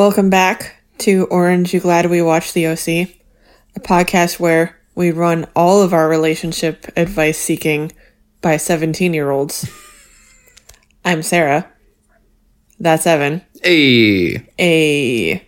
[0.00, 1.74] Welcome back to Orange.
[1.74, 3.10] You glad we watched the OC,
[3.76, 7.90] a podcast where we run all of our relationship advice seeking
[8.42, 9.66] by 17 year olds.
[11.06, 11.66] I'm Sarah.
[12.78, 13.40] That's Evan.
[13.62, 14.46] Hey.
[14.58, 15.42] A.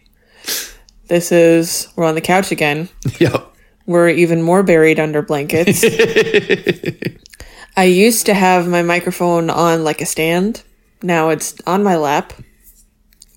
[1.09, 2.89] This is we're on the couch again.
[3.21, 3.53] Yep.
[3.85, 5.85] We're even more buried under blankets.
[7.77, 10.63] I used to have my microphone on like a stand.
[11.03, 12.33] Now it's on my lap.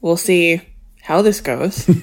[0.02, 0.62] We'll see
[1.06, 1.86] how this goes.
[1.86, 2.02] this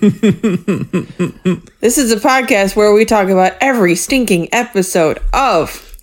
[1.99, 5.99] is a podcast where we talk about every stinking episode of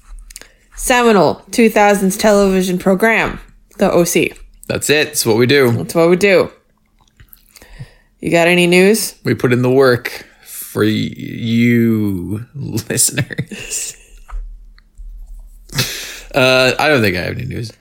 [0.75, 3.39] seminal 2000s television program,
[3.77, 4.37] The OC.
[4.67, 5.07] That's it.
[5.07, 5.71] It's what we do.
[5.71, 6.51] That's what we do.
[8.19, 9.15] You got any news?
[9.23, 13.95] We put in the work for you listeners.
[16.35, 17.71] uh, I don't think I have any news.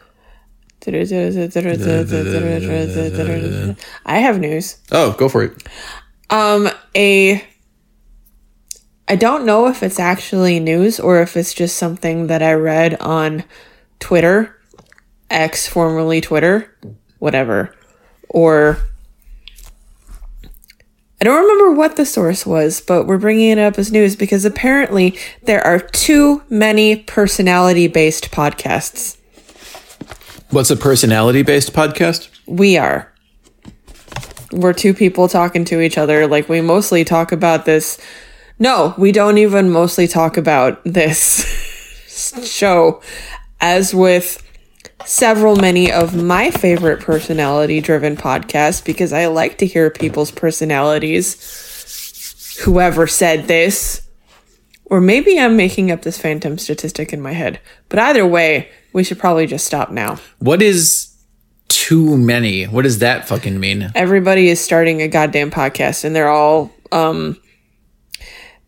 [4.05, 4.79] I have news.
[4.91, 5.63] Oh, go for it.
[6.31, 7.45] Um, a.
[9.11, 13.01] I don't know if it's actually news or if it's just something that I read
[13.01, 13.45] on
[14.01, 14.61] Twitter,
[15.31, 16.77] X, formerly Twitter,
[17.19, 17.75] whatever.
[18.29, 18.79] Or.
[21.21, 24.45] I don't remember what the source was, but we're bringing it up as news because
[24.45, 29.18] apparently there are too many personality based podcasts.
[30.51, 32.31] What's a personality based podcast?
[32.47, 33.13] We are.
[34.51, 36.27] We're two people talking to each other.
[36.27, 38.01] Like, we mostly talk about this.
[38.59, 41.45] No, we don't even mostly talk about this
[42.51, 43.03] show,
[43.61, 44.43] as with
[45.05, 51.37] several many of my favorite personality driven podcasts, because I like to hear people's personalities.
[52.65, 54.01] Whoever said this.
[54.87, 57.61] Or maybe I'm making up this phantom statistic in my head.
[57.91, 60.19] But either way, we should probably just stop now.
[60.39, 61.15] What is
[61.69, 62.65] too many?
[62.65, 63.91] What does that fucking mean?
[63.95, 67.37] everybody is starting a goddamn podcast and they're all um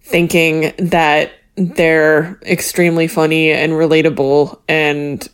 [0.02, 5.28] thinking that they're extremely funny and relatable and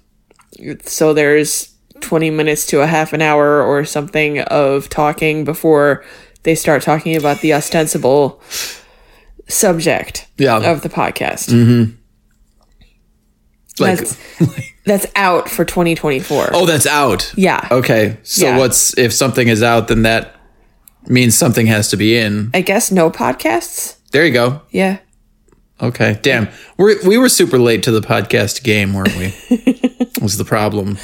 [0.84, 6.04] so there's 20 minutes to a half an hour or something of talking before
[6.42, 8.40] they start talking about the ostensible
[9.48, 10.58] subject Yeah.
[10.70, 11.94] of the podcast.
[13.78, 14.16] Like, That's
[14.84, 16.50] that's out for 2024.
[16.54, 17.32] oh, that's out.
[17.36, 17.66] yeah.
[17.70, 18.16] Okay.
[18.22, 18.58] So Yeah.
[18.58, 20.34] what's if something is out, then that
[21.08, 22.50] means something has to be in.
[22.54, 23.96] I guess no podcasts.
[24.12, 24.62] There you go.
[24.70, 24.98] Yeah.
[25.82, 26.18] Okay.
[26.22, 26.48] Damn.
[26.78, 29.34] We we were super late to the podcast game, weren't we?
[30.22, 30.96] was the problem.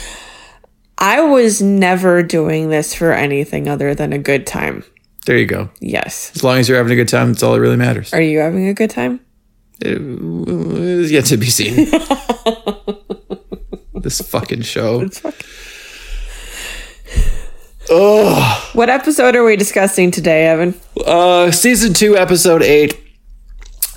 [0.99, 4.85] I was never doing this for anything other than a good time.
[5.27, 5.71] There you go.
[5.81, 6.33] Yes.
[6.35, 8.13] As long as you're having a good time, that's all that really matters.
[8.15, 9.21] Are you having a good time?
[9.85, 11.75] It's yet to be seen.
[13.95, 15.09] this fucking show.
[17.91, 20.75] Oh, What episode are we discussing today, Evan?
[21.05, 22.99] uh, season two, episode eight.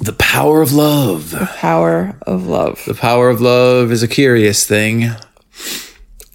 [0.02, 1.32] The power of love.
[1.32, 2.84] The Power of Love.
[2.86, 5.10] The power of love is a curious thing.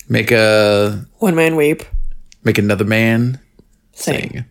[0.09, 1.83] Make a One man weep.
[2.43, 3.39] make another man
[3.93, 4.31] Sing.
[4.31, 4.45] sing.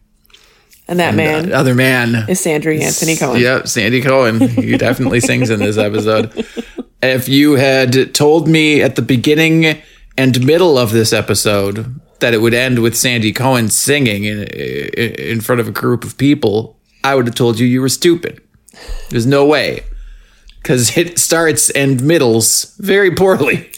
[0.89, 2.27] And that man other man.
[2.27, 3.39] is Sandra Anthony Cohen.
[3.39, 4.39] Yep, Sandy Cohen.
[4.39, 6.45] He definitely sings in this episode.
[7.01, 9.81] If you had told me at the beginning
[10.17, 15.39] and middle of this episode that it would end with Sandy Cohen singing in, in
[15.39, 18.41] front of a group of people, I would have told you you were stupid.
[19.11, 19.85] There's no way.
[20.61, 23.71] Because it starts and middles very poorly.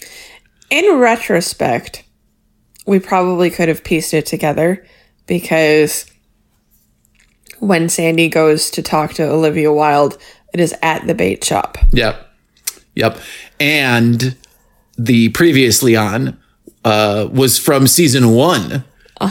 [0.71, 2.03] In retrospect,
[2.87, 4.83] we probably could have pieced it together
[5.27, 6.10] because
[7.61, 10.17] when Sandy goes to talk to Olivia Wilde,
[10.53, 11.77] it is at the bait shop.
[11.93, 12.27] Yep.
[12.95, 13.17] Yep.
[13.59, 14.35] And
[14.97, 16.37] the previously on
[16.83, 18.83] uh, was from season one.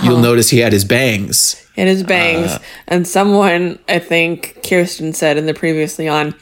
[0.05, 1.67] You'll notice he had his bangs.
[1.77, 2.57] And his bangs.
[2.87, 6.37] and someone, I think Kirsten said in the previously on,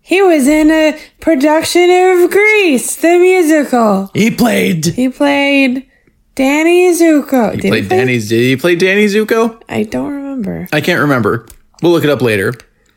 [0.00, 4.10] he was in a production of Grease, the musical.
[4.14, 4.86] He played.
[4.86, 5.86] He played
[6.34, 7.52] Danny Zuko.
[7.52, 8.30] Did He played play- Danny's.
[8.30, 9.60] Did he play Danny Zuko?
[9.68, 10.29] I don't remember.
[10.72, 11.46] I can't remember.
[11.82, 12.52] We'll look it up later,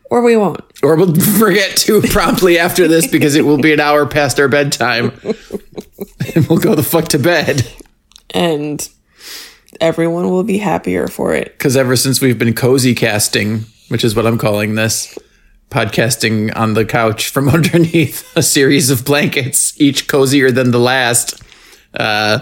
[0.10, 0.60] Or we won't.
[0.82, 4.48] or we'll forget to promptly after this because it will be an hour past our
[4.48, 5.12] bedtime,
[6.36, 7.66] and we'll go the fuck to bed.
[8.32, 8.88] And
[9.80, 11.58] everyone will be happier for it.
[11.58, 15.18] Because ever since we've been cozy casting, which is what I'm calling this
[15.70, 21.42] podcasting on the couch from underneath a series of blankets, each cozier than the last.
[21.94, 22.40] Uh,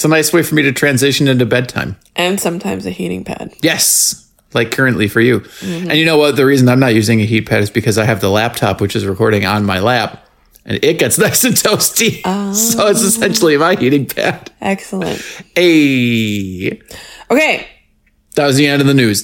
[0.00, 1.94] it's a nice way for me to transition into bedtime.
[2.16, 3.52] And sometimes a heating pad.
[3.60, 5.44] Yes, like currently for you.
[5.62, 6.36] And you know what?
[6.36, 8.96] The reason I'm not using a heat pad is because I have the laptop, which
[8.96, 10.26] is recording on my lap,
[10.64, 12.22] and it gets nice and toasty.
[12.54, 13.06] So it's oh.
[13.08, 14.50] essentially my heating pad.
[14.62, 15.20] Excellent.
[15.54, 16.80] Hey,
[17.30, 17.68] Okay.
[18.36, 19.22] that was the end of the news.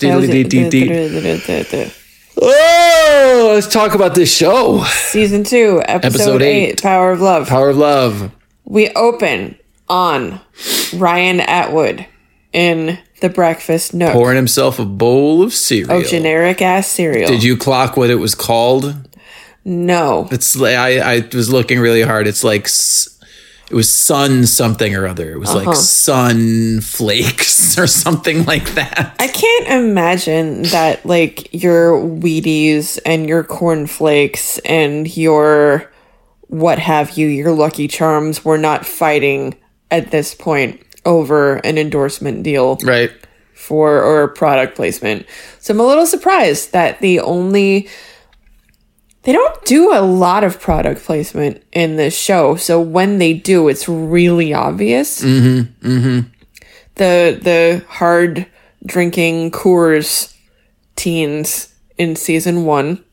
[2.38, 4.84] Oh, let's talk about this show.
[4.84, 6.82] Season two, episode, Episode eight, eight.
[6.82, 7.48] Power of Love.
[7.48, 8.30] Power of Love.
[8.66, 9.56] We open
[9.88, 10.40] on
[10.94, 12.06] Ryan Atwood
[12.52, 14.12] in the breakfast nook.
[14.12, 15.92] Pouring himself a bowl of cereal.
[15.92, 17.28] Oh, generic ass cereal.
[17.28, 18.94] Did you clock what it was called?
[19.64, 20.28] No.
[20.30, 22.26] It's like I, I was looking really hard.
[22.26, 22.66] It's like
[23.68, 25.32] it was sun something or other.
[25.32, 25.64] It was Uh-huh.
[25.66, 29.16] like sun flakes or something like that.
[29.18, 35.90] I can't imagine that like your Wheaties and your cornflakes and your
[36.48, 39.56] what have you, your Lucky Charms were not fighting
[39.90, 43.12] at this point over an endorsement deal right.
[43.54, 45.26] for or product placement.
[45.60, 47.88] So I'm a little surprised that the only
[49.22, 52.54] they don't do a lot of product placement in this show.
[52.54, 55.20] So when they do, it's really obvious.
[55.20, 55.88] Mm-hmm.
[55.88, 56.28] Mm-hmm.
[56.94, 58.46] The the hard
[58.84, 60.32] drinking Coors
[60.94, 63.04] teens in season one.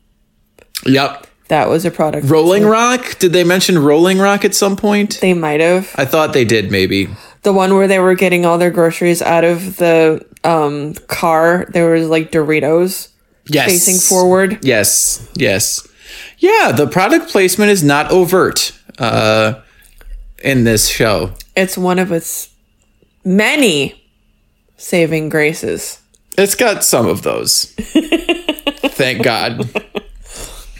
[0.85, 1.27] Yep.
[1.53, 2.25] That was a product.
[2.27, 3.19] Rolling Rock.
[3.19, 5.19] Did they mention Rolling Rock at some point?
[5.21, 6.71] They might have I thought they did.
[6.71, 7.07] Maybe.
[7.43, 11.67] the one where they were getting all their groceries out of the um, car.
[11.69, 13.09] There was like Doritos
[13.45, 13.69] Yes.
[13.69, 14.65] facing forward.
[14.65, 15.29] Yes.
[15.35, 15.87] Yes.
[16.39, 16.71] Yeah.
[16.71, 19.61] The product placement is not overt uh,
[20.43, 21.35] in this show.
[21.55, 22.49] It's one of its
[23.23, 24.03] many
[24.77, 26.01] saving graces.
[26.35, 27.65] It's got some of those.
[28.95, 29.69] Thank God.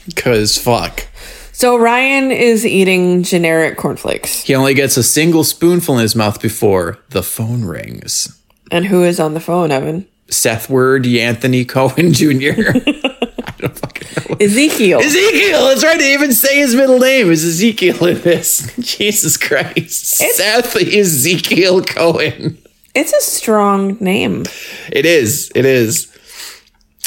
[0.05, 1.07] Because fuck.
[1.51, 4.41] So Ryan is eating generic cornflakes.
[4.41, 8.39] He only gets a single spoonful in his mouth before the phone rings.
[8.71, 10.07] And who is on the phone, Evan?
[10.29, 12.25] Seth Word, Anthony Cohen Jr.
[12.33, 14.37] I don't fucking know.
[14.41, 14.99] Ezekiel.
[14.99, 15.67] Ezekiel.
[15.67, 15.99] It's right.
[15.99, 18.75] To even say his middle name is Ezekiel in this.
[18.79, 19.77] Jesus Christ.
[19.77, 22.57] It's, Seth Ezekiel Cohen.
[22.95, 24.45] it's a strong name.
[24.91, 25.51] It is.
[25.53, 26.09] It is.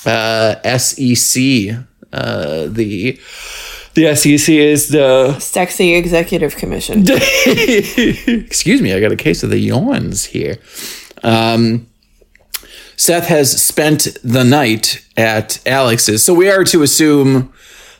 [0.04, 1.84] Uh, SEC.
[2.16, 3.18] Uh, the
[3.94, 5.38] the SEC is the.
[5.38, 7.04] Sexy Executive Commission.
[7.46, 8.92] Excuse me.
[8.92, 10.58] I got a case of the yawns here.
[11.22, 11.86] Um,
[12.96, 17.52] Seth has spent the night at Alex's, so we are to assume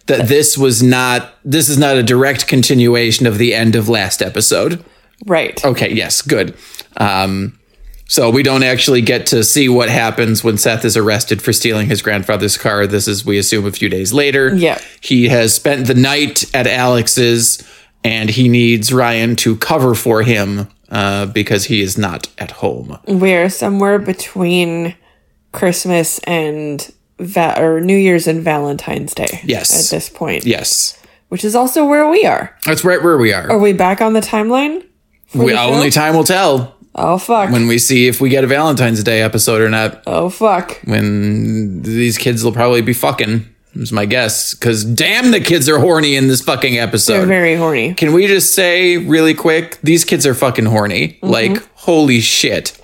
[0.07, 1.35] that this was not.
[1.45, 4.85] This is not a direct continuation of the end of last episode.
[5.25, 5.65] Right.
[5.65, 6.55] Okay, yes, good.
[6.99, 7.59] Um,
[8.09, 11.89] so we don't actually get to see what happens when Seth is arrested for stealing
[11.89, 12.87] his grandfather's car.
[12.87, 14.55] This is, we assume, a few days later.
[14.55, 14.81] Yeah.
[15.01, 17.67] He has spent the night at Alex's
[18.05, 22.97] and he needs Ryan to cover for him uh, because he is not at home.
[23.09, 24.95] We're somewhere between
[25.51, 26.89] Christmas and
[27.19, 29.41] va- or New Year's and Valentine's Day.
[29.43, 29.93] Yes.
[29.93, 30.47] At this point.
[30.47, 30.97] Yes.
[31.29, 32.57] Which is also where we are.
[32.65, 33.51] That's right where we are.
[33.51, 34.87] Are we back on the timeline?
[35.35, 37.51] we, the only time will tell Oh fuck.
[37.51, 40.03] when we see if we get a Valentine's Day episode or not.
[40.07, 40.81] oh fuck.
[40.85, 43.47] when these kids will probably be fucking.
[43.75, 44.55] Is my guess.
[44.55, 47.19] Because damn, the kids are horny in this fucking episode.
[47.19, 47.93] They're very horny.
[47.93, 49.79] Can we just say really quick?
[49.83, 51.09] These kids are fucking horny.
[51.09, 51.27] Mm-hmm.
[51.29, 52.81] Like, holy shit.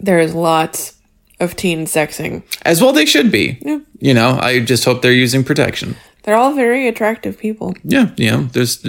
[0.00, 0.98] There's lots
[1.38, 2.42] of teen sexing.
[2.62, 3.60] As well, they should be.
[4.00, 5.94] You know, I just hope they're using protection.
[6.22, 7.74] They're all very attractive people.
[7.82, 8.84] Yeah, you know, there's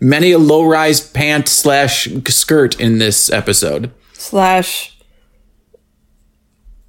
[0.00, 3.90] many a low rise pant slash skirt in this episode.
[4.12, 4.96] Slash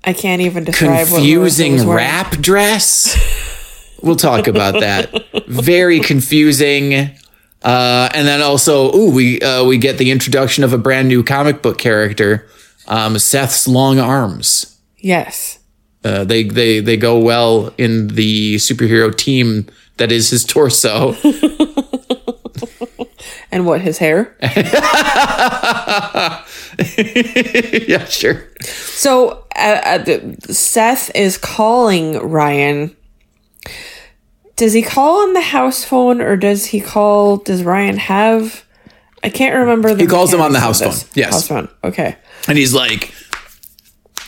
[0.03, 1.98] I can't even describe confusing what Marissa was wearing.
[1.98, 3.39] wrap dress.
[4.03, 5.13] We'll talk about that.
[5.48, 6.94] Very confusing.
[7.62, 11.24] Uh, and then also, ooh, we uh, we get the introduction of a brand new
[11.24, 12.46] comic book character,
[12.89, 14.77] um, Seth's long arms.
[14.98, 15.60] Yes.
[16.03, 19.67] Uh, they they they go well in the superhero team
[19.98, 21.15] that is his torso.
[23.51, 24.36] And what his hair?
[27.88, 28.48] yeah, sure.
[28.62, 30.19] So uh, uh,
[30.51, 32.95] Seth is calling Ryan.
[34.55, 37.38] Does he call on the house phone or does he call?
[37.38, 38.65] Does Ryan have?
[39.24, 39.93] I can't remember.
[39.93, 40.95] The He calls him on the house phone.
[41.13, 41.33] Yes.
[41.33, 41.69] house phone.
[41.83, 42.17] Okay.
[42.48, 43.13] And he's like,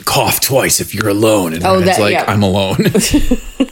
[0.04, 1.54] cough twice if you're alone.
[1.54, 2.26] And Oh, that- like, yeah.
[2.28, 2.78] I'm alone.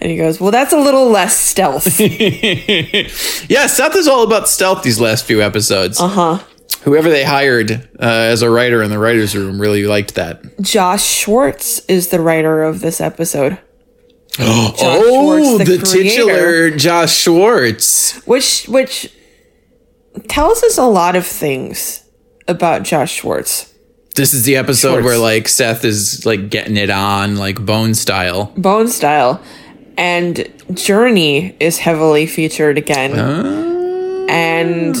[0.00, 2.00] And he goes, "Well, that's a little less stealth."
[3.50, 6.00] yeah, Seth is all about stealth these last few episodes.
[6.00, 6.38] uh huh.
[6.82, 10.60] Whoever they hired uh, as a writer in the writer's room really liked that.
[10.60, 13.58] Josh Schwartz is the writer of this episode.
[14.38, 18.24] oh, Schwartz, the, the titular Josh Schwartz.
[18.26, 19.12] which which
[20.28, 22.04] tells us a lot of things
[22.46, 23.67] about Josh Schwartz.
[24.18, 25.04] This is the episode Schwartz.
[25.04, 28.52] where like Seth is like getting it on like bone style.
[28.56, 29.40] Bone style
[29.96, 33.16] and Journey is heavily featured again.
[34.28, 34.96] And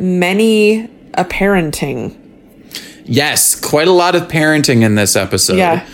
[0.00, 2.16] many a parenting.
[3.04, 5.58] Yes, quite a lot of parenting in this episode.
[5.58, 5.86] Yeah.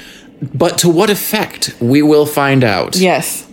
[0.55, 1.75] But to what effect?
[1.81, 2.95] We will find out.
[2.95, 3.45] Yes.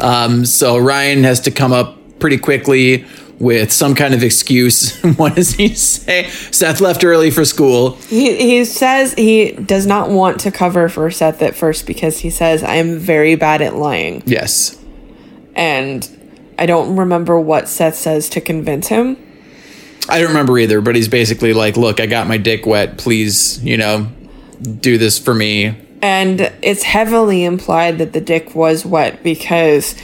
[0.00, 3.06] Um, so Ryan has to come up pretty quickly
[3.44, 4.98] with some kind of excuse.
[5.16, 6.28] what does he say?
[6.50, 7.92] Seth left early for school.
[8.08, 12.30] He he says he does not want to cover for Seth at first because he
[12.30, 14.22] says I am very bad at lying.
[14.24, 14.80] Yes.
[15.54, 16.08] And
[16.58, 19.18] I don't remember what Seth says to convince him.
[20.08, 22.98] I don't remember either, but he's basically like, look, I got my dick wet.
[22.98, 24.08] Please, you know,
[24.80, 25.76] do this for me.
[26.02, 29.94] And it's heavily implied that the dick was wet because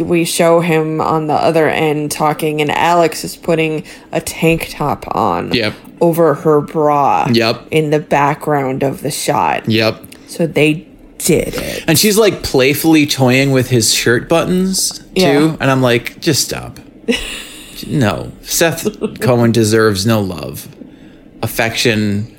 [0.00, 5.04] we show him on the other end talking, and Alex is putting a tank top
[5.14, 5.74] on Yep.
[6.00, 7.68] over her bra Yep.
[7.70, 9.68] in the background of the shot.
[9.68, 10.02] Yep.
[10.28, 10.86] So they
[11.18, 11.84] did it.
[11.86, 15.04] And she's like playfully toying with his shirt buttons too.
[15.14, 15.56] Yeah.
[15.60, 16.78] And I'm like, just stop.
[17.86, 18.32] no.
[18.42, 18.86] Seth
[19.20, 20.68] Cohen deserves no love,
[21.42, 22.36] affection,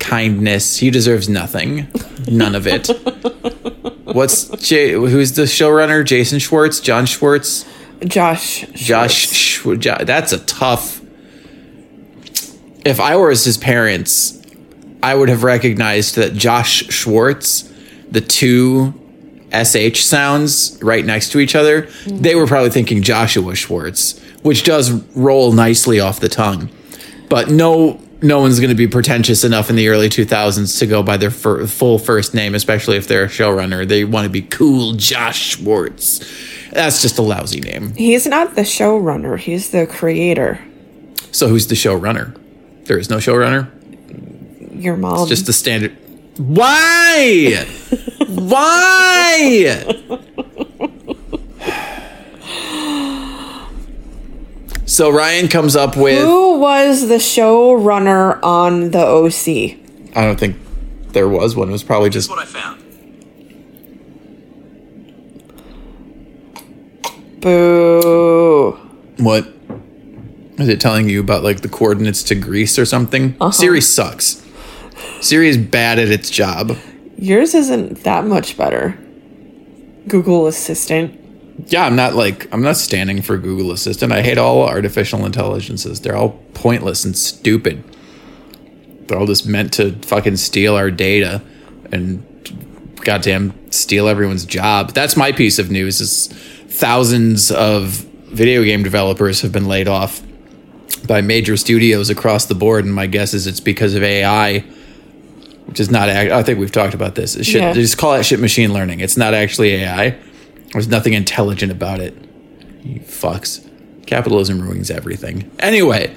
[0.00, 0.76] kindness.
[0.78, 1.86] He deserves nothing.
[2.28, 2.88] None of it.
[4.04, 4.92] What's Jay?
[4.92, 6.04] Who's the showrunner?
[6.04, 6.80] Jason Schwartz?
[6.80, 7.64] John Schwartz?
[8.04, 8.66] Josh.
[8.74, 9.26] Josh?
[9.28, 11.00] Schw- Jo- that's a tough.
[12.84, 14.40] If I were his parents,
[15.02, 17.70] I would have recognized that Josh Schwartz,
[18.10, 18.92] the two
[19.52, 24.90] SH sounds right next to each other, they were probably thinking Joshua Schwartz, which does
[25.14, 26.68] roll nicely off the tongue.
[27.30, 31.02] But no, no one's going to be pretentious enough in the early 2000s to go
[31.02, 33.86] by their fir- full first name, especially if they're a showrunner.
[33.86, 36.20] They want to be cool Josh Schwartz.
[36.70, 37.94] That's just a lousy name.
[37.94, 40.60] He's not the showrunner, he's the creator.
[41.30, 42.38] So who's the showrunner?
[42.86, 43.70] There is no showrunner.
[44.82, 45.28] Your mom.
[45.28, 45.96] Just the standard.
[46.36, 47.64] Why?
[48.28, 49.84] Why?
[54.86, 56.20] So Ryan comes up with.
[56.22, 59.78] Who was the showrunner on the OC?
[60.16, 60.56] I don't think
[61.12, 61.68] there was one.
[61.68, 62.30] It was probably just.
[62.30, 62.80] what I found.
[67.40, 68.72] Boo.
[69.18, 69.46] What?
[70.58, 73.36] Is it telling you about like the coordinates to Greece or something?
[73.40, 73.50] Uh-huh.
[73.50, 74.44] Siri sucks.
[75.20, 76.76] Siri is bad at its job.
[77.18, 78.98] Yours isn't that much better.
[80.08, 81.20] Google Assistant.
[81.68, 84.12] Yeah, I'm not like I'm not standing for Google Assistant.
[84.12, 86.00] I hate all artificial intelligences.
[86.00, 87.82] They're all pointless and stupid.
[89.06, 91.42] They're all just meant to fucking steal our data
[91.92, 92.22] and
[92.96, 94.92] goddamn steal everyone's job.
[94.92, 96.28] That's my piece of news is
[96.68, 100.22] thousands of video game developers have been laid off
[101.06, 104.64] by major studios across the board and my guess is it's because of AI
[105.66, 107.34] which is not I think we've talked about this.
[107.44, 107.72] Shit, Yeah.
[107.72, 109.00] Just call it shit machine learning.
[109.00, 110.16] It's not actually AI.
[110.72, 112.16] There's nothing intelligent about it.
[112.82, 113.68] You fucks.
[114.06, 115.50] Capitalism ruins everything.
[115.58, 116.14] Anyway,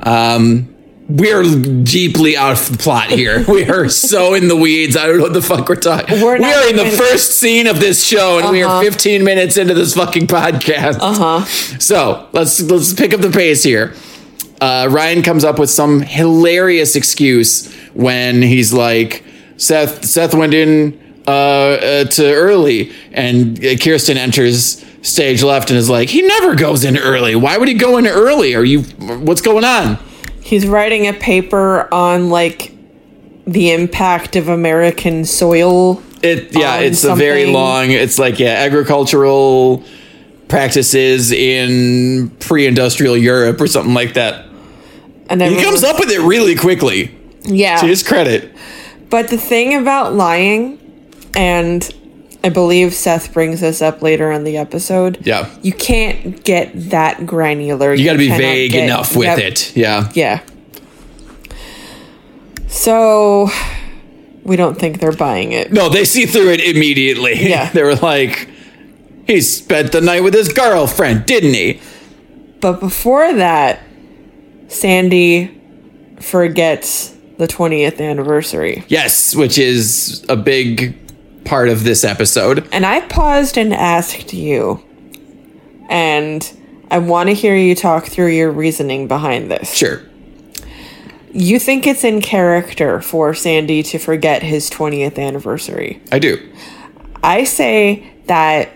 [0.00, 0.74] um,
[1.08, 1.42] we're
[1.84, 3.44] deeply out of the plot here.
[3.48, 4.96] We are so in the weeds.
[4.96, 6.20] I don't know what the fuck we're talking.
[6.20, 9.56] We're we are in the first scene of this show, and we are 15 minutes
[9.56, 10.98] into this fucking podcast.
[11.00, 11.44] Uh huh.
[11.78, 13.94] So let's let's pick up the pace here.
[14.60, 19.22] Uh, Ryan comes up with some hilarious excuse when he's like,
[19.58, 25.88] Seth Seth went in uh, uh, to early, and Kirsten enters stage left and is
[25.90, 27.34] like, he never goes in early.
[27.36, 28.54] Why would he go in early?
[28.54, 28.82] Are you?
[28.82, 29.98] What's going on?
[30.40, 32.72] He's writing a paper on like
[33.46, 36.02] the impact of American soil.
[36.22, 37.90] It yeah, it's a very long.
[37.90, 39.84] It's like yeah, agricultural
[40.48, 44.46] practices in pre-industrial Europe or something like that.
[45.28, 47.12] And then He comes up with it really quickly.
[47.42, 47.78] yeah.
[47.78, 48.54] To his credit.
[49.10, 50.78] But the thing about lying,
[51.36, 51.94] and
[52.42, 55.18] I believe Seth brings this up later in the episode.
[55.26, 55.50] Yeah.
[55.62, 57.92] You can't get that granular.
[57.92, 59.76] You got to be vague get- enough with it.
[59.76, 60.10] Yeah.
[60.14, 60.42] Yeah.
[62.68, 63.48] So
[64.44, 65.72] we don't think they're buying it.
[65.72, 67.34] No, they see through it immediately.
[67.48, 67.70] Yeah.
[67.72, 68.48] they were like,
[69.26, 71.80] he spent the night with his girlfriend, didn't he?
[72.60, 73.80] But before that,
[74.68, 75.60] Sandy
[76.20, 78.84] forgets the 20th anniversary.
[78.88, 80.96] Yes, which is a big
[81.46, 82.68] part of this episode.
[82.72, 84.82] And I paused and asked you,
[85.88, 86.52] and
[86.90, 89.72] I want to hear you talk through your reasoning behind this.
[89.72, 90.02] Sure.
[91.32, 96.02] You think it's in character for Sandy to forget his 20th anniversary.
[96.10, 96.38] I do.
[97.22, 98.70] I say that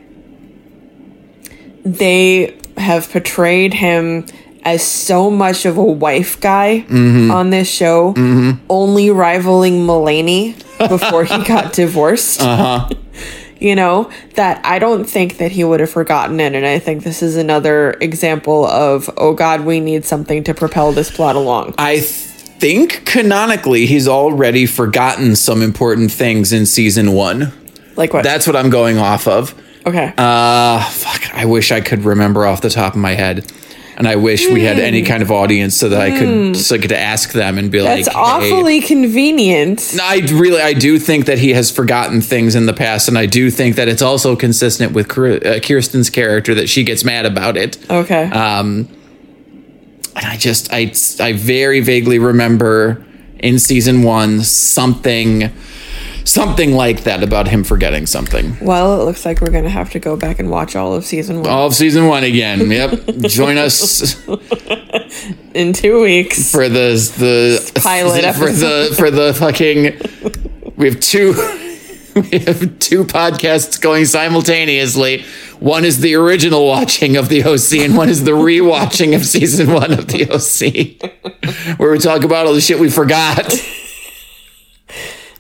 [1.85, 4.27] they have portrayed him
[4.65, 7.31] as so much of a wife guy mm-hmm.
[7.31, 8.65] on this show, mm-hmm.
[8.69, 10.57] only rivaling Mulaney
[10.89, 12.43] before he got divorced.
[12.43, 12.89] Uh-huh.
[13.63, 16.55] You know, that I don't think that he would have forgotten it.
[16.55, 20.93] And I think this is another example of, oh God, we need something to propel
[20.93, 21.75] this plot along.
[21.77, 22.01] I
[22.61, 27.53] think canonically he's already forgotten some important things in season one.
[27.97, 28.25] Like what?
[28.25, 29.55] That's what I'm going off of.
[29.87, 30.15] okay.
[30.17, 31.35] Uh, fuck.
[31.35, 33.53] I wish I could remember off the top of my head.
[34.01, 36.79] And I wish we had any kind of audience so that I could so I
[36.79, 37.85] could ask them and be Hmm.
[37.85, 38.51] That's like, hey.
[38.51, 39.95] awfully convenient.
[40.01, 43.27] I really, I do think that he has forgotten things in the past, and I
[43.27, 47.59] do think that it's also consistent with uh, Kirsten's character that she gets mad about
[47.59, 47.77] it.
[47.91, 48.25] Okay.
[48.31, 48.89] Um,
[50.17, 50.93] and I just, I,
[51.23, 53.05] I very vaguely remember
[53.39, 55.53] in season one something,
[56.25, 58.57] something like that about him forgetting something.
[58.61, 61.05] well, it looks like we're going to have to go back and watch all of
[61.05, 62.71] season one All of season one again.
[62.71, 63.07] Yep.
[63.29, 64.27] Join us
[65.55, 66.51] in two weeks.
[66.51, 70.75] for the the Pilot for the for the fucking.
[70.77, 71.35] We have two.
[72.13, 75.25] We have two podcasts going simultaneously.
[75.61, 79.73] One is the original watching of the OC, and one is the rewatching of season
[79.73, 83.47] one of the OC, where we talk about all the shit we forgot.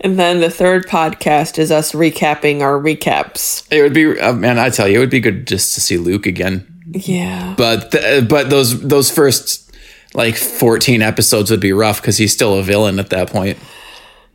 [0.02, 3.66] And then the third podcast is us recapping our recaps.
[3.70, 5.98] It would be, uh, man, I tell you, it would be good just to see
[5.98, 6.66] Luke again.
[6.92, 7.54] Yeah.
[7.56, 9.70] But th- but those those first
[10.14, 13.58] like fourteen episodes would be rough because he's still a villain at that point.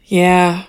[0.06, 0.64] Yeah.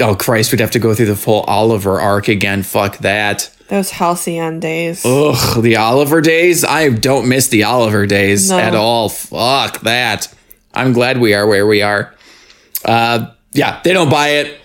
[0.00, 2.62] Oh Christ, we'd have to go through the full Oliver arc again.
[2.62, 3.50] Fuck that.
[3.68, 5.04] Those halcyon days.
[5.04, 6.64] Ugh, the Oliver days.
[6.64, 8.58] I don't miss the Oliver days No.
[8.58, 9.08] at all.
[9.10, 10.32] Fuck that.
[10.72, 12.14] I'm glad we are where we are.
[12.84, 14.60] Uh, yeah, they don't buy it.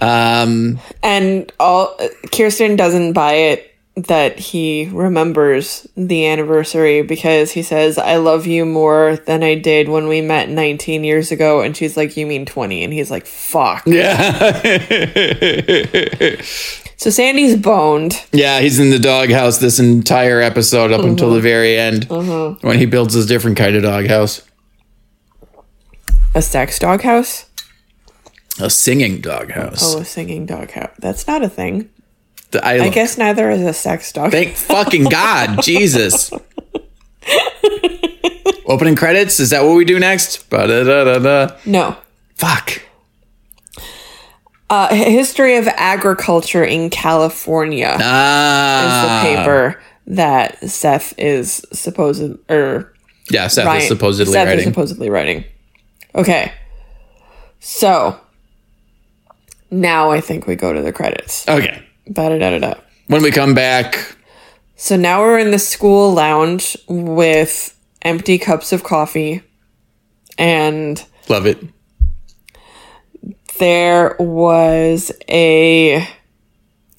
[0.00, 1.96] Um, And all
[2.32, 8.66] Kirsten doesn't buy it that he remembers the anniversary because he says, I love you
[8.66, 11.62] more than I did when we met 19 years ago.
[11.62, 12.84] And she's like, You mean 20?
[12.84, 13.84] And he's like, Fuck.
[13.86, 14.52] yeah,
[16.98, 18.22] So Sandy's boned.
[18.32, 22.84] yeah, he's in the doghouse this entire episode up until the very end when he
[22.86, 24.42] builds his different kind of doghouse,
[26.34, 27.45] A sex doghouse?
[28.60, 29.82] A singing doghouse.
[29.94, 30.90] Oh, a singing doghouse.
[30.98, 31.90] That's not a thing.
[32.52, 34.30] The- I, I guess neither is a sex dog.
[34.30, 36.30] Thank fucking God, Jesus.
[38.66, 39.38] Opening credits.
[39.38, 40.48] Is that what we do next?
[40.50, 41.56] Ba-da-da-da-da.
[41.66, 41.96] no.
[42.34, 42.82] Fuck.
[44.68, 52.92] Uh, History of Agriculture in California is Ah, the paper that Seth is supposed or
[53.30, 54.58] Yeah, Seth Ryan- is supposedly Seth writing.
[54.58, 55.44] is supposedly writing.
[56.16, 56.52] Okay,
[57.60, 58.18] so
[59.70, 61.48] now I think we go to the credits.
[61.48, 61.82] okay.
[62.12, 62.74] Da da da da.
[63.08, 64.16] When we come back,
[64.76, 69.42] So now we're in the school lounge with empty cups of coffee,
[70.38, 71.58] and love it.
[73.58, 76.06] there was a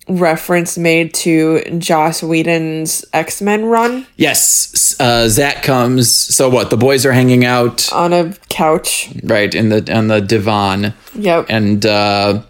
[0.09, 6.09] reference made to Joss Whedon's X Men run Yes, uh, Zach comes.
[6.09, 6.69] So what?
[6.69, 9.09] The boys are hanging out on a couch.
[9.23, 11.45] right in the on the divan, Yep.
[11.49, 12.41] and uh,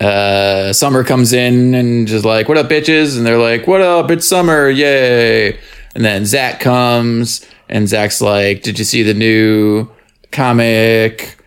[0.00, 4.10] uh, Summer comes in and just like, "What up, bitches?" And they're like, "What up?
[4.10, 5.58] It's Summer, yay!"
[5.94, 9.88] And then Zach comes, and Zach's like, "Did you see the new
[10.32, 11.38] comic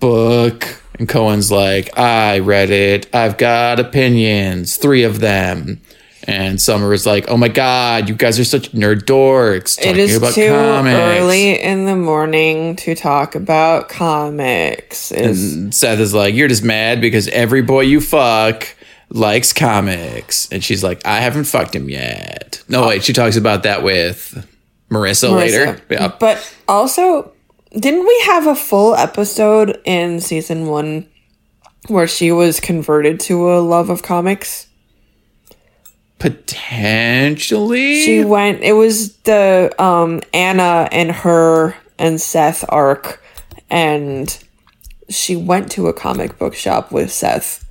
[0.00, 3.14] book?" And Cohen's like, "I read it.
[3.14, 5.80] I've got opinions, three of them."
[6.28, 9.98] And Summer is like, "Oh my god, you guys are such nerd dorks talking It
[9.98, 15.10] is too comics." early in the morning to talk about comics.
[15.10, 18.68] Is Seth is like, You're just mad because every boy you fuck
[19.10, 20.48] likes comics.
[20.52, 22.62] And she's like, I haven't fucked him yet.
[22.68, 24.46] No, wait, she talks about that with
[24.90, 25.80] Marissa, later.
[25.90, 26.12] Yeah.
[26.20, 27.32] But also,
[27.72, 31.08] didn't we have a full episode in season one
[31.88, 34.67] where she was converted to a love of comics?
[36.18, 38.02] Potentially.
[38.02, 38.62] She went.
[38.62, 43.22] It was the um Anna and her and Seth arc,
[43.70, 44.36] and
[45.08, 47.64] she went to a comic book shop with Seth,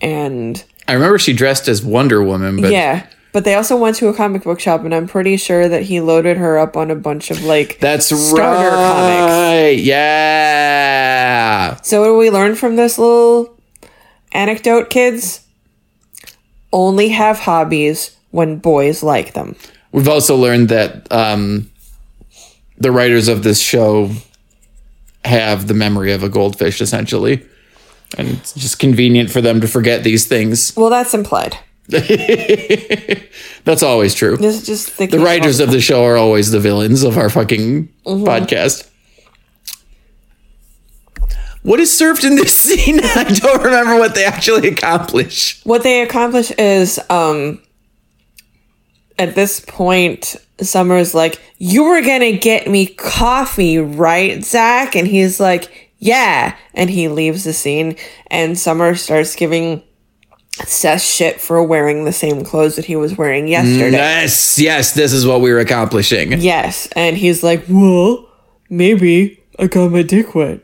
[0.00, 3.06] and I remember she dressed as Wonder Woman, but yeah.
[3.32, 6.02] But they also went to a comic book shop, and I'm pretty sure that he
[6.02, 9.32] loaded her up on a bunch of like that's starter comics.
[9.32, 9.78] right.
[9.78, 11.76] Yeah.
[11.76, 13.58] So what do we learn from this little
[14.32, 15.46] anecdote, kids?
[16.72, 19.56] Only have hobbies when boys like them.
[19.92, 21.70] We've also learned that um,
[22.78, 24.10] the writers of this show
[25.24, 27.46] have the memory of a goldfish, essentially.
[28.18, 30.74] And it's just convenient for them to forget these things.
[30.76, 31.56] Well, that's implied.
[31.88, 34.36] That's always true.
[34.36, 37.88] This is just The writers of the show are always the villains of our fucking
[38.06, 38.88] podcast.
[41.62, 43.00] What is served in this scene?
[43.02, 45.60] I don't remember what they actually accomplish.
[45.64, 47.62] What they accomplish is, um,
[49.18, 55.38] at this point, Summer's like, "You were gonna get me coffee, right, Zach?" And he's
[55.38, 57.96] like, "Yeah." And he leaves the scene,
[58.28, 59.82] and Summer starts giving
[60.66, 63.92] Seth shit for wearing the same clothes that he was wearing yesterday.
[63.92, 66.40] Yes, yes, this is what we were accomplishing.
[66.40, 68.28] Yes, and he's like, "Well,
[68.68, 70.60] maybe I got my dick wet."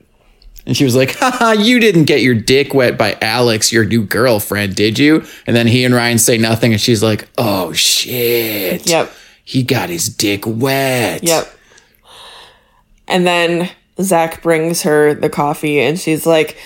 [0.68, 4.04] And she was like, haha, you didn't get your dick wet by Alex, your new
[4.04, 5.24] girlfriend, did you?
[5.46, 8.86] And then he and Ryan say nothing, and she's like, oh shit.
[8.86, 9.10] Yep.
[9.44, 11.22] He got his dick wet.
[11.22, 11.50] Yep.
[13.06, 16.58] And then Zach brings her the coffee, and she's like,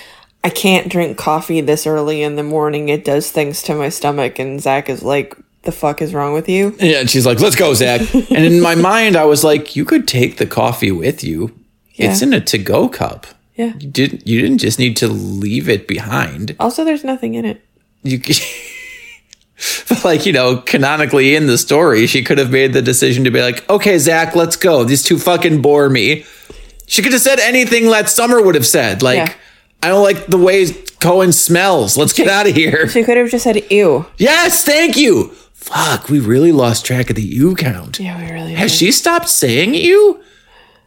[0.43, 2.89] I can't drink coffee this early in the morning.
[2.89, 4.41] It does things to my stomach.
[4.41, 6.75] And Zach is like, The fuck is wrong with you?
[6.81, 8.01] Yeah, and she's like, let's go, Zach.
[8.13, 11.57] and in my mind, I was like, you could take the coffee with you.
[11.95, 13.29] It's in a to go cup.
[13.55, 13.75] Yeah.
[13.79, 16.57] You didn't you didn't just need to leave it behind.
[16.59, 17.63] Also, there's nothing in it.
[18.03, 18.19] You
[19.89, 23.31] But like, you know, canonically in the story, she could have made the decision to
[23.31, 24.83] be like, okay, Zach, let's go.
[24.83, 26.25] These two fucking bore me.
[26.87, 29.03] She could have said anything that Summer would have said.
[29.03, 29.35] Like, Yeah.
[29.85, 30.67] I don't like the way
[31.01, 31.97] Cohen smells.
[31.97, 32.89] Let's get out of here.
[32.89, 34.07] She could have just said, Ew.
[34.17, 35.29] Yes, thank you.
[35.53, 38.01] Fuck, we really lost track of the U count.
[38.01, 38.79] Yeah, we really Has did.
[38.79, 40.21] she stopped saying you?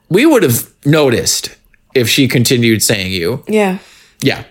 [0.10, 1.56] We would have noticed
[1.95, 3.43] if she continued saying you.
[3.47, 3.79] Yeah.
[4.21, 4.43] Yeah.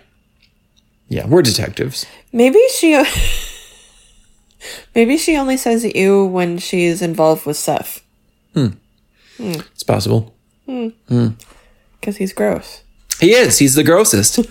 [1.09, 2.07] Yeah, we're detectives.
[2.33, 3.00] Maybe she.
[4.94, 8.02] Maybe she only says you when she's involved with Seth
[8.54, 8.68] Hmm.
[9.38, 10.35] It's possible.
[10.66, 11.28] Hmm,
[12.00, 12.83] because he's gross.
[13.20, 13.59] He is.
[13.59, 14.38] He's the grossest.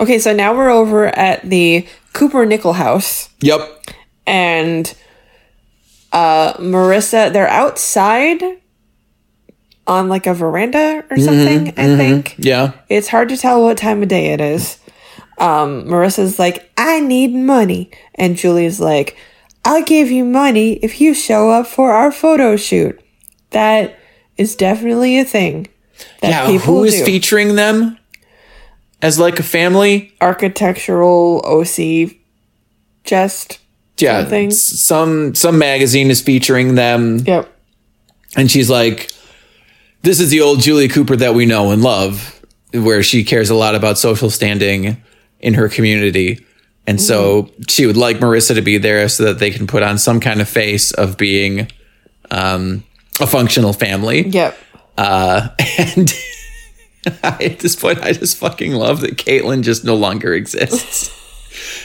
[0.00, 3.28] Okay, so now we're over at the Cooper Nichol house.
[3.40, 3.60] yep.
[4.26, 4.92] and
[6.12, 8.42] uh Marissa they're outside
[9.86, 12.72] on like a veranda or something I think Yeah.
[12.88, 14.78] it's hard to tell what time of day it is
[15.38, 19.16] um Marissa's like I need money and Julie's like
[19.64, 22.98] I'll give you money if you show up for our photo shoot
[23.50, 23.98] that
[24.36, 25.66] is definitely a thing
[26.22, 26.58] that Yeah.
[26.58, 27.98] Who is do featuring them
[29.02, 30.14] as like a family?
[30.20, 32.16] architectural OC
[33.04, 33.58] just
[33.98, 34.22] Yeah.
[34.22, 34.50] Something.
[34.50, 37.50] Some some magazine is featuring them, yep
[38.36, 39.12] and she's like,
[40.04, 42.40] "This is the old Julia Cooper that we know and love,
[42.72, 45.02] where she cares a lot about social standing
[45.40, 46.44] in her community."
[46.86, 49.96] And so she would like Marissa to be there so that they can put on
[49.96, 51.68] some kind of face of being
[52.30, 52.84] um,
[53.20, 54.28] a functional family.
[54.28, 54.56] yep
[54.98, 56.12] Uh, and
[57.22, 61.10] at this point, I just fucking love that Kaitlin just no longer exists.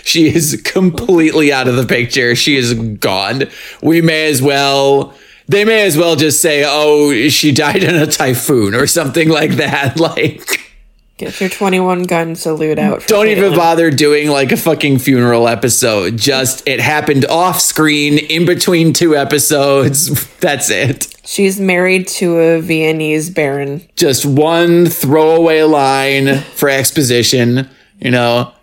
[0.04, 2.36] she is completely out of the picture.
[2.36, 3.44] She is gone.
[3.82, 5.14] We may as well.
[5.50, 9.54] They may as well just say, "Oh, she died in a typhoon" or something like
[9.54, 10.00] that.
[10.00, 10.72] Like,
[11.18, 16.16] get your 21 gun salute out don't even bother doing like a fucking funeral episode.
[16.18, 20.28] Just it happened off screen in between two episodes.
[20.40, 21.14] That's it.
[21.26, 23.82] She's married to a Viennese baron.
[23.96, 27.68] just one throwaway line for exposition,
[28.00, 28.54] you know.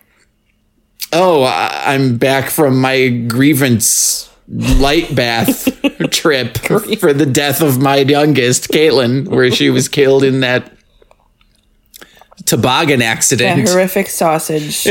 [1.12, 5.68] Oh, I- I'm back from my grievance light bath
[6.10, 6.58] trip
[6.98, 10.72] for the death of my youngest, Kaitlin, where she was killed in that
[12.44, 13.68] toboggan That accident.
[13.68, 14.82] horrific sausage.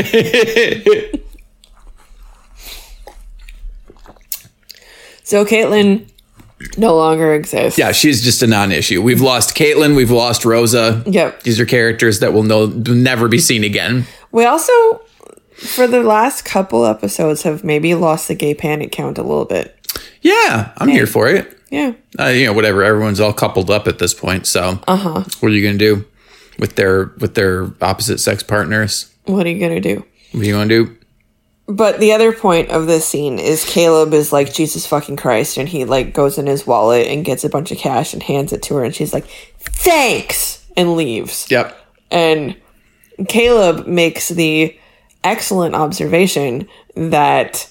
[5.22, 6.08] so Kaitlin
[6.78, 7.78] no longer exists.
[7.78, 9.02] yeah, she's just a non-issue.
[9.02, 11.02] We've lost Kaitlin, we've lost Rosa.
[11.06, 11.42] Yep.
[11.42, 14.06] These are characters that will no never be seen again.
[14.32, 14.72] We also,
[15.54, 19.75] for the last couple episodes, have maybe lost the gay panic count a little bit.
[20.22, 21.58] Yeah, I'm here for it.
[21.70, 21.92] Yeah.
[22.18, 22.82] uh, you know, whatever.
[22.82, 24.46] Everyone's all coupled up at this point.
[24.46, 25.24] So, uh-huh.
[25.40, 26.04] what are you gonna do
[26.58, 29.12] with their with their opposite sex partners?
[29.24, 30.04] What are you going to do?
[30.32, 30.96] What are you gonna do?
[31.68, 35.68] But the other point of this scene is Caleb is like Jesus fucking Christ, and
[35.68, 38.62] he like goes in his wallet and gets a bunch of cash and hands it
[38.62, 39.26] to her, and she's like,
[39.58, 41.50] "Thanks," and leaves.
[41.50, 41.76] Yep.
[42.12, 42.56] And
[43.28, 44.78] Caleb makes the
[45.24, 47.68] excellent observation that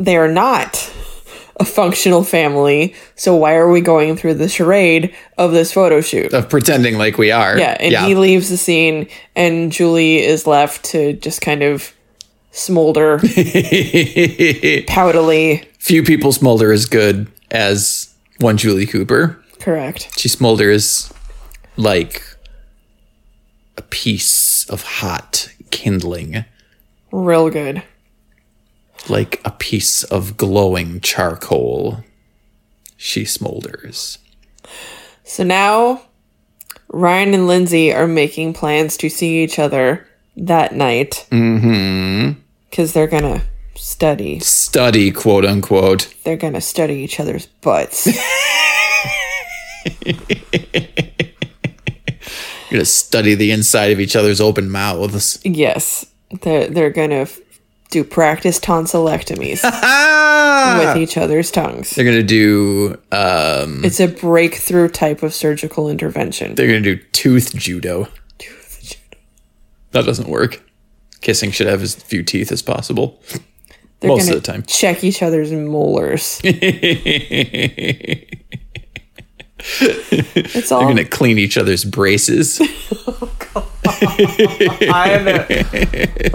[0.00, 0.90] they are not
[1.60, 2.94] a functional family.
[3.14, 6.32] So why are we going through the charade of this photo shoot?
[6.32, 7.58] Of pretending like we are.
[7.58, 11.92] Yeah, and he leaves the scene, and Julie is left to just kind of
[12.50, 13.18] smolder
[14.88, 15.64] poutily.
[15.78, 19.38] Few people smolder as good as one Julie Cooper.
[19.60, 20.18] Correct.
[20.18, 21.12] She smolders
[21.76, 22.22] like
[23.76, 26.44] a piece of hot kindling.
[27.12, 27.82] Real good.
[29.08, 32.02] Like a piece of glowing charcoal,
[32.96, 34.18] she smolders.
[35.24, 36.02] So now
[36.88, 41.26] Ryan and Lindsay are making plans to see each other that night.
[41.30, 42.40] Mm-hmm.
[42.70, 43.42] Because they're gonna
[43.74, 44.38] study.
[44.40, 46.14] Study, quote unquote.
[46.24, 48.06] They're gonna study each other's butts.
[52.70, 55.38] You're gonna study the inside of each other's open mouths.
[55.44, 56.06] yes.
[56.42, 57.38] They're they're gonna f-
[57.94, 59.62] do practice tonsillectomies
[60.78, 61.90] with each other's tongues.
[61.90, 66.56] They're gonna do um It's a breakthrough type of surgical intervention.
[66.56, 68.08] they're gonna do tooth judo.
[69.92, 70.60] That doesn't work.
[71.20, 73.22] Kissing should have as few teeth as possible.
[74.00, 74.64] They're most of the time.
[74.64, 76.40] check each other's molars.
[76.44, 76.52] it's
[80.72, 82.60] all They're gonna clean each other's braces.
[83.06, 83.30] oh,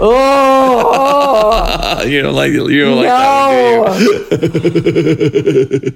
[0.02, 2.02] Oh.
[2.06, 4.04] you don't like you don't like that one, do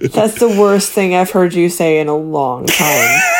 [0.02, 0.08] no.
[0.08, 3.20] That's the worst thing I've heard you say in a long time.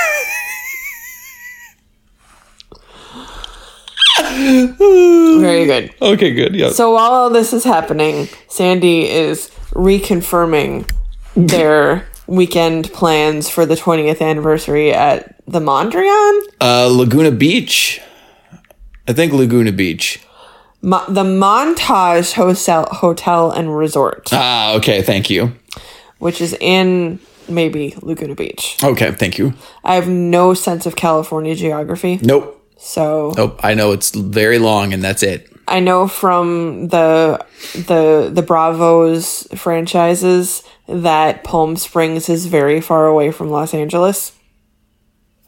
[4.35, 5.95] Very good.
[6.01, 6.55] Okay, good.
[6.55, 6.71] Yeah.
[6.71, 10.91] So while all this is happening, Sandy is reconfirming
[11.37, 16.41] their weekend plans for the 20th anniversary at the Mondrian.
[16.61, 18.01] Uh, Laguna Beach.
[19.07, 20.21] I think Laguna Beach.
[20.81, 25.03] Mo- the Montage Hotel, Hotel and Resort, Ah, okay.
[25.03, 25.53] Thank you.
[26.19, 28.77] which is in maybe Laguna Beach.
[28.83, 29.53] Okay, thank you.
[29.83, 32.63] I have no sense of California geography, Nope.
[32.79, 33.61] so Nope.
[33.63, 35.51] I know it's very long, and that's it.
[35.67, 43.31] I know from the the the Bravos franchises that Palm Springs is very far away
[43.31, 44.33] from Los Angeles.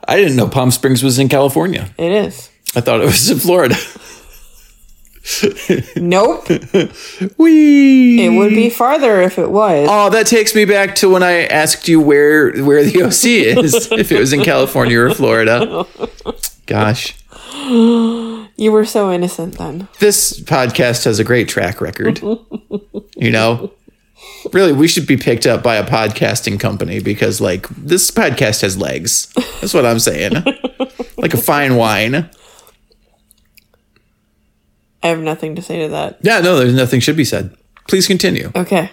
[0.09, 1.90] I didn't know Palm Springs was in California.
[1.98, 2.50] It is.
[2.74, 3.76] I thought it was in Florida.
[5.96, 6.48] Nope.
[7.37, 8.24] Wee.
[8.24, 9.88] It would be farther if it was.
[9.90, 13.90] Oh, that takes me back to when I asked you where where the OC is,
[13.90, 15.85] if it was in California or Florida.
[16.66, 17.16] Gosh,
[18.57, 19.87] You were so innocent then.
[19.99, 22.21] this podcast has a great track record.
[23.19, 23.73] You know,
[24.53, 28.77] really, we should be picked up by a podcasting company because, like, this podcast has
[28.77, 29.33] legs.
[29.62, 30.33] That's what I'm saying.
[31.16, 32.29] like a fine wine.
[35.03, 36.19] I have nothing to say to that.
[36.21, 37.57] Yeah, no, there's nothing should be said.
[37.88, 38.53] Please continue.
[38.55, 38.90] Okay.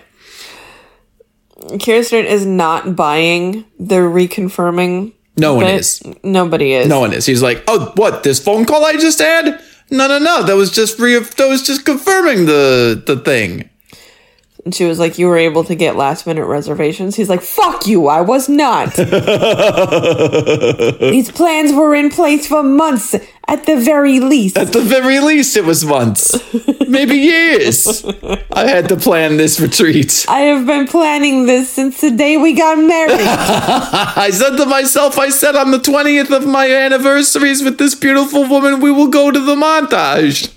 [1.83, 5.11] Kirsten is not buying the reconfirming.
[5.35, 5.79] No one bit.
[5.79, 6.01] is.
[6.23, 6.87] Nobody is.
[6.87, 7.25] No one is.
[7.25, 8.23] He's like, oh, what?
[8.23, 9.59] This phone call I just had?
[9.89, 10.43] No, no, no.
[10.43, 13.69] That was just re- that was just confirming the the thing.
[14.65, 17.15] And she was like, You were able to get last minute reservations?
[17.15, 18.93] He's like, Fuck you, I was not.
[20.99, 23.13] These plans were in place for months
[23.47, 24.57] at the very least.
[24.57, 26.31] At the very least, it was months,
[26.87, 28.05] maybe years.
[28.53, 30.25] I had to plan this retreat.
[30.29, 33.19] I have been planning this since the day we got married.
[33.19, 38.47] I said to myself, I said on the 20th of my anniversaries with this beautiful
[38.47, 40.47] woman, we will go to the montage.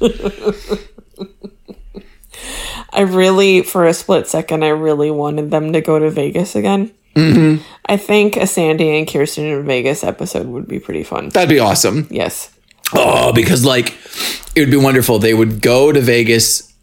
[2.96, 6.92] I really, for a split second, I really wanted them to go to Vegas again.
[7.14, 7.62] Mm-hmm.
[7.86, 11.28] I think a Sandy and Kirsten in Vegas episode would be pretty fun.
[11.28, 12.08] That'd be awesome.
[12.10, 12.52] Yes.
[12.94, 13.96] Oh, because like
[14.54, 15.18] it would be wonderful.
[15.18, 16.74] They would go to Vegas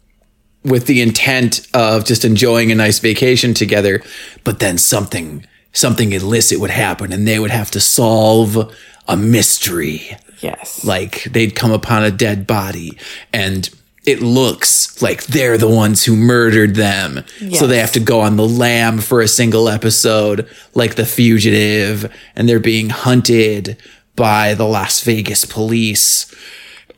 [0.64, 4.02] with the intent of just enjoying a nice vacation together,
[4.44, 8.72] but then something something illicit would happen and they would have to solve
[9.08, 10.16] a mystery.
[10.40, 10.84] Yes.
[10.84, 12.98] Like they'd come upon a dead body
[13.32, 13.68] and
[14.04, 17.24] it looks like they're the ones who murdered them.
[17.54, 22.14] So they have to go on the lam for a single episode, like the fugitive,
[22.36, 23.78] and they're being hunted
[24.16, 26.32] by the Las Vegas police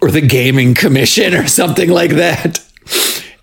[0.01, 2.62] or the gaming commission or something like that.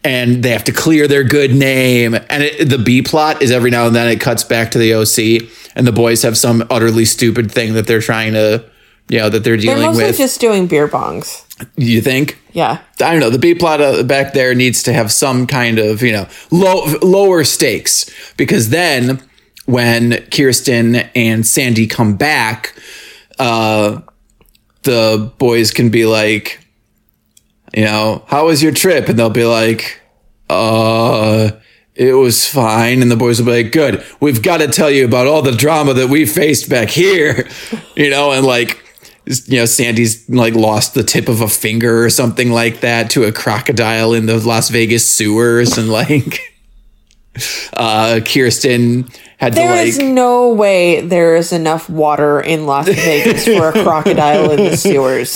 [0.04, 2.14] And they have to clear their good name.
[2.14, 4.94] And it, the B plot is every now and then it cuts back to the
[4.94, 8.66] OC, and the boys have some utterly stupid thing that they're trying to,
[9.10, 9.84] you know, that they're dealing with.
[9.84, 10.18] They're mostly with.
[10.18, 11.46] just doing beer bongs.
[11.76, 12.40] you think?
[12.54, 12.82] Yeah.
[13.02, 13.30] I don't know.
[13.30, 16.86] The B plot uh, back there needs to have some kind of, you know, low,
[17.02, 19.22] lower stakes because then
[19.66, 22.76] when Kirsten and Sandy come back,
[23.40, 24.02] uh,
[24.84, 26.60] the boys can be like,
[27.74, 29.10] you know, how was your trip?
[29.10, 30.02] And they'll be like,
[30.50, 31.52] uh,
[31.96, 33.02] it was fine.
[33.02, 34.04] And the boys will be like, good.
[34.20, 37.48] We've got to tell you about all the drama that we faced back here,
[37.96, 38.83] you know, and like,
[39.26, 43.24] you know, Sandy's like lost the tip of a finger or something like that to
[43.24, 46.40] a crocodile in the Las Vegas sewers and like
[47.76, 50.06] Uh, Kirsten had There to is like.
[50.08, 55.34] no way there is enough water in Las Vegas for a crocodile in the sewers.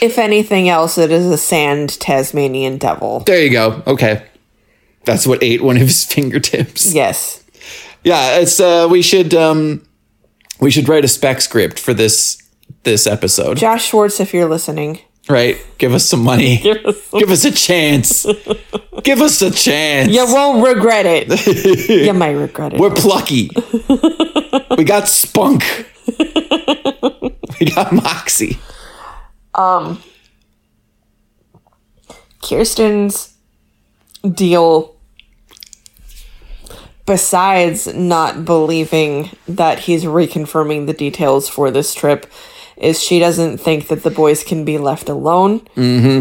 [0.00, 3.20] if anything else, it is a sand Tasmanian devil.
[3.20, 3.82] There you go.
[3.86, 4.24] Okay.
[5.04, 6.94] That's what ate one of his fingertips.
[6.94, 7.42] Yes.
[8.04, 9.82] Yeah, it's uh we should um
[10.60, 12.42] we should write a spec script for this
[12.84, 13.56] this episode.
[13.56, 15.00] Josh Schwartz, if you're listening.
[15.28, 15.58] Right?
[15.78, 16.58] Give us some money.
[16.62, 18.26] Give us, a chance.
[19.02, 20.12] Give us a chance.
[20.12, 21.88] You won't regret it.
[22.06, 22.80] you might regret it.
[22.80, 23.48] We're plucky.
[24.76, 25.64] we got spunk.
[27.58, 28.58] we got moxie.
[29.54, 30.02] Um
[32.42, 33.34] Kirsten's
[34.22, 34.93] deal,
[37.06, 42.26] besides not believing that he's reconfirming the details for this trip,
[42.76, 45.60] is she doesn't think that the boys can be left alone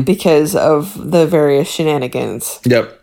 [0.03, 2.59] because of the various shenanigans.
[2.65, 2.99] Yep.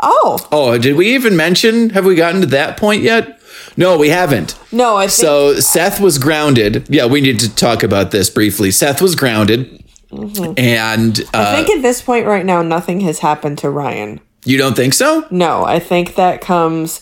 [0.00, 1.90] Oh, Oh, did we even mention?
[1.90, 3.40] Have we gotten to that point yet?
[3.76, 4.58] No, we haven't.
[4.70, 5.12] no, I think.
[5.12, 6.86] So Seth was grounded.
[6.90, 8.70] Yeah, we need to talk about this briefly.
[8.70, 13.58] Seth was grounded, and I uh, think at this point right now, nothing has happened
[13.58, 14.20] to Ryan.
[14.44, 15.26] You don't think so?
[15.30, 17.00] No, I think that comes,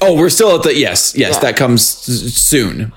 [0.00, 1.34] Oh, we're still at the yes, yes.
[1.34, 1.40] Yeah.
[1.40, 2.92] That comes soon.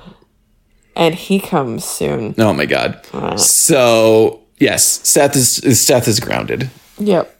[0.95, 2.35] and he comes soon.
[2.37, 3.05] Oh my god.
[3.39, 6.69] So yes, Seth is Seth is grounded.
[6.97, 7.31] Yep.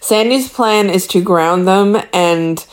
[0.00, 2.64] Sandy's plan is to ground them and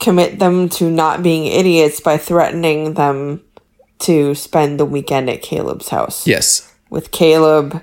[0.00, 3.42] commit them to not being idiots by threatening them
[4.00, 7.82] to spend the weekend at Caleb's house Yes, with Caleb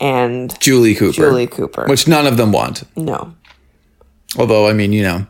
[0.00, 1.12] and Julie Cooper.
[1.14, 1.86] Julie Cooper.
[1.86, 2.82] which none of them want.
[2.96, 3.34] no.
[4.38, 5.26] Although I mean, you know,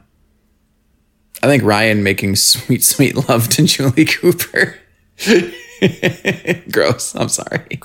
[1.43, 4.77] I think Ryan making sweet, sweet love to Julie Cooper.
[6.73, 7.15] Gross.
[7.15, 7.81] I'm sorry.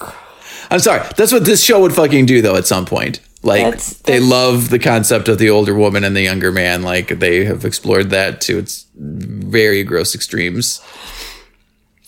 [0.69, 1.07] I'm sorry.
[1.17, 2.55] That's what this show would fucking do, though.
[2.55, 6.21] At some point, like That's- they love the concept of the older woman and the
[6.21, 6.81] younger man.
[6.81, 10.81] Like they have explored that to its very gross extremes.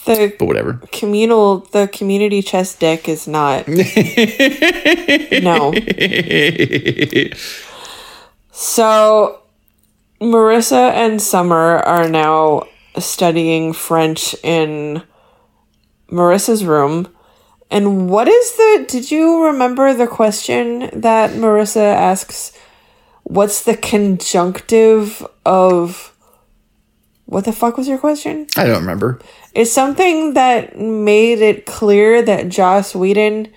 [0.06, 0.82] The But whatever.
[0.92, 3.68] communal the community chess deck is not
[5.42, 5.74] No.
[8.52, 9.40] So
[10.22, 15.02] Marissa and Summer are now studying French in
[16.10, 17.08] Marissa's room.
[17.72, 22.52] And what is the did you remember the question that Marissa asks
[23.24, 26.14] what's the conjunctive of
[27.26, 28.46] what the fuck was your question?
[28.56, 29.20] I don't remember.
[29.56, 33.50] Is something that made it clear that Joss Whedon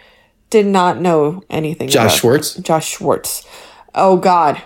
[0.51, 2.55] did not know anything Josh Schwartz.
[2.57, 3.47] Josh Schwartz.
[3.95, 4.61] Oh god.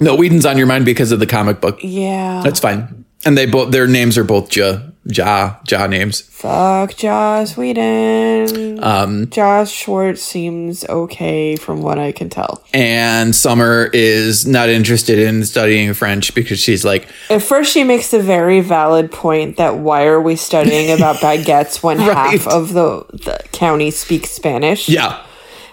[0.00, 1.80] No, Whedon's on your mind because of the comic book.
[1.82, 2.42] Yeah.
[2.44, 3.04] That's fine.
[3.24, 6.20] And they both their names are both Ja Ja Ja names.
[6.20, 8.78] Fuck Joss Whedon.
[8.84, 12.62] Um, Josh Schwartz seems okay from what I can tell.
[12.74, 18.10] and Summer is not interested in studying French because she's like, At first, she makes
[18.10, 22.38] the very valid point that why are we studying about baguettes when Right.
[22.40, 24.88] half of the, the county speaks Spanish?
[24.88, 25.24] yeah,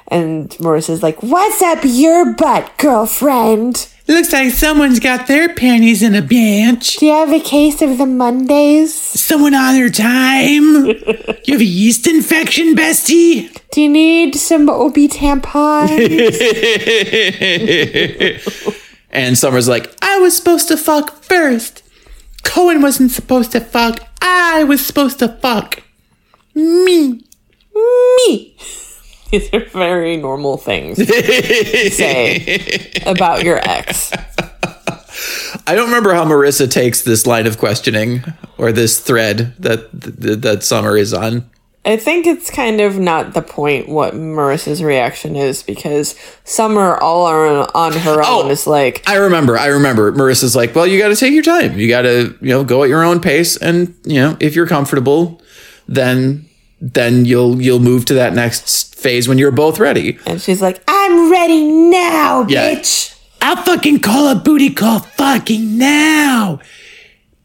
[0.08, 3.88] And Marissa's like, What's up your butt, girlfriend?
[4.08, 6.98] Looks like someone's got their panties in a bunch.
[6.98, 8.94] Do you have a case of the Mondays?
[8.94, 10.86] Someone on their time.
[11.46, 13.52] You have a yeast infection, bestie.
[13.72, 15.90] Do you need some OB tampons?
[19.16, 21.84] And Summer's like, I was supposed to fuck first.
[22.44, 24.06] Cohen wasn't supposed to fuck.
[24.22, 25.82] I was supposed to fuck.
[26.54, 27.24] Me.
[27.74, 28.58] Me.
[29.32, 34.12] These are very normal things to say about your ex.
[35.68, 38.24] I don't remember how Marissa takes this line of questioning
[38.58, 41.50] or this thread that that, that Summer is on.
[41.86, 47.28] I think it's kind of not the point what Marissa's reaction is because Summer all
[47.28, 48.50] on, on her oh, own Oh.
[48.50, 49.56] is like, I remember.
[49.58, 50.12] I remember.
[50.12, 51.78] Marissa's like, "Well, you got to take your time.
[51.78, 54.66] You got to, you know, go at your own pace, and you know, if you're
[54.68, 55.42] comfortable,
[55.88, 56.46] then
[56.94, 60.82] then you'll you'll move to that next phase when you're both ready." and she's like,
[60.88, 62.76] I'm ready now, Yeah.
[62.76, 63.12] bitch.
[63.42, 66.60] I'll fucking call a booty call fucking now,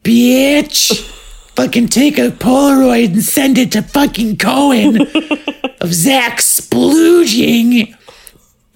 [0.05, 0.93] bitch.
[1.57, 5.01] fucking take a Polaroid and send it to fucking Cohen
[5.81, 7.95] of Zach splooging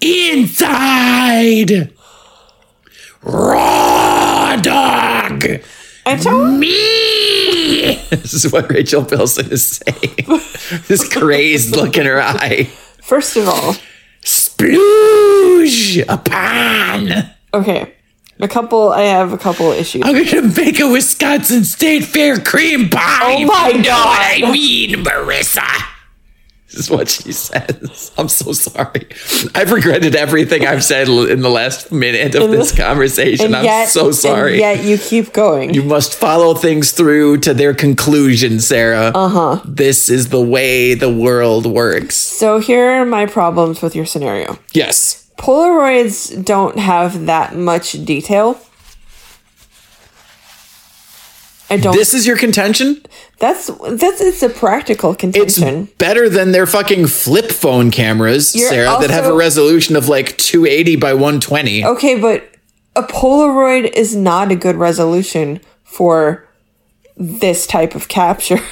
[0.01, 1.91] inside.
[3.23, 5.45] Raw dog.
[6.05, 6.59] I don't.
[6.59, 7.44] Me.
[8.09, 10.25] this is what Rachel Bilson is saying.
[10.87, 12.69] this crazed look in her eye.
[13.01, 13.75] First of all,
[14.23, 17.31] Splooge upon.
[17.53, 17.93] okay,
[18.39, 18.91] a couple.
[18.91, 20.03] I have a couple issues.
[20.05, 23.43] I'm gonna make a Wisconsin State Fair cream pie.
[23.43, 24.51] Oh my God.
[24.51, 25.94] mean, Marissa.
[26.75, 28.11] Is what she says.
[28.17, 29.07] I'm so sorry.
[29.55, 33.53] I've regretted everything I've said in the last minute of this conversation.
[33.55, 34.53] I'm so sorry.
[34.53, 35.73] And yet you keep going.
[35.73, 39.11] You must follow things through to their conclusion, Sarah.
[39.15, 39.61] Uh huh.
[39.65, 42.15] This is the way the world works.
[42.15, 44.57] so here are my problems with your scenario.
[44.73, 45.21] Yes.
[45.37, 48.59] Polaroids don't have that much detail.
[51.75, 51.95] I don't.
[51.95, 53.01] This is your contention?
[53.39, 55.63] that's that's it's a practical contention.
[55.83, 60.07] It's better than their fucking flip phone cameras, You're Sarah, that have a resolution of
[60.07, 61.85] like 280 by 120.
[61.85, 62.49] okay, but
[62.95, 66.47] a Polaroid is not a good resolution for
[67.17, 68.59] this type of capture.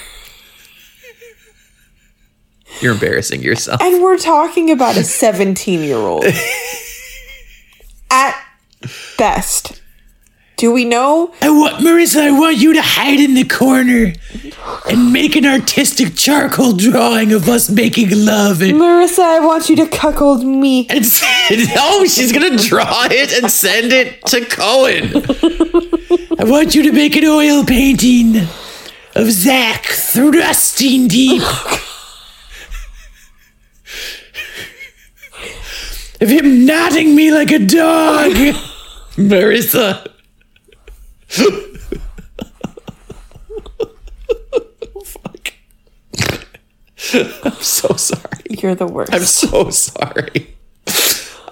[2.81, 3.81] You're embarrassing yourself.
[3.81, 6.25] And we're talking about a 17 year old.
[8.09, 8.41] At
[9.17, 9.82] best.
[10.55, 11.33] Do we know?
[11.41, 14.13] I want Marissa, I want you to hide in the corner
[14.89, 19.75] and make an artistic charcoal drawing of us making love and, Marissa, I want you
[19.77, 20.87] to cuckold me.
[20.89, 21.01] and
[21.75, 25.11] no, she's gonna draw it and send it to Cohen.
[26.39, 28.47] I want you to make an oil painting
[29.15, 31.41] of Zach thrusting deep.
[36.21, 38.31] of him knotting me like a dog.
[39.17, 40.07] Marissa.
[45.03, 45.53] Fuck.
[47.43, 48.43] I'm so sorry.
[48.49, 49.13] You're the worst.
[49.13, 50.55] I'm so sorry.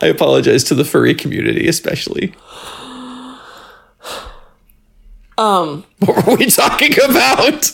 [0.02, 2.34] I apologize to the furry community, especially.
[5.38, 7.72] um, What were we talking about?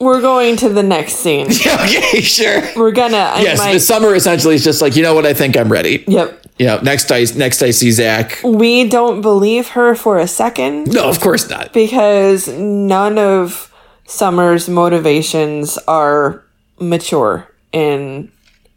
[0.00, 1.46] we're going to the next scene.
[1.66, 2.60] okay, sure.
[2.76, 3.16] We're gonna.
[3.16, 5.70] I Yes, might, the summer essentially is just like, you know what, I think I'm
[5.70, 6.02] ready.
[6.08, 6.41] Yep.
[6.58, 8.40] Yeah, next I next I see Zach.
[8.44, 11.72] We don't believe her for a second No, of course not.
[11.72, 13.72] because none of
[14.06, 16.44] Summer's motivations are
[16.78, 18.30] mature in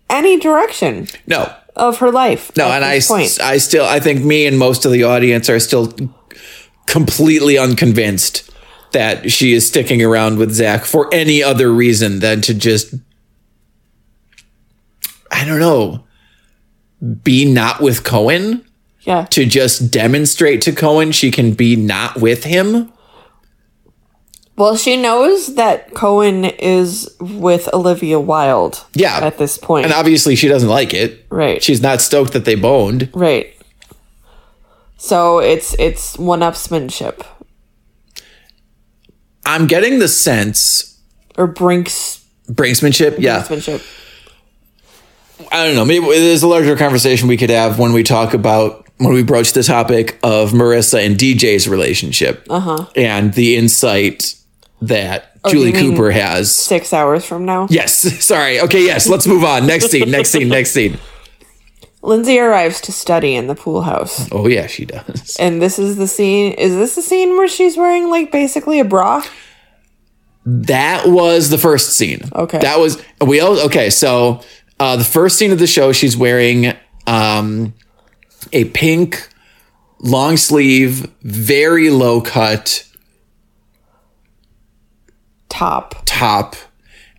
[0.09, 1.51] any direction No.
[1.76, 2.51] of her life.
[2.55, 3.39] No, and I, point.
[3.41, 5.93] I still, I think me and most of the audience are still
[6.86, 8.49] completely unconvinced
[8.93, 12.93] that she is sticking around with Zach for any other reason than to just,
[15.32, 16.05] I don't know,
[17.24, 18.66] be not with Cohen,
[19.01, 19.26] yeah.
[19.32, 22.91] to just demonstrate to Cohen she can be not with him.
[24.58, 28.86] Well, she knows that Cohen is with Olivia Wilde.
[28.93, 29.20] Yeah.
[29.22, 29.84] At this point.
[29.84, 31.26] And obviously she doesn't like it.
[31.30, 31.62] right.
[31.62, 33.10] She's not stoked that they boned.
[33.14, 33.51] right.
[34.97, 37.24] So it's it's one upsmanship.
[39.45, 40.99] I'm getting the sense,
[41.38, 43.41] Or Brinks brinksmanship, yeah.
[43.43, 43.84] upsmanship.
[45.52, 45.86] I don't know.
[45.86, 49.54] Maybe there's a larger conversation we could have when we talk about when we broach
[49.54, 52.86] the topic of Marissa and DJ's relationship uh-huh.
[52.96, 54.36] and the insight
[54.82, 56.56] that Julie Cooper has.
[56.56, 57.68] Six hours from now.
[57.70, 57.94] Yes.
[58.26, 58.60] Sorry.
[58.62, 58.86] Okay.
[58.86, 59.08] Yes.
[59.08, 59.68] Let's move on.
[59.68, 60.10] Next scene.
[60.10, 60.48] Next scene.
[60.48, 60.98] Next scene.
[62.02, 64.30] Lindsay arrives to study in the pool house.
[64.32, 65.36] Oh yeah, she does.
[65.40, 68.86] And this is the scene is this the scene where she's wearing like basically a
[68.86, 69.24] bra?
[70.46, 72.22] That was the first scene.
[72.34, 72.60] Okay.
[72.60, 73.90] That was we all okay.
[73.90, 74.44] So
[74.80, 76.73] uh, the first scene of the show, she's wearing
[77.07, 77.73] um,
[78.51, 79.30] a pink
[79.99, 82.88] long sleeve, very low cut
[85.49, 85.95] Top.
[86.05, 86.55] top.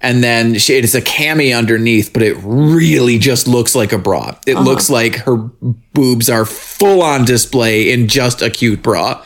[0.02, 4.36] And then she, it's a cami underneath but it really just looks like a bra.
[4.46, 9.24] It looks like her boobs are full on display in just a cute bra.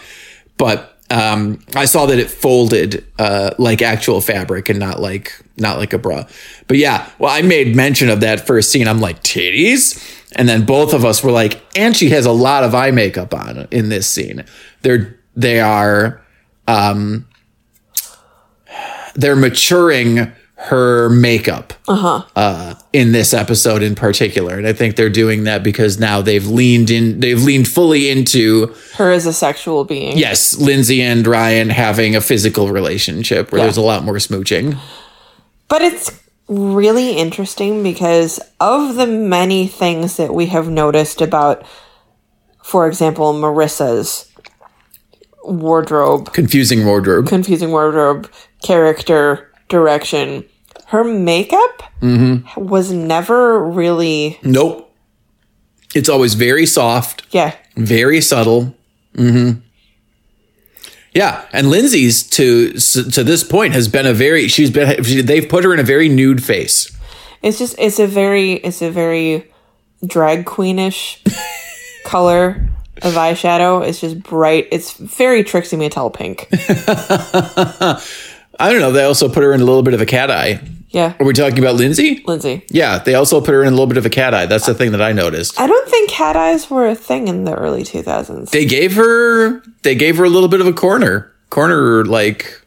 [0.57, 5.77] But um, i saw that it folded uh, like actual fabric and not like not
[5.79, 6.25] like a bra.
[6.69, 8.89] But yeah well i made mention of that first scene.
[8.89, 10.17] I'm like titties?
[10.37, 13.35] And then both of us were like and she has a lot of eye makeup
[13.35, 14.45] on in this scene.
[14.83, 16.25] They're they are
[16.69, 17.27] um
[19.15, 20.33] they're maturing
[20.65, 22.75] her makeup uh huh.
[22.93, 26.91] in this episode in particular and i think they're doing that because now they've leaned
[26.91, 30.19] in they've leaned fully into Her as a sexual being.
[30.19, 33.65] yes lindsay and ryan having a physical relationship where Yeah.
[33.65, 34.77] there's a lot more smooching
[35.69, 36.11] But it's
[36.47, 41.65] really interesting because of the many things that we have noticed about,
[42.63, 44.27] for example, Marissa's
[45.45, 48.31] wardrobe, confusing wardrobe confusing wardrobe,
[48.63, 50.45] character, direction,
[50.87, 51.83] her makeup
[52.57, 54.87] was never really, nope.
[55.95, 57.25] It's always very soft.
[57.31, 58.75] Yeah, very subtle.
[59.15, 59.61] Mm-hmm.
[61.13, 65.65] Yeah and lindsay's to to this point has been a very she's been they've put
[65.65, 66.97] her in a very nude face.
[67.43, 69.51] It's just, it's a very, it's a very
[70.05, 71.23] drag queenish
[72.05, 72.69] color
[73.03, 73.87] of eyeshadow.
[73.87, 74.69] It's just bright.
[74.71, 76.49] It's very Trixie Mattel pink.
[78.61, 78.93] I don't know.
[78.93, 81.33] They also put her in a little bit of a cat eye Yeah, Are we
[81.33, 82.23] talking about Lindsay?
[82.27, 82.65] Lindsay.
[82.69, 84.47] Yeah, they also put her in a little bit of a cat eye.
[84.47, 85.59] That's the thing that I noticed.
[85.61, 88.51] I don't think cat eyes were a thing in the early 2000s.
[88.51, 91.33] They gave her they gave her a little bit of a corner.
[91.51, 92.61] Corner like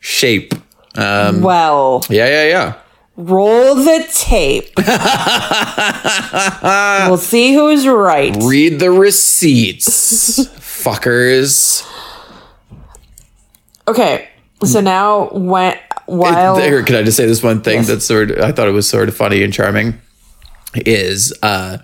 [0.00, 0.52] shape.
[0.96, 2.74] Um well, yeah, yeah, yeah.
[3.16, 4.70] roll the tape.
[7.08, 8.36] we'll see who's right.
[8.42, 10.40] Read the receipts.
[10.58, 11.86] Fuckers.
[13.86, 14.28] Okay,
[14.64, 17.86] so now when while There, can I just say this one thing Yes.
[17.88, 20.00] that's sort of I thought it was sort of funny and charming
[20.74, 21.78] is uh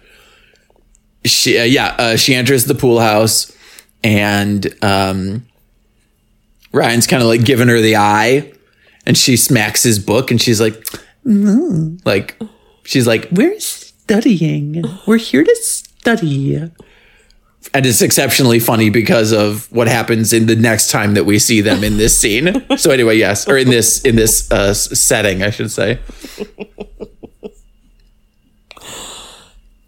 [1.24, 3.52] she uh, yeah, uh, she enters the pool house
[4.04, 5.46] and um
[6.72, 8.52] Ryan's kind of like giving her the eye
[9.06, 10.74] and she smacks his book and she's like
[11.24, 12.40] "Mm." like
[12.84, 14.84] she's like we're studying.
[15.06, 16.70] We're here to study.
[17.76, 21.60] And it's exceptionally funny because of what happens in the next time that we see
[21.60, 22.64] them in this scene.
[22.78, 25.98] so anyway, yes, or in this in this uh, setting, I should say.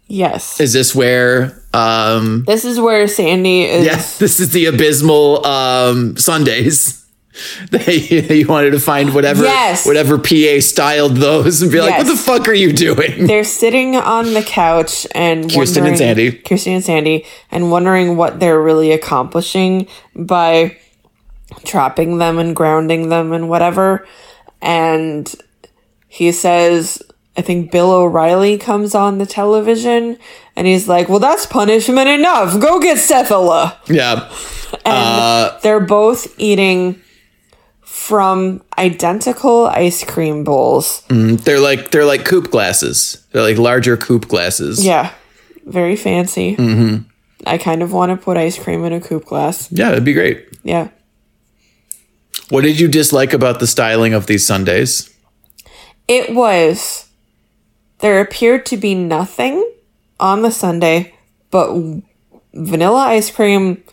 [0.07, 1.63] yes, Is this where?
[1.73, 3.83] Um, this is where Sandy is.
[3.87, 7.03] yeah, this is the abysmal um, sundaes.
[7.71, 7.95] They,
[8.35, 9.85] you wanted to find whatever Yes.
[9.85, 12.05] whatever PA styled those and be like, Yes.
[12.05, 16.31] "What the fuck are you doing?" They're sitting on the couch and Kirsten and Sandy.
[16.31, 20.77] Kirsten and Sandy, and wondering what they're really accomplishing by
[21.65, 24.07] trapping them and grounding them and whatever.
[24.61, 25.33] And
[26.07, 27.01] he says,
[27.37, 30.17] I think Bill O'Reilly comes on the television
[30.55, 32.59] and he's like, Well, that's punishment enough.
[32.59, 33.75] Go get Cephala.
[33.87, 34.29] Yeah,
[34.83, 37.01] And uh, they're both eating
[38.09, 41.03] from identical ice cream bowls.
[41.09, 43.23] they're like they're like coupe glasses.
[43.31, 44.83] They're like larger coupe glasses.
[44.83, 45.13] Yeah,
[45.67, 46.55] very fancy.
[46.55, 47.07] Mm-hmm.
[47.45, 49.71] I kind of want to put ice cream in a coupe glass.
[49.71, 50.47] yeah, it'd be great.
[50.63, 50.89] Yeah.
[52.49, 55.13] What did you dislike about the styling of these sundaes?
[56.07, 57.05] It was.
[57.99, 59.63] There appeared to be nothing
[60.19, 61.13] on the sundae
[61.51, 61.77] but
[62.55, 63.83] vanilla ice cream,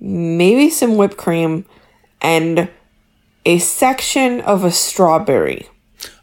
[0.00, 1.64] maybe some whipped cream,
[2.20, 2.68] and
[3.44, 5.66] a section of a strawberry.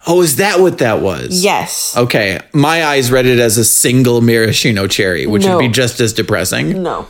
[0.07, 1.43] Oh, is that what that was?
[1.43, 1.95] Yes.
[1.97, 5.55] Okay, my eyes read it as a single maraschino cherry, which No.
[5.57, 6.81] would be just as depressing.
[6.81, 7.07] No.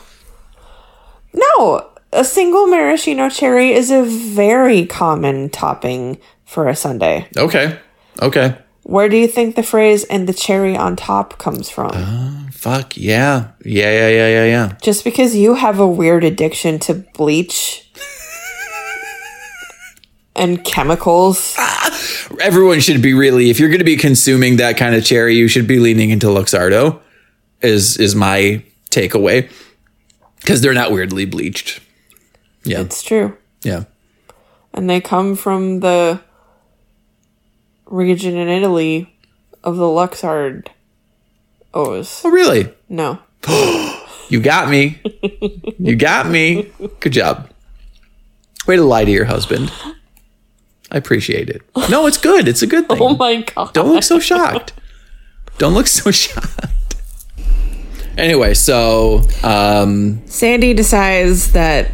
[1.32, 1.86] No.
[2.12, 7.26] A single maraschino cherry is a very common topping for a sundae.
[7.36, 7.78] Okay,
[8.22, 8.56] okay.
[8.84, 11.90] Where do you think the phrase and the cherry on top comes from?
[11.92, 14.72] Ah, fuck yeah, yeah, yeah, yeah, yeah, yeah.
[14.80, 17.87] Just because you have a weird addiction to bleach
[20.38, 21.54] and chemicals.
[21.58, 21.90] Ah,
[22.40, 25.48] everyone should be really, if you're going to be consuming that kind of cherry, you
[25.48, 27.00] should be leaning into Luxardo.
[27.60, 29.50] Is is my takeaway
[30.40, 31.80] because they're not weirdly bleached.
[32.64, 33.36] Yeah, It's true.
[33.62, 33.84] yeah.
[34.72, 36.20] And they come from the
[37.86, 39.12] region in Italy
[39.64, 40.68] of the Luxard
[41.74, 42.22] O's.
[42.24, 42.72] Oh, really?
[42.88, 43.18] No.
[44.30, 45.00] You got me.
[45.78, 46.70] you got me.
[47.00, 47.48] Good job.
[48.66, 49.72] Way to lie to your husband.
[50.90, 51.62] I appreciate it.
[51.90, 52.48] No, it's good.
[52.48, 52.98] It's a good thing.
[53.00, 53.74] Oh my god.
[53.74, 54.72] Don't look so shocked.
[55.58, 56.96] Don't look so shocked.
[58.16, 61.90] Anyway, so um, Sandy decides that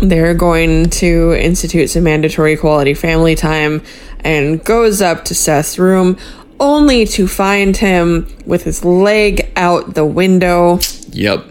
[0.00, 3.82] they're going to institute some mandatory quality family time
[4.20, 6.16] and goes up to Seth's room
[6.60, 10.78] only to find him with his leg out the window.
[11.10, 11.44] yep.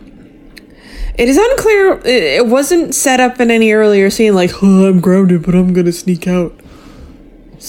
[1.15, 4.99] It is unclear, it it wasn't set up in any earlier scene like, oh, I'm
[4.99, 6.53] grounded, but I'm gonna sneak out.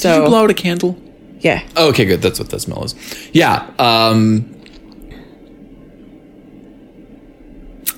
[0.02, 0.96] Did you blow out a candle?
[1.40, 1.66] yeah.
[1.76, 2.20] Oh, okay, good.
[2.22, 2.94] That's what that smell is.
[3.32, 3.70] Yeah.
[3.78, 4.54] Um,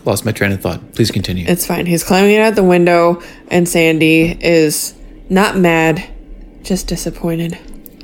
[0.05, 0.93] lost my train of thought.
[0.95, 1.47] Please continue.
[1.49, 1.87] It's fine.
[1.87, 4.95] He's climbing out the window, and Sandy is
[5.29, 6.07] not mad,
[6.63, 7.59] just disappointed.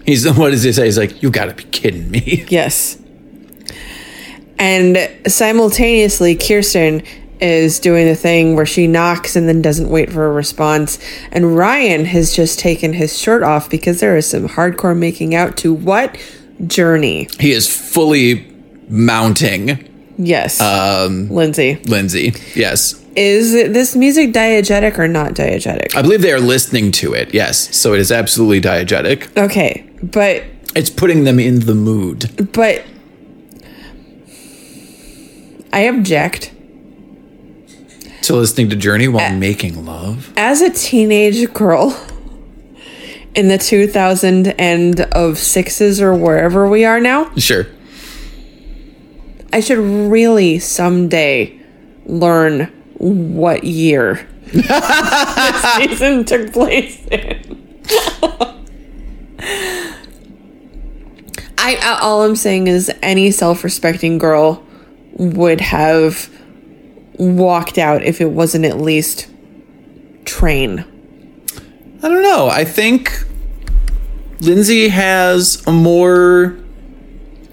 [0.04, 0.84] He's what does he say?
[0.86, 2.98] He's like, "You got to be kidding me." Yes.
[4.58, 7.02] And simultaneously, Kirsten
[7.40, 10.98] is doing the thing where she knocks and then doesn't wait for a response.
[11.32, 15.56] And Ryan has just taken his shirt off because there is some hardcore making out
[15.58, 16.16] to what?
[16.66, 17.28] Journey.
[17.38, 18.50] He is fully
[18.88, 20.60] mounting Yes.
[20.62, 21.74] um, Lindsay.
[21.86, 22.32] Lindsay.
[22.54, 25.94] Yes, Is this music diegetic or not diegetic?
[25.94, 27.34] I believe they are listening to it.
[27.34, 29.36] Yes, so it is absolutely diegetic.
[29.36, 32.50] Okay, but It's putting them in the mood.
[32.54, 32.82] but
[35.72, 36.52] I object.
[38.26, 40.32] To listening to Journey while making love.
[40.36, 41.98] as a teenage girl
[43.34, 47.66] in the 2000 and of sixes or wherever we are now, Sure.
[49.52, 51.58] I should really someday
[52.04, 52.64] learn
[52.98, 54.66] what year this
[55.76, 57.42] season took place in.
[61.58, 64.64] I, I all I'm saying is any self-respecting girl
[65.14, 66.30] would have
[67.18, 69.28] walked out if it wasn't at least
[70.24, 70.84] train.
[72.02, 72.48] I don't know.
[72.48, 73.24] I think
[74.40, 76.58] Lindsay has a more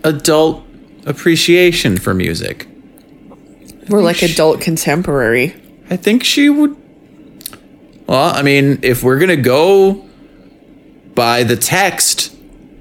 [0.04, 0.66] adult
[1.06, 2.68] appreciation for music.
[3.90, 5.56] We're like adult contemporary.
[5.90, 6.76] I think she would.
[8.08, 10.06] Well, I mean, if we're gonna go
[11.16, 12.36] by the text,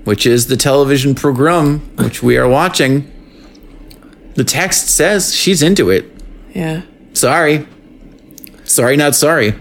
[0.05, 3.11] which is the television program which we are watching,
[4.35, 6.11] the text says she's into it.
[6.55, 6.83] Yeah.
[7.15, 7.67] Sorry.
[8.65, 9.55] Sorry, not sorry.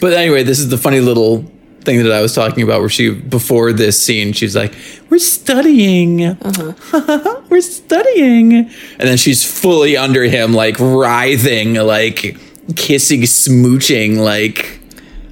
[0.00, 1.44] But anyway, this is the funny little
[1.84, 4.74] thing that I was talking about where she, before this scene, she's like,
[5.10, 6.24] We're studying.
[6.24, 7.42] Uh-huh.
[7.48, 8.54] We're studying.
[8.54, 12.36] And then she's fully under him, like writhing, like
[12.76, 14.80] kissing, smooching, like.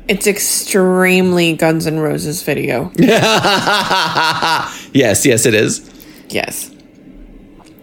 [0.09, 2.91] It's extremely Guns N' Roses video.
[2.97, 3.15] yes,
[5.25, 5.89] yes, it is.
[6.29, 6.72] Yes.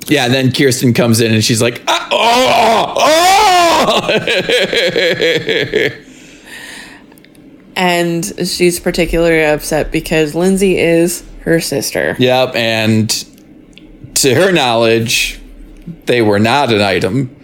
[0.10, 2.94] Yeah, and then Kirsten comes in and she's like, ah, oh,
[4.10, 5.90] oh.
[7.76, 12.16] And she's particularly upset because Lindsay is her sister.
[12.20, 13.10] Yep, and
[14.16, 15.40] to her knowledge,
[16.06, 17.36] they were not an item.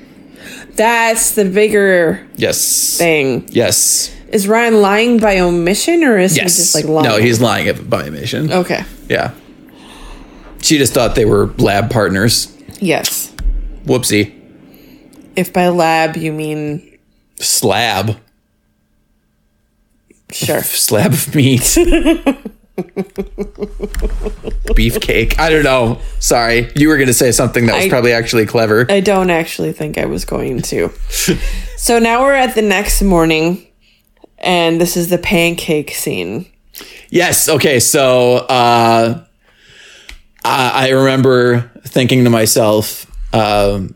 [0.75, 2.97] That's the bigger Yes.
[2.97, 3.47] thing.
[3.49, 4.11] Yes.
[4.29, 6.57] Is Ryan lying by omission or is Yes.
[6.57, 7.07] he just like lying?
[7.07, 8.51] No, he's lying by omission.
[8.51, 8.83] Okay.
[9.07, 9.31] Yeah.
[10.61, 12.49] She just thought they were lab partners.
[12.79, 13.33] Yes.
[13.85, 14.33] Whoopsie.
[15.35, 16.97] If by lab you mean
[17.37, 18.17] Slab.
[20.31, 20.61] sure.
[20.63, 21.61] Slab of meat.
[24.75, 25.39] Beefcake.
[25.39, 25.99] I don't know.
[26.19, 26.71] Sorry.
[26.75, 28.85] You were going to say something that was I- probably actually clever.
[28.89, 30.89] I don't actually think I was going to.
[31.77, 33.65] so now we're at the next morning
[34.39, 36.45] and this is the pancake scene.
[37.09, 37.47] Yes.
[37.47, 37.79] Okay.
[37.79, 39.23] So uh,
[40.43, 43.95] I, I remember thinking to myself, um,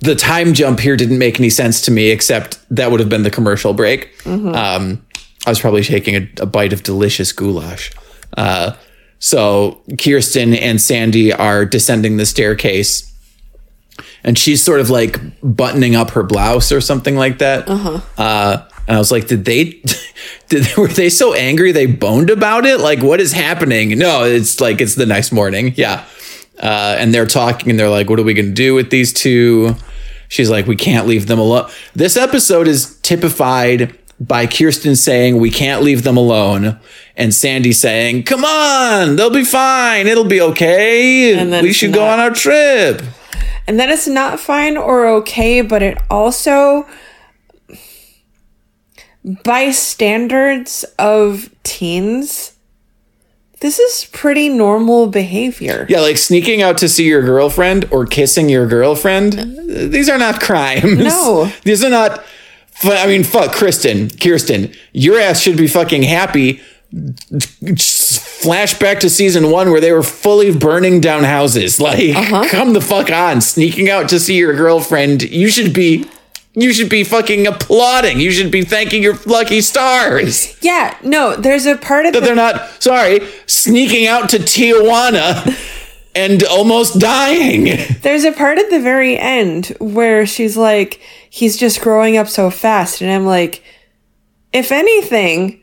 [0.00, 3.22] the time jump here didn't make any sense to me, except that would have been
[3.22, 4.10] the commercial break.
[4.54, 5.06] Um,
[5.46, 7.92] I was probably taking a, a bite of delicious goulash.
[8.36, 8.72] Uh,
[9.18, 13.08] so Kirsten and Sandy are descending the staircase.
[14.24, 17.68] And she's sort of like buttoning up her blouse or something like that.
[17.68, 18.66] Uh-huh.
[18.88, 19.82] and I was like, did they,
[20.48, 22.80] did were they so angry they boned about it?
[22.80, 23.98] Like, what is happening?
[23.98, 25.74] No, it's like it's the next morning.
[25.76, 26.04] Yeah.
[26.58, 29.12] Uh, and they're talking and they're like, what are we going to do with these
[29.12, 29.74] two?
[30.28, 31.70] She's like, we can't leave them alone.
[31.94, 36.78] This episode is typified by Kirsten saying, we can't leave them alone.
[37.16, 40.06] And Sandy saying, come on, they'll be fine.
[40.06, 41.34] It'll be okay.
[41.34, 43.02] And we should go on our trip.
[43.66, 46.86] And then it's not fine or okay, but it also
[49.44, 52.51] by standards of teens
[53.62, 55.86] this is pretty normal behavior.
[55.88, 59.34] Yeah, like sneaking out to see your girlfriend or kissing your girlfriend.
[59.92, 60.98] These are not crimes.
[60.98, 61.50] No.
[61.62, 62.24] These are not.
[62.82, 66.60] I mean, fuck, Kristen, Kirsten, your ass should be fucking happy.
[68.42, 71.80] Flashback to season one where they were fully burning down houses.
[71.82, 72.48] Like, uh-huh.
[72.48, 73.40] come the fuck on.
[73.40, 75.22] Sneaking out to see your girlfriend.
[75.22, 76.08] You should be.
[76.54, 78.20] You should be fucking applauding.
[78.20, 80.54] You should be thanking your lucky stars.
[80.62, 85.58] Yeah, no, there's a part of That the they're not, sorry, sneaking out to Tijuana
[86.14, 87.78] and almost dying.
[88.02, 91.00] There's a part at the very end where she's like,
[91.30, 93.00] he's just growing up so fast.
[93.00, 93.62] And I'm like,
[94.52, 95.62] if anything,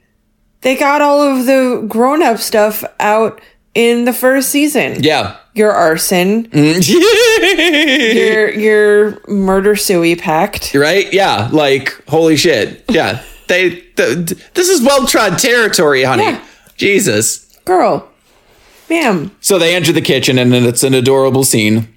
[0.62, 3.40] they got all of the grown up stuff out
[3.76, 5.04] in the first season.
[5.04, 5.38] Yeah.
[5.54, 10.74] Your arson, your your murder suey pact.
[10.74, 11.12] Right?
[11.12, 11.50] Yeah.
[11.52, 12.86] Like, holy shit.
[12.90, 13.24] Yeah.
[13.50, 16.22] They, th- this is well trod territory, honey.
[16.22, 16.46] Yeah.
[16.78, 17.52] Jesus.
[17.66, 18.08] Girl.
[18.92, 19.36] Ma'am.
[19.42, 21.88] So they enter the kitchen and then it's an adorable scene.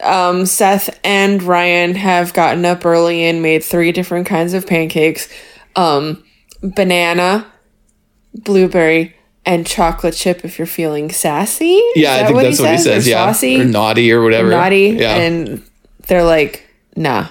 [0.00, 5.28] Um, Seth and Ryan have gotten up early and made three different kinds of pancakes.
[5.74, 6.22] Um,
[6.62, 7.46] banana,
[8.34, 9.16] blueberry,
[9.46, 11.82] and chocolate chip if you're feeling sassy.
[11.94, 13.06] Yeah, I think that's what he says.
[13.06, 13.26] Or yeah.
[13.32, 13.60] Saucy?
[13.60, 14.50] Or naughty or whatever.
[14.50, 14.96] naughty.
[14.98, 15.16] Yeah.
[15.16, 15.62] And
[16.06, 16.66] they're like,
[16.96, 17.28] nah.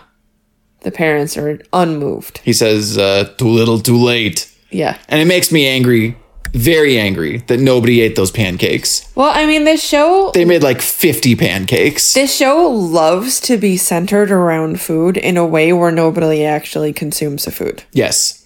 [0.81, 2.39] The parents are unmoved.
[2.43, 4.53] he says, uh, too little, too late.
[4.69, 4.97] Yeah.
[5.07, 6.17] And it makes me angry,
[6.51, 9.09] very angry, that nobody ate those pancakes.
[9.15, 12.13] Well, I mean, this show They made like 50 pancakes.
[12.13, 17.45] this show loves to be centered around food in a way where nobody actually consumes
[17.45, 17.83] the food.
[17.93, 18.45] Yes.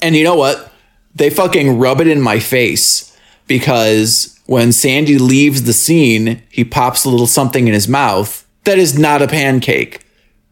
[0.00, 0.71] And you know what?
[1.14, 7.04] They fucking rub it in my face because when Sandy leaves the scene, he pops
[7.04, 10.04] a little something in his mouth that is not a pancake.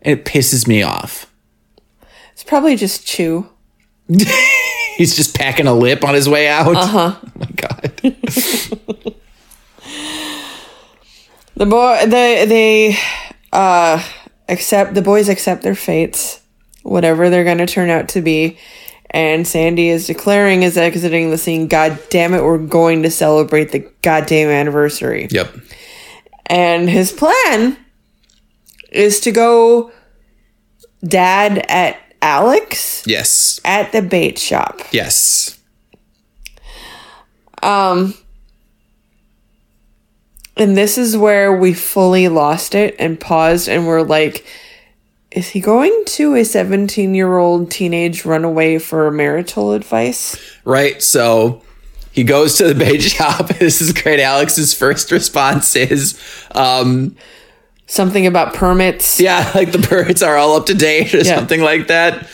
[0.03, 1.33] And it pisses me off.
[2.33, 3.49] It's probably just chew.
[4.97, 6.75] He's just packing a lip on his way out.
[6.77, 7.11] Uh Uh-huh.
[7.11, 7.21] huh.
[7.27, 9.15] Oh my god.
[11.57, 12.97] The boy, they they
[13.53, 14.03] uh
[14.49, 16.41] accept the boys accept their fates,
[16.83, 18.57] whatever they're gonna turn out to be.
[19.13, 23.73] And Sandy is declaring as exiting the scene, God damn it, we're going to celebrate
[23.73, 25.27] the goddamn anniversary.
[25.31, 25.53] yep.
[26.47, 27.77] And his plan
[28.91, 29.91] is to go
[31.05, 33.61] dad at Alex Yes.
[33.65, 34.81] at the bait shop.
[34.93, 35.59] Yes.
[37.63, 38.15] Um
[40.57, 44.45] and this is where we fully lost it and paused and we're like
[45.33, 50.37] is he going to a 17 year old teenage runaway for marital advice?
[50.65, 51.01] Right.
[51.03, 51.63] So
[52.13, 53.49] he goes to the bait shop.
[53.59, 54.21] This is great.
[54.21, 56.19] Alex's first response is,
[56.53, 57.17] um,
[57.87, 59.21] Something about permits.
[59.21, 61.37] yeah, like the permits are all up to date or Yeah.
[61.37, 62.29] something like that.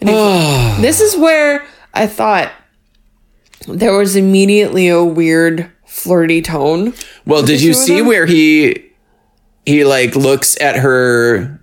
[0.80, 2.52] This is where I thought
[3.66, 6.92] there was immediately a weird flirty tone.
[7.24, 8.06] Well, did you see them?
[8.06, 8.84] where he
[9.64, 11.60] he like looks at her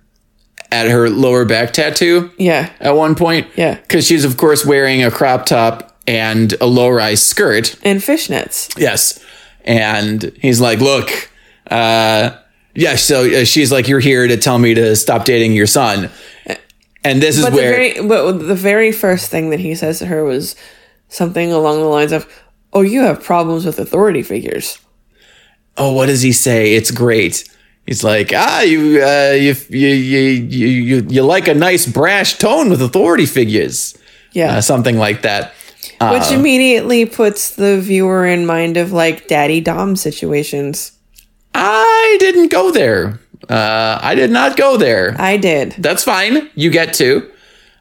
[0.74, 2.70] at her lower back tattoo Yeah.
[2.80, 3.46] at one point?
[3.56, 3.74] Yeah.
[3.76, 7.76] Because she's of course wearing a crop top and a low rise skirt.
[7.82, 8.68] And fishnets.
[8.78, 9.20] Yes.
[9.64, 11.30] And he's like, look,
[11.70, 12.36] uh,
[12.74, 16.10] yeah, so uh, she's like, you're here to tell me to stop dating your son.
[17.04, 19.98] And this is But the where, very but the very first thing that he says
[20.00, 20.56] to her was
[21.08, 22.26] something along the lines of,
[22.72, 24.78] "Oh, you have problems with authority figures."
[25.76, 26.72] oh, what does he say?
[26.74, 27.44] It's great.
[27.86, 32.70] He's like, ah, you, uh, you, you, you, you, you, like a nice brash tone
[32.70, 33.96] with authority figures,
[34.32, 34.56] Yeah.
[34.56, 35.52] uh, something like that.
[36.00, 40.92] Which immediately puts the viewer in mind of like daddy dom situations.
[41.54, 43.20] I didn't go there.
[43.48, 45.14] Uh, I did not go there.
[45.18, 45.72] I did.
[45.78, 46.50] That's fine.
[46.54, 47.30] You get to.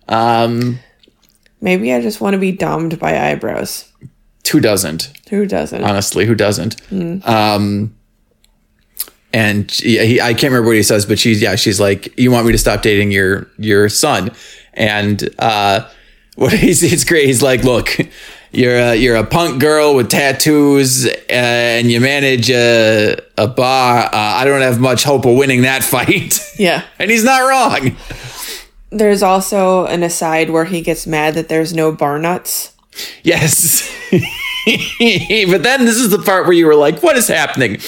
[0.08, 0.80] Um,
[1.62, 3.86] Maybe I just want to be domed by eyebrows.
[4.52, 5.12] who doesn't?
[5.30, 5.84] Who doesn't?
[5.84, 6.76] honestly who doesn't
[7.28, 7.96] um
[9.34, 12.46] and he, i can't remember what he says but she's yeah she's like you want
[12.46, 14.32] me to stop dating your your son
[14.74, 15.88] and uh
[16.36, 17.90] what he's it's great he's like look
[18.52, 24.06] you're a, you're a punk girl with tattoos uh, and you manage a, a bar
[24.06, 26.84] uh, i don't have much hope of winning that fight yeah.
[27.00, 27.96] and he's not wrong
[28.94, 32.74] There's also an aside where he gets mad that there's no bar nuts.
[33.24, 33.92] Yes.
[34.12, 37.80] but then this is the part where you were like, what is happening?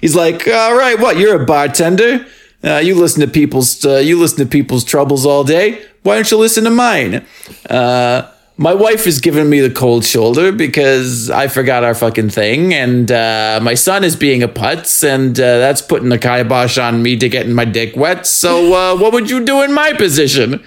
[0.00, 1.18] He's like, all right, what?
[1.18, 2.26] You're a bartender.
[2.62, 5.82] Uh, you listen to people's uh, you listen to people's troubles all day.
[6.02, 7.26] Why don't you listen to mine?
[7.68, 8.30] Uh,
[8.60, 13.10] my wife is giving me the cold shoulder because I forgot our fucking thing, and
[13.10, 17.16] uh, my son is being a putz, and uh, that's putting the kibosh on me
[17.16, 18.26] to getting my dick wet.
[18.26, 20.62] So, uh, what would you do in my position?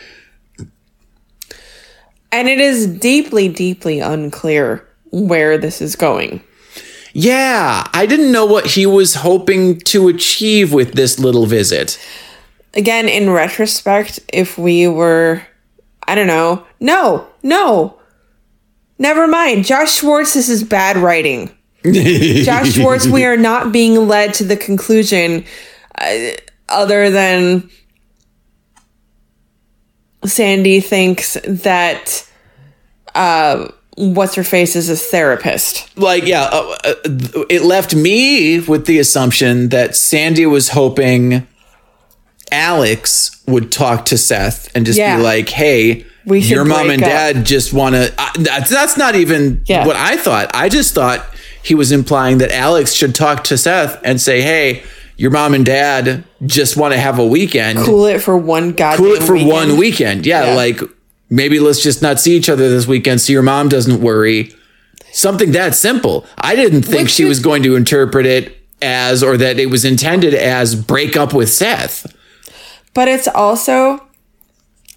[2.32, 6.44] And it is deeply, deeply unclear where this is going.
[7.14, 12.04] Yeah, I didn't know what he was hoping to achieve with this little visit.
[12.74, 15.44] Again, in retrospect, if we were,
[16.08, 18.00] I don't know, no, no,
[18.98, 19.66] never mind.
[19.66, 21.56] Josh Schwartz, this is bad writing.
[21.84, 25.46] Josh Schwartz, we are not being led to the conclusion
[26.00, 26.32] uh,
[26.68, 27.70] other than
[30.26, 32.28] Sandy thinks that
[33.14, 35.96] uh, what's her face is a therapist.
[35.98, 36.94] Like, yeah, uh, uh,
[37.50, 41.46] it left me with the assumption that Sandy was hoping
[42.52, 45.18] Alex would talk to Seth and just Yeah.
[45.18, 48.14] be like, hey, We your mom and up." dad just want to.
[48.40, 49.86] That's, that's not even Yeah.
[49.86, 50.52] what I thought.
[50.54, 51.26] I just thought
[51.62, 54.84] he was implying that Alex should talk to Seth and say, hey,
[55.18, 57.80] your mom and dad just want to have a weekend.
[57.80, 59.52] Cool it for one goddamn cool it for weekend.
[59.52, 60.26] one weekend.
[60.26, 60.56] Yeah, Yeah.
[60.56, 60.82] like
[61.34, 64.54] maybe let's just not see each other this weekend so your mom doesn't worry.
[65.12, 66.26] Something that simple.
[66.38, 69.84] I didn't think Which she was going to interpret it as or that it was
[69.84, 72.16] intended as break up with Seth.
[72.94, 74.08] But it's also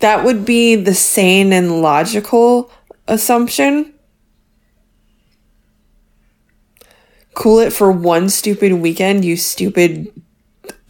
[0.01, 2.71] that would be the sane and logical
[3.09, 3.95] assumption.
[7.35, 10.13] Cool it for one stupid weekend, you stupid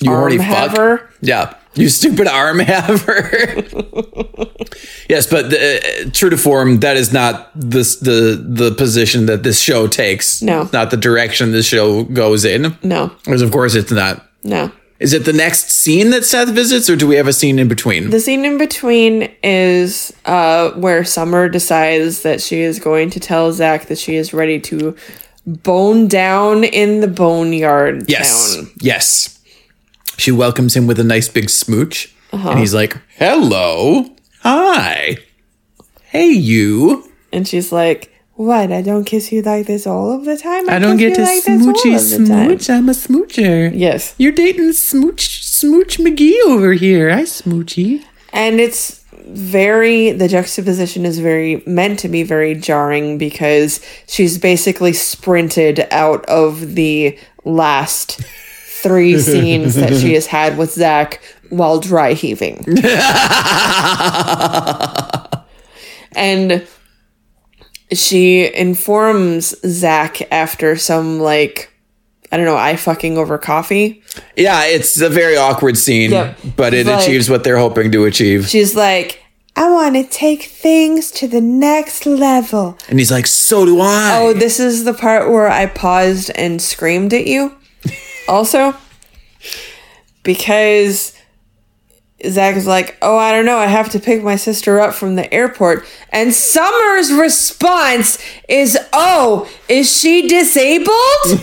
[0.01, 1.13] You arm horny fuck.
[1.21, 1.55] Yeah.
[1.77, 3.31] You stupid arm haver.
[5.09, 9.43] yes, but the, uh, true to form, that is not this, the the position that
[9.43, 10.43] this show takes.
[10.43, 10.63] No.
[10.63, 12.77] It's not the direction this show goes in.
[12.83, 14.25] No, Because of course it's not.
[14.43, 14.71] no.
[14.99, 17.69] Is it the next scene that Seth visits, or do we have a scene in
[17.69, 18.09] between?
[18.09, 23.53] The scene in between is uh, where Summer decides that she is going to tell
[23.53, 24.97] Zach that she is ready to
[25.47, 28.57] bone down in the boneyard Yes.
[28.57, 28.71] town.
[28.81, 29.36] Yes.
[30.17, 32.15] She welcomes him with a nice big smooch.
[32.33, 32.51] Uh-huh.
[32.51, 34.07] And he's like, hello.
[34.43, 35.19] Hi.
[36.05, 37.11] Hey, you.
[37.33, 38.73] And she's like, What?
[38.73, 40.69] I don't kiss you like this all of the time?
[40.69, 42.71] I don't get to like smoochy of the time." smooch.
[42.71, 43.73] I'm a smoocher.
[43.75, 44.15] Yes.
[44.19, 47.11] You're dating Smooch Smooch McGee over here.
[47.11, 48.05] I smoochy.
[48.33, 54.93] And it's very, the juxtaposition is very meant to be very jarring because she's basically
[54.93, 58.21] sprinted out of the last
[58.87, 61.21] three scenes that she has had with Zach
[61.51, 62.65] while dry heaving.
[66.13, 66.67] and
[67.93, 71.71] she informs Zach after some, like,
[72.33, 74.03] I don't know, eye fucking over coffee.
[74.37, 76.39] Yeah, it's a very awkward scene, Yep.
[76.57, 78.49] but it Like- achieves what they're hoping to achieve.
[78.49, 79.21] She's like,
[79.59, 82.77] I want to take things to the next level.
[82.91, 86.61] And he's like, "So do I." Oh, this is the part where I paused and
[86.61, 87.56] screamed at you.
[88.29, 88.77] Also,
[90.23, 91.17] because
[92.27, 93.59] Zach is like, Oh, I don't know.
[93.59, 95.85] I have to pick my sister up from the airport.
[96.11, 98.19] And Summer's response
[98.49, 101.41] is, Oh, is she disabled?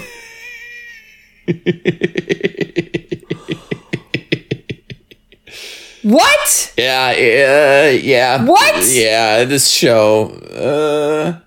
[6.03, 6.73] what?
[6.77, 8.45] Yeah, yeah, yeah.
[8.45, 8.86] What?
[8.88, 10.29] Yeah, this show.
[10.29, 11.39] Uh,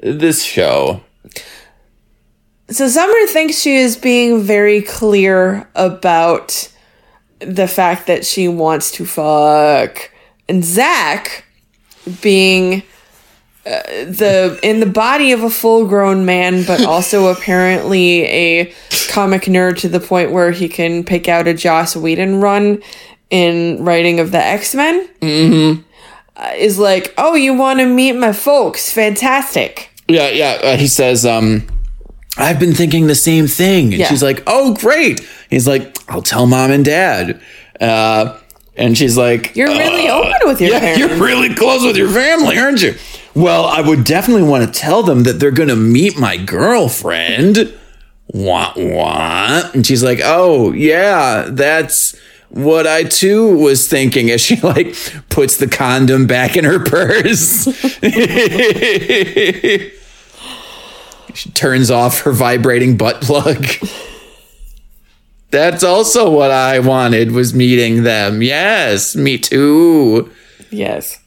[0.00, 1.00] this show.
[2.68, 6.72] So Summer thinks she is being very clear about
[7.38, 10.10] the fact that she wants to fuck.
[10.48, 11.44] And Zach
[12.22, 12.82] being
[13.66, 18.72] uh, the in the body of a full-grown man but also apparently a
[19.10, 22.82] comic nerd to the point where he can pick out a Joss Whedon run
[23.30, 25.08] in writing of the X-Men.
[25.20, 25.82] Mm-hmm.
[26.36, 28.92] Uh, is like, "Oh, you want to meet my folks?
[28.92, 30.60] Fantastic." Yeah, yeah.
[30.62, 31.66] Uh, he says, um,
[32.38, 33.86] I've been thinking the same thing.
[33.86, 34.08] And Yeah.
[34.08, 35.20] she's like, oh, great.
[35.50, 37.40] He's like, I'll tell mom and dad.
[37.80, 38.38] Uh,
[38.76, 40.98] and she's like, You're really open with your yeah, parents.
[41.00, 42.94] you're really close with your family, aren't you?
[43.34, 47.72] Well, I would definitely want to tell them that they're going to meet my girlfriend.
[48.26, 49.74] What, what?
[49.74, 52.18] And she's like, oh, yeah, that's
[52.48, 54.94] what I too was thinking as she like
[55.28, 57.66] puts the condom back in her purse.
[61.36, 63.66] she turns off her vibrating butt plug.
[65.50, 68.42] That's also what I wanted was meeting them.
[68.42, 70.30] Yes, me too.
[70.70, 71.20] Yes.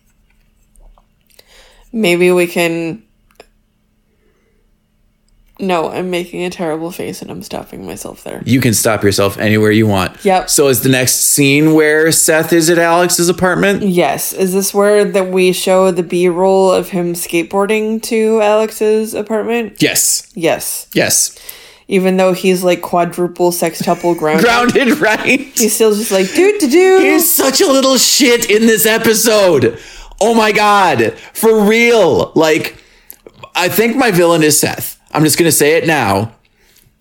[1.91, 3.03] Maybe we can.
[5.61, 8.41] No, I'm making a terrible face and I'm stopping myself there.
[8.45, 10.23] You can stop yourself anywhere you want.
[10.23, 10.49] Yep.
[10.49, 13.83] So is the next scene where Seth is at Alex's apartment?
[13.83, 14.31] Yes.
[14.31, 19.81] Is this where that we show the B roll of him skateboarding to Alex's apartment?
[19.81, 20.31] Yes.
[20.33, 20.87] Yes.
[20.93, 21.37] Yes.
[21.89, 24.41] Even though he's like quadruple sextuple ground.
[24.41, 25.41] Grounded, right?
[25.41, 26.99] He's still just like doo doo doo.
[27.01, 29.77] He's such a little shit in this episode.
[30.21, 31.13] Oh my god.
[31.33, 32.31] For real.
[32.35, 32.77] Like,
[33.55, 34.98] I think my villain is Seth.
[35.11, 36.35] I'm just gonna say it now.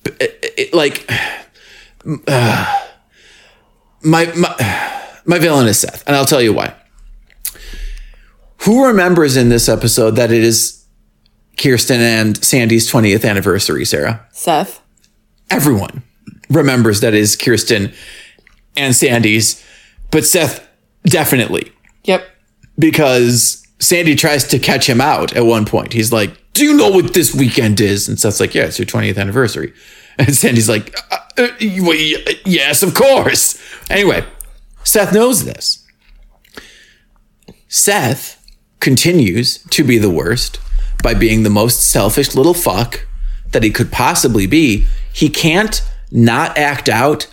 [0.04, 1.08] It- it- like,
[2.26, 2.74] uh,
[4.02, 6.74] my my my villain is Seth, and I'll tell you why.
[8.62, 10.84] Who remembers in this episode that it is
[11.56, 14.26] Kirsten and Sandy's 20th anniversary, Sarah?
[14.32, 14.80] Seth.
[15.50, 16.02] everyone
[16.50, 17.92] remembers that is Kirsten
[18.76, 19.64] and Sandy's,
[20.10, 20.66] but Seth
[21.04, 21.72] definitely
[22.04, 22.26] Yep.
[22.78, 25.92] because Sandy tries to catch him out at one point.
[25.92, 28.86] He's like, "Do you know what this weekend is?" And Seth's like, "Yeah, it's your
[28.86, 29.72] 20th anniversary."
[30.20, 31.48] And Sandy's like, uh, uh,
[31.80, 31.96] well,
[32.44, 33.56] "Yes, of course."
[33.88, 34.24] Anyway,
[34.82, 35.86] Seth knows this.
[37.68, 38.44] Seth
[38.80, 40.58] continues to be the worst
[41.04, 43.06] by being the most selfish little fuck
[43.52, 44.86] that he could possibly be.
[45.12, 47.28] He can't not act out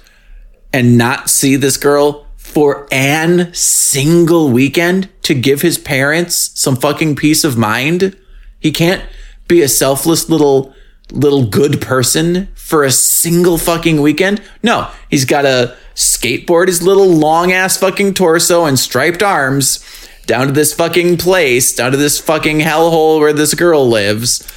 [0.71, 2.24] and not see this girl
[2.55, 8.17] for an single weekend to give his parents some fucking peace of mind.
[8.61, 9.03] He can't
[9.49, 10.73] be a selfless little
[11.11, 14.41] little good person for a single fucking weekend.
[14.63, 19.83] No, he's got to skateboard his little long ass fucking torso and striped arms
[20.25, 24.49] down to this fucking place, down to this fucking hellhole where this girl lives.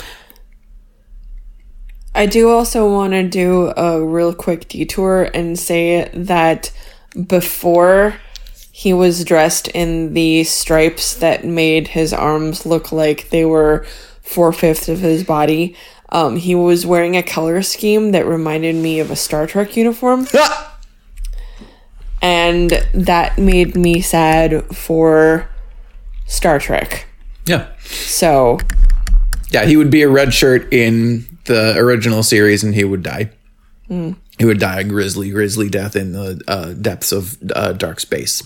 [2.15, 6.71] I do also want to do a real quick detour and say that
[7.27, 8.15] before
[8.71, 13.85] he was dressed in the stripes that made his arms look like they were
[14.23, 15.75] four fifths of his body,
[16.11, 20.27] um, he was wearing a color scheme that reminded me of a Star Trek uniform.
[22.21, 25.49] And that made me sad for
[26.27, 27.07] Star Trek.
[27.47, 27.69] Yeah.
[27.85, 28.59] So,
[29.51, 33.31] Yeah, he would be a red shirt in the original series and he would die.
[34.39, 38.43] He would die a grisly, grisly death in the uh, depths of uh, dark space.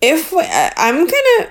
[0.00, 1.50] if I- I'm gonna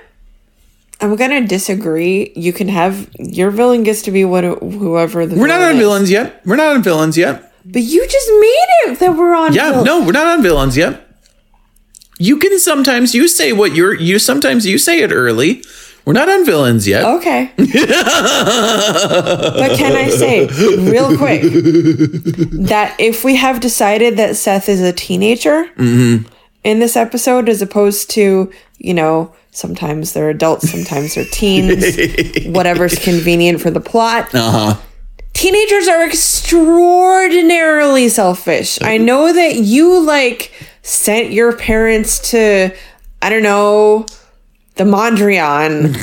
[1.00, 2.32] I'm gonna disagree.
[2.34, 5.78] You can have your villain gets to be what whoever the We're not on is.
[5.78, 6.40] villains yet.
[6.46, 7.52] We're not on villains yet.
[7.64, 9.52] But you just made it that we're on.
[9.52, 11.02] Yeah, no, we're not on villains yet.
[12.18, 15.62] You can sometimes you say what you're you sometimes you say it early.
[16.06, 17.04] We're not on villains yet.
[17.04, 17.50] Okay.
[17.56, 17.66] but
[19.76, 20.46] can I say
[20.90, 26.28] real quick that if we have decided that Seth is a teenager Mm-hmm.
[26.64, 31.84] in this episode, as opposed to, you know, sometimes they're adults, sometimes they're teens,
[32.46, 34.32] whatever's convenient for the plot.
[34.34, 34.76] Uh-huh.
[35.32, 38.78] Teenagers are extraordinarily selfish.
[38.80, 40.52] I know that you like
[40.82, 42.70] sent your parents to,
[43.20, 44.06] I don't know,
[44.76, 45.96] the Mondrian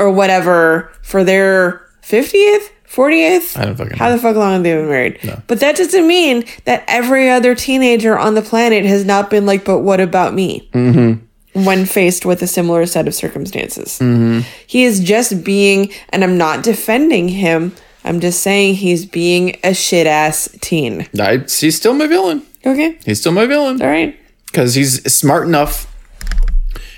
[0.00, 3.56] or whatever for their 50th, 40th.
[3.56, 4.16] I don't fucking How know.
[4.16, 5.18] the fuck long have they been married?
[5.22, 5.40] No.
[5.46, 9.64] But that doesn't mean that every other teenager on the planet has not been like,
[9.64, 10.68] but what about me?
[10.72, 11.24] Mm-hmm.
[11.64, 13.98] When faced with a similar set of circumstances.
[13.98, 14.40] Mm-hmm.
[14.66, 17.72] He is just being, and I'm not defending him,
[18.04, 21.08] I'm just saying he's being a shit ass teen.
[21.18, 22.42] I, he's still my villain.
[22.64, 22.98] Okay?
[23.04, 24.16] He's still my villain All right.
[24.46, 25.89] because he's smart enough,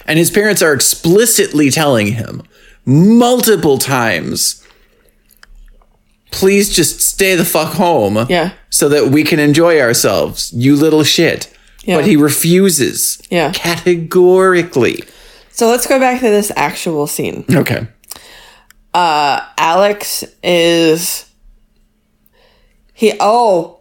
[0.06, 2.42] and his parents are explicitly telling him
[2.84, 4.62] multiple times,
[6.30, 8.52] "Please just stay the fuck home." Yeah.
[8.70, 11.52] so that we can enjoy ourselves, you little shit.
[11.84, 11.96] Yeah.
[11.96, 13.20] But he refuses.
[13.30, 13.52] Yeah.
[13.52, 15.04] Categorically.
[15.50, 17.44] So let's go back to this actual scene.
[17.50, 17.86] Okay.
[18.94, 21.26] Uh, Alex is
[22.94, 23.78] he oh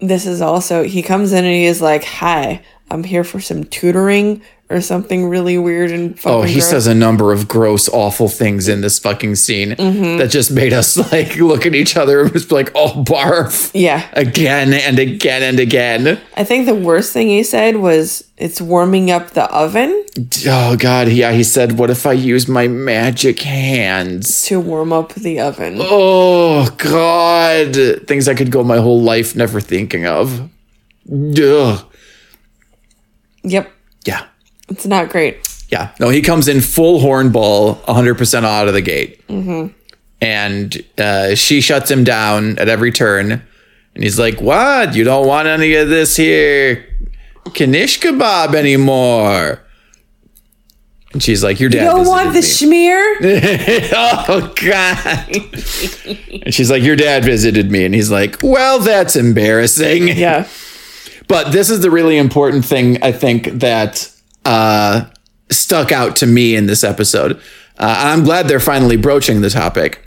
[0.00, 3.64] this is also he comes in and he is like hi i'm here for some
[3.64, 6.70] tutoring or something really weird and fucking Oh, he gross.
[6.70, 10.16] says a number of gross, awful things in this fucking scene Mm-hmm.
[10.16, 13.70] that just made us like look at each other and just be like, oh, barf.
[13.74, 16.18] yeah Again and again and again.
[16.34, 20.00] i think the worst thing he said was it's warming up the oven
[20.46, 21.08] Oh, God.
[21.08, 24.42] Yeah, he said, what if I use my magic hands?
[24.42, 27.74] to warm up the oven Oh, God.
[28.06, 30.48] Things I could go my whole life never thinking of.
[31.12, 31.84] Ugh.
[33.44, 33.70] Yep
[34.04, 34.26] Yeah.
[34.68, 35.36] it's not great
[35.70, 35.92] Yeah.
[36.00, 39.26] No, he comes in full hornball, 100% out of the gate.
[39.28, 39.72] Mm-hmm.
[40.20, 43.32] And uh, she shuts him down at every turn.
[43.94, 44.94] And he's like, What?
[44.94, 46.86] You don't want any of this here
[47.46, 49.60] Kanish kebab anymore.
[51.12, 53.02] And she's like, Your dad you don't want the me." schmear
[53.94, 55.28] oh, God.
[56.44, 57.84] and she's like, Your dad visited me.
[57.84, 60.08] And he's like, Well, that's embarrassing.
[60.08, 60.46] yeah
[61.28, 64.10] But this is the really important thing I think that
[64.44, 65.06] uh,
[65.50, 67.36] stuck out to me in this episode.
[67.78, 70.06] Uh, and I'm glad they're finally broaching the topic.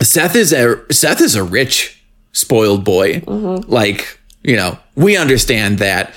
[0.00, 3.22] Seth is a Seth is a rich, spoiled boy.
[3.26, 6.14] Like you know, we understand that.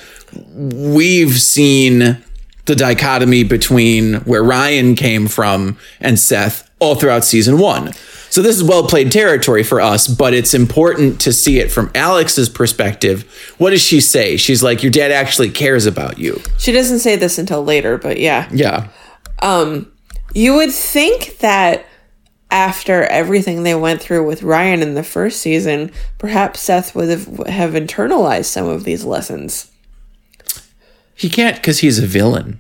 [0.54, 2.24] We've seen
[2.66, 7.92] the dichotomy between where Ryan came from and Seth all throughout season one.
[8.32, 11.92] So this is well played territory for us, but it's important to see it from
[11.94, 13.24] Alex's perspective.
[13.60, 14.38] What does she say?
[14.38, 16.42] She's like, Your dad actually cares about you.
[16.58, 18.88] she doesn't say this until later but yeah Yeah.
[19.40, 19.92] Um,
[20.34, 21.86] You would think that
[22.50, 27.26] after everything they went through with Ryan in the first season, perhaps Seth would have,
[27.48, 29.72] have internalized some of these lessons.
[31.16, 32.60] He can't because he's a villain.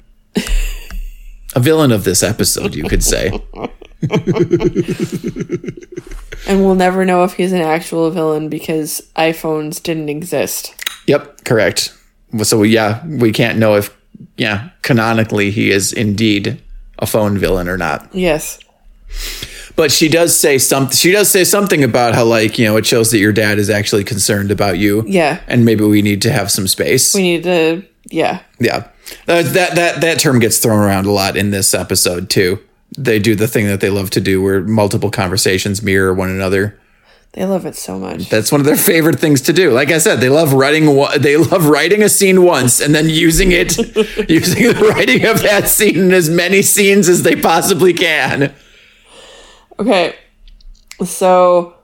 [1.55, 3.31] a villain of this episode, you could say.
[6.47, 10.73] And we'll never know if he's an actual villain because iPhones didn't exist.
[11.07, 11.95] Yep, correct.
[12.43, 13.95] So yeah, we can't know if
[14.37, 16.61] yeah, canonically he is indeed
[16.99, 18.13] a phone villain or not.
[18.13, 18.59] Yes.
[19.75, 22.85] But she does say something she does say something about how like, you know, it
[22.85, 25.03] shows that your dad is actually concerned about you.
[25.07, 25.41] Yeah.
[25.47, 27.13] And maybe we need to have some space.
[27.13, 28.41] We need to, yeah.
[28.59, 28.87] Yeah.
[29.27, 32.59] Uh, that that that term gets thrown around a lot in this episode too.
[32.97, 36.77] They do the thing that they love to do where multiple conversations mirror one another.
[37.33, 38.29] They love it so much.
[38.29, 39.71] That's one of their favorite things to do.
[39.71, 40.85] Like I said, they love writing
[41.19, 43.77] they love writing a scene once and then using it
[44.29, 48.53] using the writing of that scene in as many scenes as they possibly can.
[49.79, 50.15] Okay.
[51.05, 51.75] So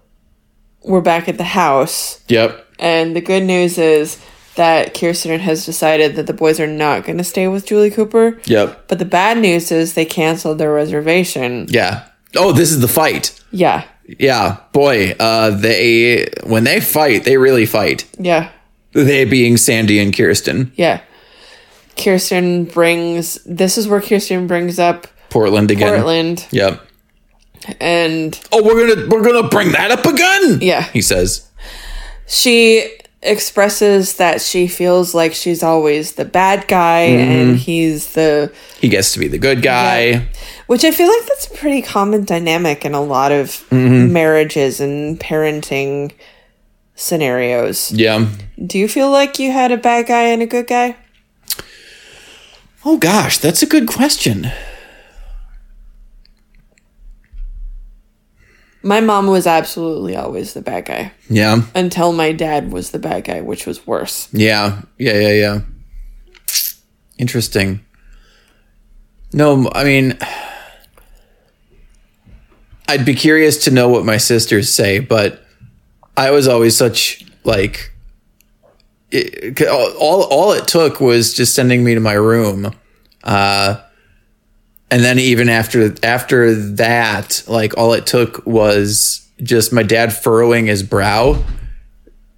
[0.84, 2.22] we're back at the house.
[2.28, 2.66] Yep.
[2.78, 4.22] And the good news is
[4.58, 8.38] that Kirsten has decided that the boys are not going to stay with Julie Cooper.
[8.46, 8.88] Yep.
[8.90, 11.66] But the bad news is they canceled their reservation.
[11.70, 12.04] Yeah.
[12.36, 13.40] Oh, this is the fight.
[13.52, 13.86] Yeah.
[14.20, 18.06] Yeah, boy, uh they when they fight, they really fight.
[18.18, 18.52] Yeah.
[18.94, 20.72] They being Sandy and Kirsten.
[20.76, 21.02] Yeah.
[21.98, 25.94] Kirsten brings this is where Kirsten brings up Portland again.
[25.94, 26.82] Portland Yep.
[27.82, 30.60] and Oh, we're gonna we're gonna bring that up again.
[30.62, 30.84] Yeah.
[30.84, 31.48] he says.
[32.28, 32.90] she
[33.22, 37.58] expresses that she feels like she's always the bad guy and mm-hmm.
[37.58, 40.28] he's the He gets to be the good guy.
[40.68, 44.14] which I feel like that's a pretty common dynamic in a lot of mm-hmm.
[44.14, 46.14] marriages and parenting
[46.96, 47.92] scenarios.
[47.92, 48.28] Yeah.
[48.64, 50.96] Do you feel like you had a bad guy and a good guy?
[52.86, 54.52] Oh gosh, that's a good question.
[58.84, 61.64] My mom was absolutely always the bad guy Yeah.
[61.76, 64.30] until my dad was the bad guy, which was worse.
[64.32, 64.82] Yeah.
[64.98, 65.60] Yeah, yeah, yeah.
[67.18, 67.82] Interesting.
[69.34, 70.18] No, I mean
[72.88, 75.44] I'd be curious to know what my sisters say, but
[76.16, 77.92] I was always such like
[79.12, 82.74] it, all all it took was just sending me to my room.
[83.24, 83.82] Uh
[84.90, 90.68] and then even after after that, like all it took was just my dad furrowing
[90.68, 91.44] his brow.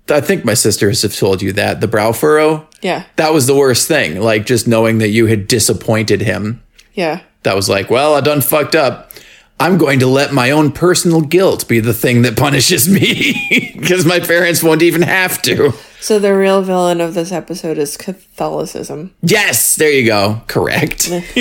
[0.10, 2.68] I think my sisters have told you that the brow furrow.
[2.82, 3.04] Yeah.
[3.18, 4.20] That was the worst thing.
[4.20, 6.64] Like just knowing that you had disappointed him.
[6.94, 7.22] Yeah.
[7.44, 9.12] That was like, well, I done fucked up.
[9.60, 14.06] I'm going to let my own personal guilt be the thing that punishes me because
[14.06, 15.74] my parents won't even have to.
[16.00, 19.14] So the real villain of this episode is Catholicism.
[19.22, 20.42] Yes, there you go.
[20.48, 21.10] Correct.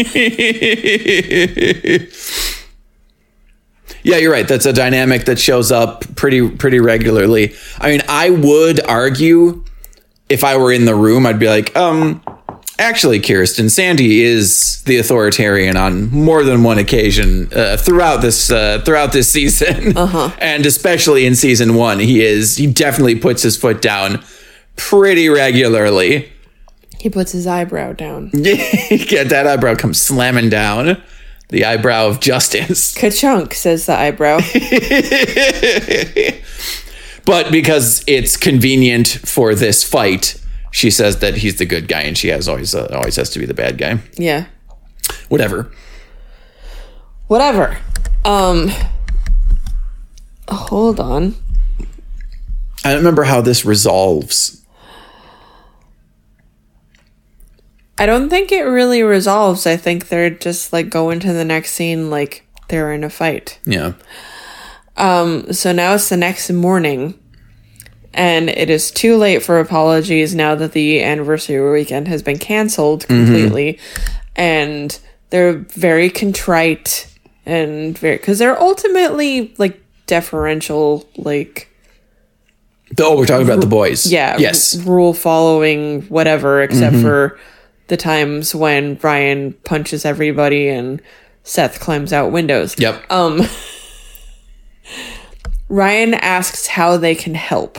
[4.03, 4.49] yeah, you're right.
[4.49, 7.55] That's a dynamic that shows up pretty pretty regularly.
[7.79, 9.65] I mean, I would argue
[10.29, 12.21] if I were in the room, I'd be like, um,
[12.79, 18.83] actually, Kirsten, Sandy is the authoritarian on more than one occasion uh, throughout this uh,
[18.85, 19.97] throughout this season,
[20.39, 24.23] and especially in season one, he is he definitely puts his foot down
[24.77, 26.33] pretty regularly.
[26.99, 28.31] He puts his eyebrow down.
[28.33, 31.01] yeah, that eyebrow comes slamming down.
[31.51, 32.95] The eyebrow of justice.
[32.99, 34.41] Ka-chunk, says the eyebrow.
[37.29, 40.41] But because it's convenient for this fight,
[40.79, 43.41] she says that he's the good guy and she has always uh, always has to
[43.41, 43.99] be the bad guy.
[44.15, 44.47] yeah.
[45.29, 45.73] Whatever.
[47.27, 47.79] Whatever.
[48.25, 48.71] Um
[50.49, 51.35] hold on.
[52.85, 54.65] I don't remember how this resolves.
[57.99, 59.67] I don't think it really resolves.
[59.67, 63.59] I think they're just like going to the next scene like they're in a fight.
[63.65, 63.95] Yeah.
[64.97, 67.19] Um so now it's the next morning
[68.15, 73.07] and it is too late for apologies now that the anniversary weekend has been canceled
[73.07, 73.79] completely
[74.37, 74.99] and
[75.31, 77.07] they're very contrite
[77.45, 81.67] and very cuz they're ultimately like deferential like
[82.99, 84.11] Oh, we're talking about the boys.
[84.11, 84.79] yeah Yes.
[84.79, 87.39] r- rule following whatever except for
[87.89, 91.01] the times when Ryan punches everybody and
[91.43, 92.75] Seth climbs out windows.
[92.79, 93.03] Yep.
[93.11, 93.43] Um
[95.69, 97.79] Ryan asks how they can help.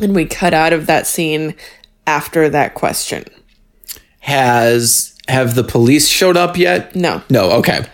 [0.00, 1.54] And we cut out of that scene
[2.06, 3.24] after that question.
[4.20, 6.94] Has have the police showed up yet?
[6.94, 7.22] No.
[7.30, 7.50] No.
[7.52, 7.86] Okay.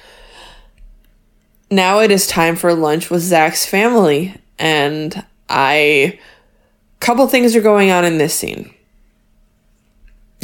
[1.70, 6.18] Now it is time for lunch with Zach's family and I
[7.01, 8.74] couple things are going on in this scene.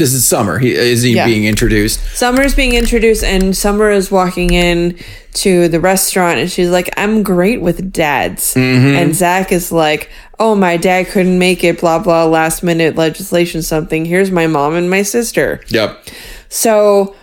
[0.01, 0.59] This is Summer.
[0.59, 1.27] He is he Yeah.
[1.27, 2.01] being introduced?
[2.17, 4.97] Summer's being introduced, and Summer is walking in
[5.35, 10.55] to the restaurant, and she's like, "I'm great with dads." And Zach is like, "Oh,
[10.55, 11.81] my dad couldn't make it.
[11.81, 12.25] Blah blah.
[12.25, 13.63] Last minute legislation.
[13.63, 14.07] Something.
[14.07, 16.03] Here's my mom and my sister." Yep.
[16.49, 17.15] So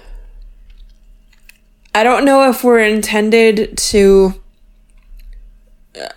[1.96, 4.36] I don't know if we're intended to
[6.00, 6.08] uh,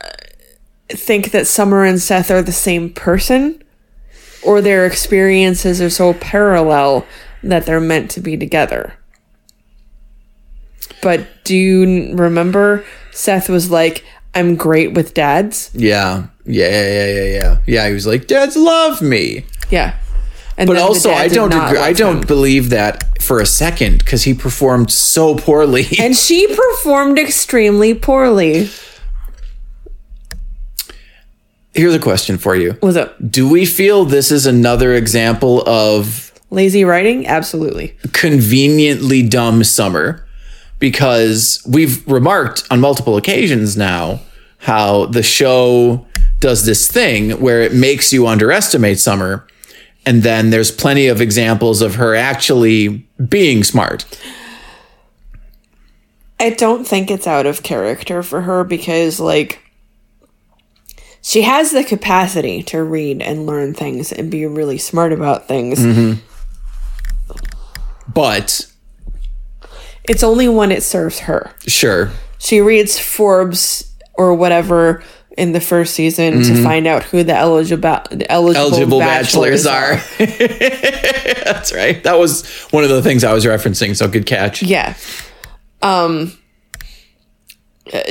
[0.91, 3.65] think that Summer and Seth are the same person
[4.43, 7.07] or their experiences are so parallel
[7.43, 8.95] that they're meant to be together.
[11.03, 14.05] But do you remember Seth was like,
[14.35, 15.71] I'm great with dads?
[15.75, 16.27] Yeah.
[16.45, 16.69] Yeah.
[16.69, 17.07] Yeah.
[17.07, 17.25] Yeah.
[17.25, 17.57] Yeah.
[17.67, 17.89] Yeah.
[17.89, 19.97] He was like, "Dads love me." Yeah.
[20.57, 21.79] And But also, I don't agree.
[21.79, 22.27] I don't him.
[22.27, 25.87] believe that for a second because he performed so poorly.
[25.99, 28.69] And she performed extremely poorly.
[31.75, 33.17] Here's a question for you: What's up?
[33.31, 37.27] Do we feel this is another example of lazy writing?
[37.27, 37.97] Absolutely.
[38.13, 40.27] conveniently dumb summer?
[40.79, 44.21] Because we've remarked on multiple occasions now
[44.59, 46.07] how the show
[46.41, 49.47] does this thing where it makes you underestimate summer.
[50.07, 54.07] And then there's plenty of examples of her actually being smart.
[56.41, 59.61] I don't think it's out of character for her because, like,
[61.23, 65.79] she has the capacity to read and learn things and be really smart about things.
[65.79, 66.21] Mm-hmm.
[68.13, 68.67] But
[70.05, 71.53] It's only when it serves her.
[71.67, 72.11] sure.
[72.39, 75.03] She reads Forbes or whatever
[75.37, 77.89] in the first season to find out who the eligible
[78.29, 80.27] eligible, eligible bachelors, bachelors, are.
[81.45, 82.03] That's right.
[82.03, 83.95] That was one of the things I was referencing.
[83.97, 84.63] So good catch.
[84.63, 84.95] Yeah.
[85.83, 86.33] Um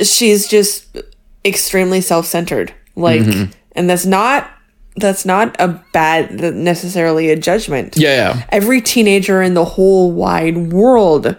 [0.02, 0.96] she's just
[1.44, 2.72] extremely self-centered.
[3.00, 3.50] Like Mm-hmm.
[3.72, 4.50] and that's not
[4.96, 7.96] that's not a bad necessarily a judgment.
[7.96, 11.36] Yeah, yeah, Every teenager in the whole wide world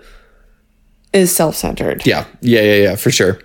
[1.14, 2.06] is self-centered.
[2.08, 3.40] yeah, yeah, yeah, yeah, for sure.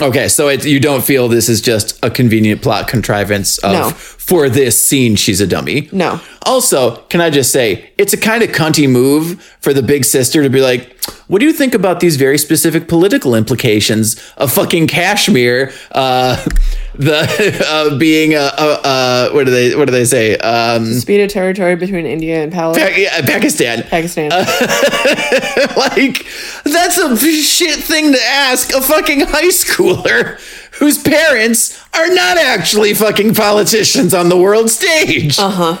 [0.00, 3.90] Okay, so it, you don't feel this is just a convenient plot contrivance of No.
[4.24, 5.86] For this scene she's a dummy.
[5.92, 6.18] No.
[6.46, 10.42] Also, can I just say, it's a kind of cunty move for the big sister
[10.42, 14.86] to be like, what do you think about these very specific political implications of fucking
[14.86, 15.72] Kashmir?
[15.92, 16.36] Uh,
[16.94, 20.36] the uh, being a, a, a what do they what do they say?
[20.38, 23.82] Um, Disputed territory between India and Pa- yeah, Pakistan.
[23.84, 24.30] Pakistan.
[25.76, 26.26] like
[26.64, 30.38] that's a shit thing to ask a fucking high schooler
[30.78, 35.38] whose parents are not actually fucking politicians on the world stage.
[35.38, 35.78] uh huh.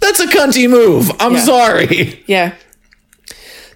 [0.00, 1.10] That's a cunty move.
[1.18, 1.40] I'm Yeah.
[1.44, 2.24] sorry.
[2.26, 2.54] Yeah.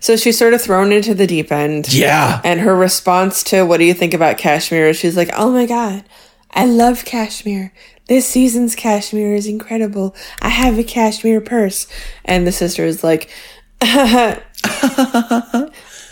[0.01, 1.93] So she's sort of thrown into the deep end.
[1.93, 2.41] Yeah.
[2.45, 4.93] And her response to what do you think about Kashmir?
[4.95, 6.05] She's like, oh my God,
[6.53, 7.73] I love Kashmir.
[8.09, 10.15] This season's cashmere is incredible.
[10.41, 11.87] I have a cashmere purse.
[12.25, 13.29] And the sister is like,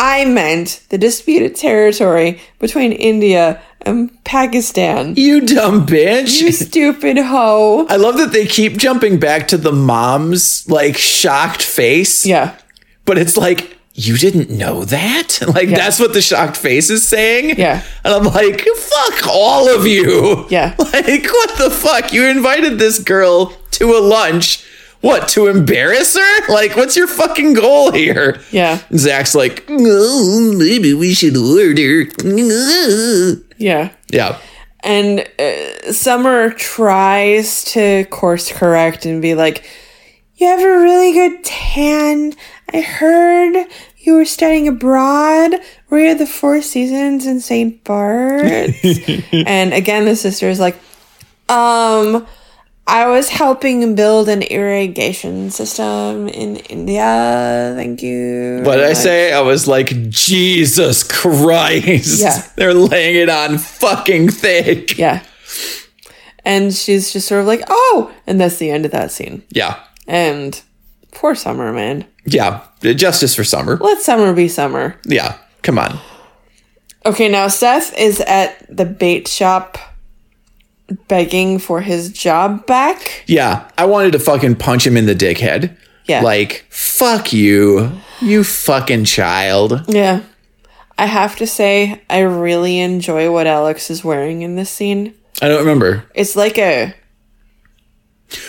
[0.07, 5.16] I meant the disputed territory between India and Pakistan.
[5.16, 6.41] You dumb bitch.
[6.41, 7.87] You stupid hoe.
[7.89, 12.24] I love that they keep jumping back to the mom's like shocked face.
[12.24, 12.57] Yeah.
[13.05, 15.41] But it's like, you didn't know that?
[15.57, 17.59] Like, that's what the shocked face is saying?
[17.59, 17.83] Yeah.
[18.05, 20.47] And I'm like, fuck all of you.
[20.51, 20.77] Yeah.
[20.97, 22.12] Like, what the fuck?
[22.12, 24.65] You invited this girl to a lunch.
[25.07, 26.53] What, to embarrass her?
[26.53, 28.41] Like, what's your fucking goal here?
[28.51, 28.83] Yeah.
[28.97, 32.07] Zach's like, oh, maybe we should order.
[33.57, 33.93] Yeah.
[34.09, 34.41] Yeah.
[34.81, 39.65] And uh, Summer tries to course correct and be like,
[40.37, 42.35] You have a really good tan.
[42.73, 43.66] I heard
[43.99, 45.55] you were studying abroad.
[45.89, 47.83] Were you at the Four Seasons in St.
[47.85, 48.85] Bart's?
[49.33, 50.77] and again, the sister is like,
[51.49, 52.27] Um,
[52.89, 57.73] I was helping build an irrigation system in India.
[57.77, 58.61] Thank you.
[58.63, 59.33] What did I say?
[59.33, 62.21] I was like, Jesus Christ.
[62.21, 62.47] Yeah.
[62.57, 64.97] They're laying it on fucking thick.
[64.97, 65.25] Yeah.
[66.45, 69.43] And she's just sort of like, oh, and that's the end of that scene.
[69.51, 69.83] Yeah.
[70.07, 70.61] And
[71.11, 72.07] poor Summer, man.
[72.25, 72.63] Yeah.
[72.83, 73.79] Justice for summer.
[73.79, 75.01] Let Summer be Summer.
[75.05, 75.39] Yeah.
[75.63, 75.99] Come on.
[77.05, 79.79] Okay, now Seth is at the bait shop
[81.09, 83.25] begging for his job back.
[83.27, 83.69] Yeah.
[83.77, 85.77] I wanted to fucking punch him in the dickhead.
[86.05, 86.21] Yeah.
[86.23, 87.91] Like, fuck you.
[88.21, 89.85] You fucking child.
[89.89, 90.23] Yeah.
[90.99, 95.15] I have to say, I really enjoy what Alex is wearing in this scene.
[95.43, 96.05] I don't remember.
[96.15, 96.95] It's like a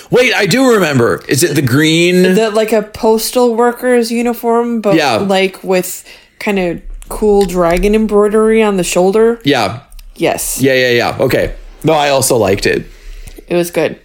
[0.09, 1.23] Wait, I do remember.
[1.27, 2.23] Is it the green?
[2.35, 5.17] the like a postal worker's uniform, but Yeah.
[5.17, 6.03] like with
[6.39, 9.39] kind of cool dragon embroidery on the shoulder.
[9.43, 9.81] yeah.
[10.15, 10.59] Yes.
[10.59, 11.17] Yeah, yeah, yeah.
[11.19, 11.53] Okay.
[11.87, 12.85] No, I also liked it.
[13.47, 13.99] It was good.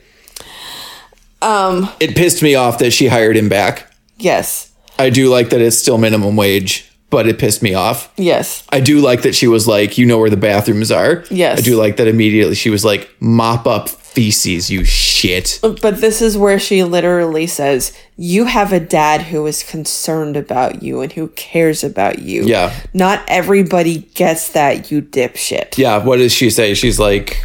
[1.42, 3.92] Um, It pissed me off that she hired him back.
[4.18, 4.68] yes.
[4.98, 8.12] I do like that it's still minimum wage, but it pissed me off.
[8.16, 8.62] Yes.
[8.68, 11.24] I do like that she was like, you know where the bathrooms are.
[11.30, 11.58] Yes.
[11.58, 15.58] I do like that immediately she was like, mop up feces, you shit.
[15.62, 20.82] But this is where she literally says, You have a dad who is concerned about
[20.82, 22.44] you and who cares about you.
[22.44, 22.72] Yeah.
[22.92, 25.78] Not everybody gets that, you dipshit.
[25.78, 26.04] Yeah.
[26.04, 26.74] What does she say?
[26.74, 27.42] She's like,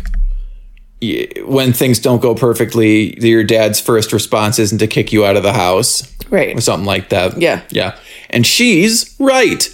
[1.46, 5.44] when things don't go perfectly, your dad's first response isn't to kick you out of
[5.44, 6.58] the house Right.
[6.58, 7.40] or something like that.
[7.40, 7.62] Yeah.
[7.70, 7.98] Yeah.
[8.30, 9.68] And she's right.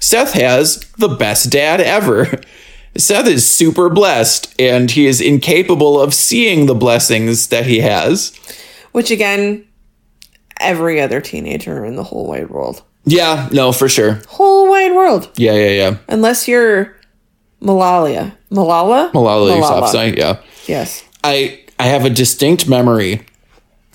[0.00, 2.28] Seth has the best dad ever.
[2.96, 8.36] Seth is super blessed and he is incapable of seeing the blessings that he has.
[8.92, 9.64] Which again,
[10.60, 12.82] every other teenager in the whole wide world.
[13.04, 14.20] Yeah, no, for sure.
[14.28, 15.30] Whole wide world.
[15.36, 15.96] Yeah, yeah, yeah.
[16.08, 16.94] Unless you're
[17.62, 18.36] Malalia.
[18.50, 19.10] Malala?
[19.12, 20.40] Malala Yousafzai, yeah.
[20.68, 21.04] Yes.
[21.24, 23.24] I I have a distinct memory.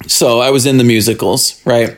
[0.08, 1.98] So I was in the musicals, right?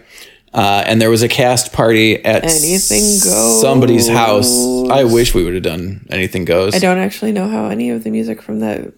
[0.53, 3.61] Uh, and there was a cast party at Anything Goes.
[3.61, 4.49] somebody's house.
[4.89, 6.73] I wish we would have done anything goes.
[6.73, 8.93] I don't actually know how any of the music from that.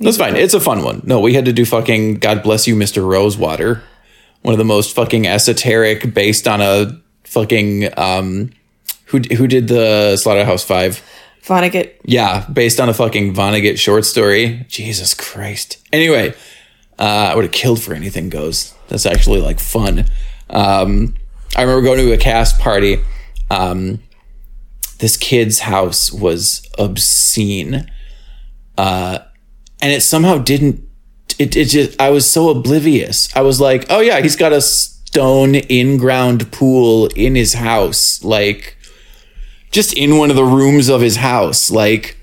[0.00, 0.36] That's fine.
[0.36, 1.02] It's a fun one.
[1.04, 3.06] No, we had to do fucking God bless you, Mr.
[3.06, 3.82] Rosewater.
[4.42, 8.52] One of the most fucking esoteric, based on a fucking um,
[9.06, 11.02] who who did the Slaughterhouse Five?
[11.46, 11.92] Vonnegut.
[12.04, 14.66] Yeah, based on a fucking Vonnegut short story.
[14.68, 15.78] Jesus Christ.
[15.92, 16.34] Anyway,
[16.98, 18.74] uh, I would have killed for anything goes.
[18.88, 20.06] That's actually like fun.
[20.50, 21.14] Um,
[21.56, 22.98] I remember going to a cast party.
[23.50, 24.00] Um,
[24.98, 27.90] this kid's house was obscene.
[28.76, 29.18] Uh,
[29.80, 30.82] and it somehow didn't.
[31.38, 33.34] It, it just I was so oblivious.
[33.36, 38.22] I was like, oh yeah, he's got a stone in ground pool in his house,
[38.24, 38.75] like
[39.70, 41.70] just in one of the rooms of his house.
[41.70, 42.16] Like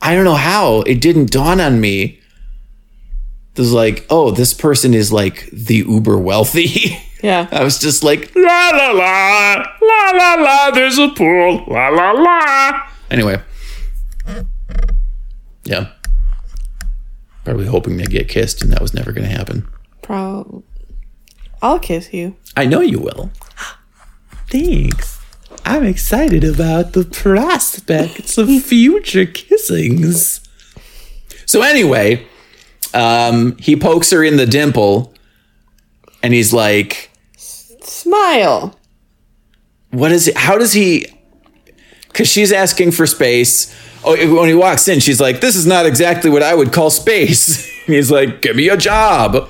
[0.00, 2.18] I don't know how it didn't dawn on me.
[3.54, 6.98] It was like, oh, this person is like the uber wealthy.
[7.22, 7.46] Yeah.
[7.52, 12.10] I was just like, la la la, la la la, there's a pool, la la
[12.10, 12.90] la.
[13.12, 13.40] Anyway.
[15.62, 15.92] Yeah.
[17.44, 19.68] Probably hoping they get kissed, and that was never going to happen.
[20.02, 20.64] Pro.
[21.62, 22.34] I'll kiss you.
[22.56, 23.30] I know you will.
[24.50, 25.21] Thanks.
[25.64, 30.40] I'm excited about the prospects of future kissings.
[31.46, 32.26] So, anyway,
[32.94, 35.14] um, he pokes her in the dimple,
[36.22, 38.78] and he's like, Smile.
[39.90, 40.36] what is it?
[40.36, 41.06] How does he?
[42.08, 43.74] Because she's asking for space.
[44.04, 46.90] Oh, when he walks in, she's like, "This is not exactly what I would call
[46.90, 49.48] space." He's like, "Give me a job."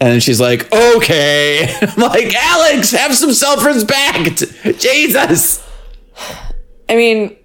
[0.00, 4.44] And she's like, "Okay." I'm like, "Alex, have some self-respect."
[4.78, 5.66] Jesus,
[6.88, 7.36] I mean,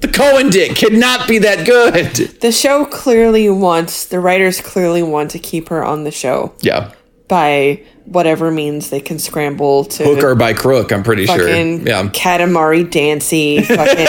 [0.00, 2.14] the Cohen dick cannot be that good.
[2.40, 6.92] the show clearly wants, the writers clearly want to keep her on the show Yeah,
[7.26, 10.92] by whatever means they can scramble to hook or by crook.
[10.92, 11.48] I'm pretty sure.
[11.48, 12.04] Yeah.
[12.08, 14.06] Katamari Damacy fucking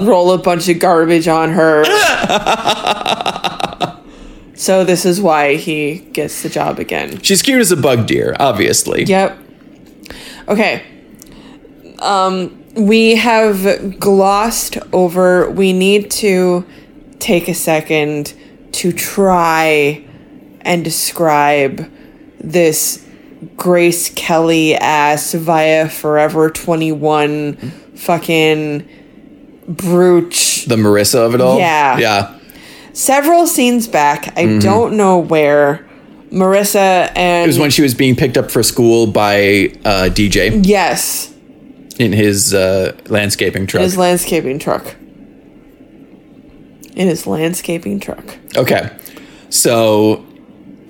[0.06, 1.84] roll a bunch of garbage on her.
[4.60, 7.22] so this is why he gets the job again.
[7.22, 9.04] She's cute as a bug deer, obviously.
[9.04, 9.38] Yep.
[10.48, 10.82] Okay.
[11.98, 15.50] Um, we have glossed over.
[15.50, 16.66] We need to
[17.20, 18.34] take a second
[18.72, 20.04] to try
[20.60, 21.90] and describe
[22.38, 23.08] this
[23.56, 27.56] Grace Kelly ass via Forever 21
[27.94, 28.86] fucking
[29.66, 30.66] brooch.
[30.66, 31.58] The Marissa of it all.
[31.58, 31.96] Yeah.
[31.96, 32.39] Yeah.
[33.04, 35.88] Several scenes back, I don't know where,
[36.30, 37.44] Marissa and.
[37.44, 40.60] It was when she was being picked up for school by uh, DJ.
[40.66, 41.32] yes.
[41.98, 43.82] in his uh, landscaping truck.
[43.82, 44.96] his landscaping truck.
[46.94, 48.36] In his landscaping truck.
[48.54, 48.94] okay,
[49.48, 50.26] so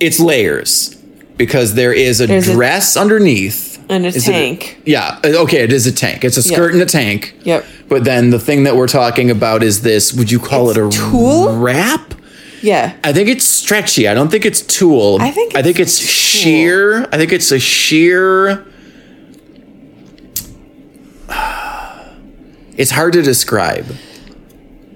[0.01, 0.97] it's layers
[1.37, 4.83] because there is a There's a- dress underneath And a Is it tank.
[4.85, 6.25] yeah, uh, okay, it is a tank.
[6.25, 7.37] It's a skirt and a tank.
[7.45, 7.65] Yep.
[7.91, 10.15] But then the thing that we're talking about is this.
[10.15, 11.57] Would you call It's it a tulle?
[11.59, 12.15] wrap?
[12.63, 12.95] yeah.
[13.05, 14.07] I think it's stretchy.
[14.09, 15.21] I don't think it's tulle.
[15.21, 17.03] I think I think it's it's sheer.
[17.13, 18.65] I think it's a sheer.
[22.77, 23.85] It's hard to describe.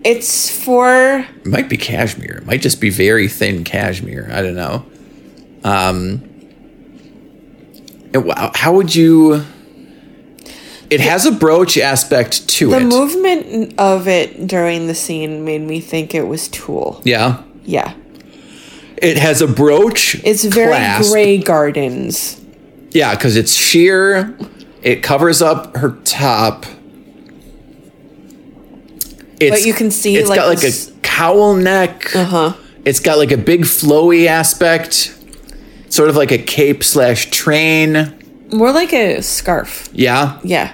[0.04, 2.38] It's for It might be cashmere.
[2.38, 4.30] It might just be very thin cashmere.
[4.32, 4.86] I don't know.
[5.64, 6.22] Um,
[8.54, 9.44] how would you?
[10.90, 12.80] It has a brooch aspect to the it.
[12.80, 17.00] The movement of it during the scene made me think it was tulle.
[17.04, 17.94] yeah, Yeah.
[18.98, 20.16] it has a brooch.
[20.24, 21.10] It's very clasp.
[21.12, 22.40] Grey Gardens.
[22.92, 24.36] Yeah, because it's sheer.
[24.82, 26.66] It covers up her top.
[29.40, 32.14] It's, you can see, it's like, got like this- a cowl neck.
[32.14, 32.52] Uh huh.
[32.84, 35.16] It's got like a big flowy aspect,
[35.88, 38.14] sort of like a cape slash train.
[38.54, 39.88] More like a scarf.
[39.92, 40.72] Yeah, Yeah.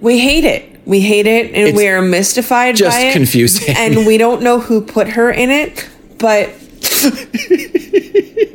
[0.00, 0.80] We hate it.
[0.86, 3.12] We hate it and It's we are mystified just by it.
[3.12, 3.74] confusing.
[3.76, 5.88] And we don't know who put her in it,
[6.18, 6.48] but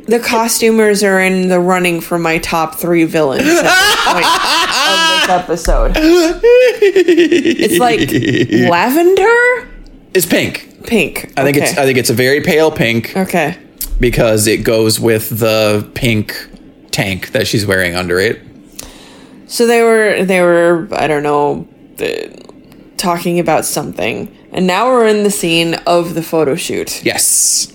[0.06, 5.20] the costumers are in the running for my top three villains at this point of
[5.20, 5.92] this episode.
[7.58, 8.10] It's like
[8.70, 9.68] lavender?
[10.14, 10.84] it's pink.
[10.86, 11.32] Pink.
[11.36, 13.56] I think it's I think it's a very pale pink Okay.
[14.00, 16.48] because it goes with the pink
[16.96, 18.40] tank that she's wearing under it.
[19.46, 21.68] So they were they were I don't know
[22.00, 22.28] uh,
[22.96, 27.68] talking about something, and now we're in the scene of the photo shoot, Yes.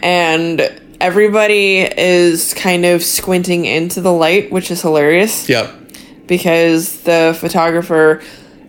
[0.00, 0.60] and
[1.00, 5.70] everybody is kind of squinting into the light, which is hilarious Yep.
[6.26, 8.20] because the photographer.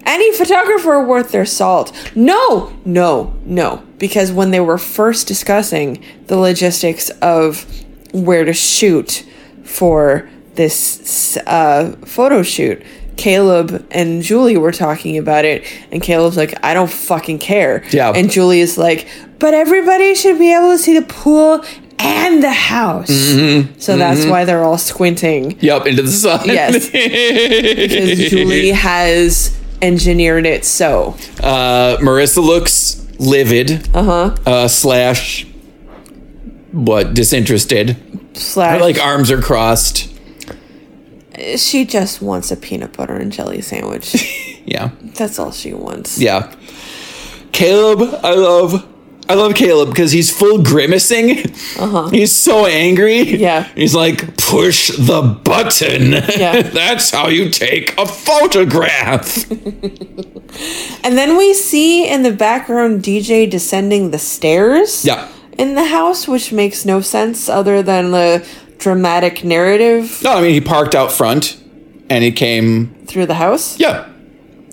[0.03, 1.93] Any photographer worth their salt.
[2.15, 3.83] No, no, no.
[3.99, 7.65] Because when they were first discussing the logistics of
[8.11, 9.23] where to shoot
[9.71, 12.83] for this uh, photo shoot,
[13.17, 17.83] Caleb and Julie were talking about it, and Caleb's like, I don't fucking care.
[17.91, 18.11] Yeah.
[18.15, 19.07] And Julie is like,
[19.39, 21.63] but everybody should be able to see the pool
[21.99, 23.09] and the house.
[23.77, 25.57] So that's why they're all squinting.
[25.59, 26.41] Yep, into the sun.
[26.45, 26.89] Yes.
[26.89, 31.15] Because Julie has engineered it so.
[31.43, 33.87] Uh, Marissa looks livid.
[33.95, 34.35] Uh-huh.
[34.45, 35.45] Uh Slash.
[36.71, 37.13] What?
[37.13, 37.97] Disinterested.
[38.33, 40.09] Slash, Her like arms are crossed.
[41.57, 44.37] she just wants a peanut butter and jelly sandwich.
[44.63, 44.91] Yeah.
[45.15, 46.19] That's all she wants.
[46.19, 46.53] Yeah.
[47.51, 48.87] Caleb, I love
[49.27, 51.31] I love Caleb because he's full grimacing.
[51.79, 52.09] Uh-huh.
[52.09, 53.21] He's so angry.
[53.21, 53.63] Yeah.
[53.75, 56.11] He's like, push the button.
[56.37, 56.61] Yeah.
[56.73, 59.45] That's how you take a photograph.
[61.03, 65.03] And then we see in the background DJ descending the stairs.
[65.03, 65.27] yeah.
[65.57, 68.45] In the house, which makes no sense other than the
[68.77, 71.61] dramatic narrative No, I mean he parked out front
[72.09, 73.79] and he came through the house.
[73.79, 74.07] Yeah.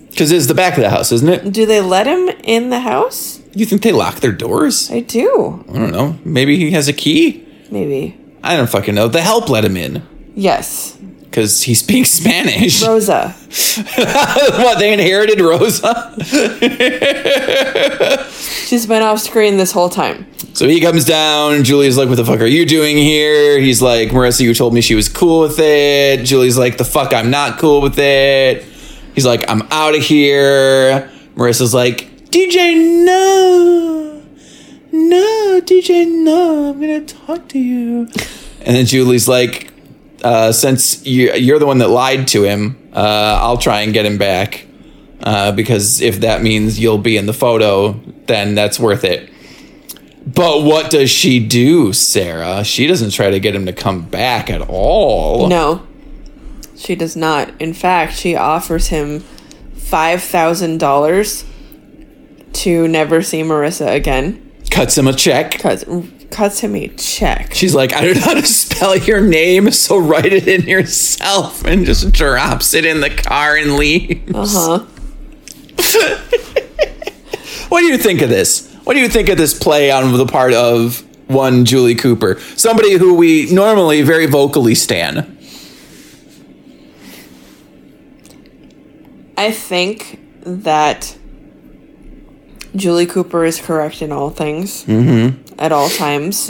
[0.09, 1.53] Because it's the back of the house, isn't it?
[1.53, 3.39] Do they let him in the house?
[3.53, 4.89] You think they lock their doors?
[4.91, 5.63] I do.
[5.69, 6.17] I don't know.
[6.25, 7.47] Maybe he has a key?
[7.71, 8.19] Maybe.
[8.43, 9.07] I don't fucking know.
[9.07, 10.01] The help let him in.
[10.35, 10.97] Yes.
[11.23, 12.83] Because he speaks Spanish.
[12.85, 13.29] Rosa.
[13.95, 16.15] what, they inherited Rosa?
[18.29, 20.25] She's been off screen this whole time.
[20.59, 21.63] So he comes down.
[21.63, 23.61] Julie's like, What the fuck are you doing here?
[23.61, 26.25] He's like, Marissa, you told me she was cool with it.
[26.25, 28.65] Julie's like, The fuck, I'm not cool with it.
[29.15, 31.09] He's like, I'm out of here.
[31.35, 32.75] Marissa's like, DJ,
[33.05, 34.21] no.
[34.91, 36.71] No, DJ, no.
[36.71, 38.09] I'm to talk to you.
[38.59, 39.71] And then Julie's like,
[40.25, 44.05] uh, Since you, you're the one that lied to him, uh, I'll try and get
[44.05, 44.67] him back.
[45.23, 47.93] Uh, because if that means you'll be in the photo,
[48.25, 49.28] then that's worth it.
[50.35, 52.63] But what does she do, Sarah?
[52.63, 55.47] She doesn't try to get him to come back at all.
[55.47, 55.87] No.
[56.75, 57.51] She does not.
[57.59, 59.21] In fact, she offers him
[59.75, 61.45] $5,000
[62.53, 64.51] to never see Marissa again.
[64.69, 65.51] Cuts him a check.
[65.59, 65.83] Cuts,
[66.31, 67.53] cuts him a check.
[67.53, 71.65] She's like, I don't know how to spell your name, so write it in yourself
[71.65, 74.31] and just drops it in the car and leaves.
[74.33, 74.85] Uh
[75.79, 76.25] huh.
[77.69, 78.68] What do you think of this?
[78.83, 82.39] What do you think of this play on the part of one Julie Cooper?
[82.55, 85.37] Somebody who we normally very vocally stan.
[89.37, 91.17] I think that
[92.75, 94.85] Julie Cooper is correct in all things
[95.59, 96.49] at all times.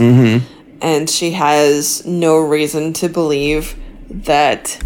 [0.82, 3.76] And she has no reason to believe
[4.10, 4.82] that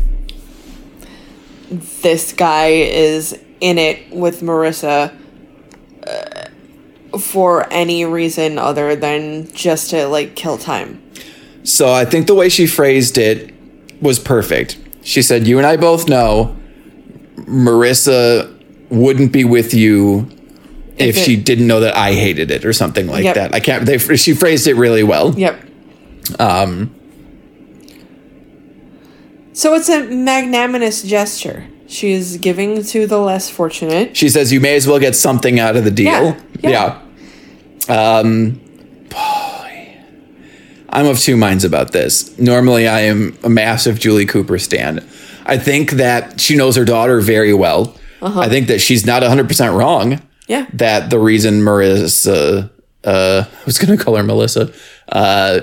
[2.02, 5.16] this guy is in it with Marissa
[6.06, 6.43] uh,
[7.20, 11.02] for any reason other than just to like kill time.
[11.64, 13.54] So I think the way she phrased it
[14.02, 14.78] was perfect.
[15.04, 16.56] She said, You and I both know
[17.38, 18.50] Marissa
[18.90, 20.30] wouldn't be with you
[20.98, 23.36] if, If it- she didn't know that I hated it or something like Yep.
[23.36, 23.54] that.
[23.56, 25.34] I can't, they, she phrased it really well.
[25.38, 25.60] Yep.
[26.40, 26.94] Um,
[29.54, 31.66] So it's a magnanimous gesture.
[31.88, 34.18] she is giving to the less fortunate.
[34.18, 36.36] she says, You may as well get something out of the deal.
[36.62, 37.02] Yeah, Yeah.
[37.90, 38.60] Um,
[39.10, 39.98] boy.
[40.90, 42.38] I'm of two minds about this.
[42.38, 45.00] Normally, I am a massive Julie Cooper stan.
[45.46, 47.98] I think that she knows her daughter very well.
[48.22, 50.22] I think that she's not 100% wrong.
[50.48, 50.68] Yeah.
[50.74, 52.70] that the reason Marissa,
[53.06, 54.74] uh, I was going to call her Melissa,
[55.10, 55.62] uh,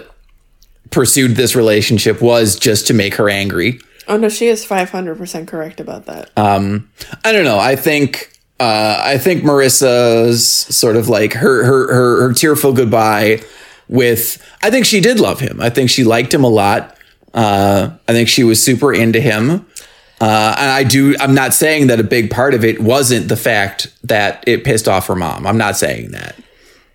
[0.91, 3.79] pursued this relationship was just to make her angry.
[4.09, 6.31] Oh no, she is five hundred percent correct about that.
[6.37, 6.91] Um,
[7.25, 7.59] I don't know.
[7.59, 13.43] I think, uh, I think Marissa's sort of like her, her, her, her tearful goodbye
[13.89, 15.61] with, I think she did love him.
[15.63, 16.97] I think she liked him a lot.
[17.33, 19.67] Uh, I think she was super into him.
[20.21, 23.37] Uh, and I do, I'm not saying that a big part of it wasn't the
[23.37, 25.47] fact that it pissed off her mom.
[25.47, 26.37] I'm not saying that.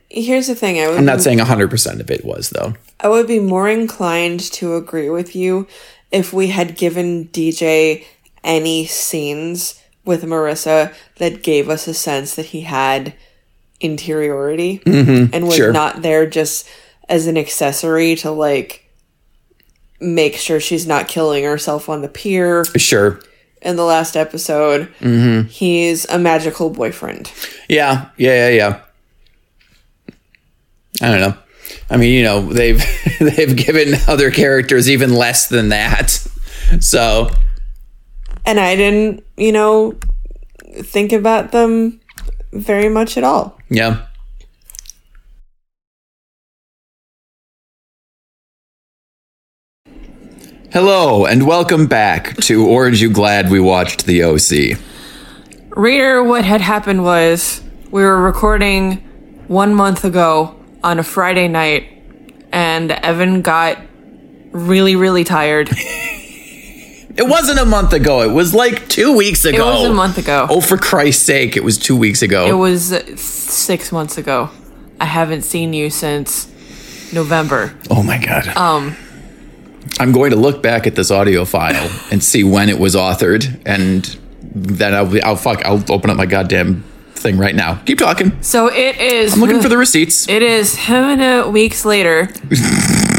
[0.09, 2.75] Here's the thing: I would I'm not saying 100% of it was, though.
[2.99, 5.67] I would be more inclined to agree with you
[6.11, 8.05] if we had given DJ
[8.43, 13.13] any scenes with Marissa that gave us a sense that he had
[13.79, 15.33] interiority mm-hmm.
[15.33, 15.73] and was sure.
[15.73, 16.67] not there just
[17.09, 18.89] as an accessory to like
[19.99, 23.19] make sure she's not killing herself on the pier Sure.
[23.61, 24.93] in the last episode.
[24.99, 25.47] Mm-hmm.
[25.47, 27.31] He's a magical boyfriend.
[27.69, 28.81] Yeah, yeah, yeah, yeah.
[31.01, 31.37] I don't know.
[31.89, 32.83] I mean, you know, they've
[33.19, 36.11] they've given other characters even less than that.
[36.79, 37.29] So,
[38.45, 39.95] And I didn't, you know,
[40.75, 41.99] think about them
[42.51, 43.57] very much at all.
[43.69, 44.05] yeah.
[50.71, 54.77] Hello and welcome back to Orange You Glad We Watched the OC.
[55.69, 58.97] Reader, what had happened was we were recording
[59.47, 60.53] one month ago
[60.83, 61.87] on a Friday night,
[62.51, 63.79] and Evan got
[64.51, 65.69] really, really tired.
[67.17, 68.21] It wasn't a month ago.
[68.21, 69.69] It was like 2 weeks ago.
[69.69, 70.47] It was a month ago.
[70.49, 72.45] Oh, for Christ's sake, it was 2 weeks ago.
[72.47, 74.49] It was uh, six months ago.
[74.99, 76.51] I haven't seen you since
[77.13, 77.73] November.
[77.89, 78.47] Oh my god.
[78.55, 78.95] Um
[79.97, 83.61] I'm going to look back at this audio file and see when it was authored
[83.65, 84.03] and
[84.55, 85.63] then I'll, be, I'll fuck.
[85.65, 86.83] I'll open up my goddamn
[87.13, 87.75] thing right now.
[87.85, 88.41] Keep talking.
[88.41, 89.33] So it is.
[89.33, 90.27] I'm looking for the receipts.
[90.29, 92.29] It is how many weeks later,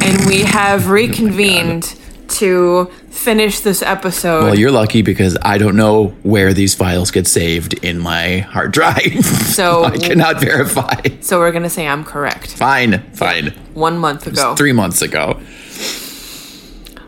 [0.02, 1.94] and we have reconvened
[2.28, 4.44] to finish this episode.
[4.44, 8.72] Well, you're lucky because I don't know where these files get saved in my hard
[8.72, 9.24] drive.
[9.24, 11.00] So- I cannot verify.
[11.20, 12.56] so we're gonna say I'm correct.
[12.56, 13.48] Fine, fine.
[13.74, 15.40] One month ago, Three months ago.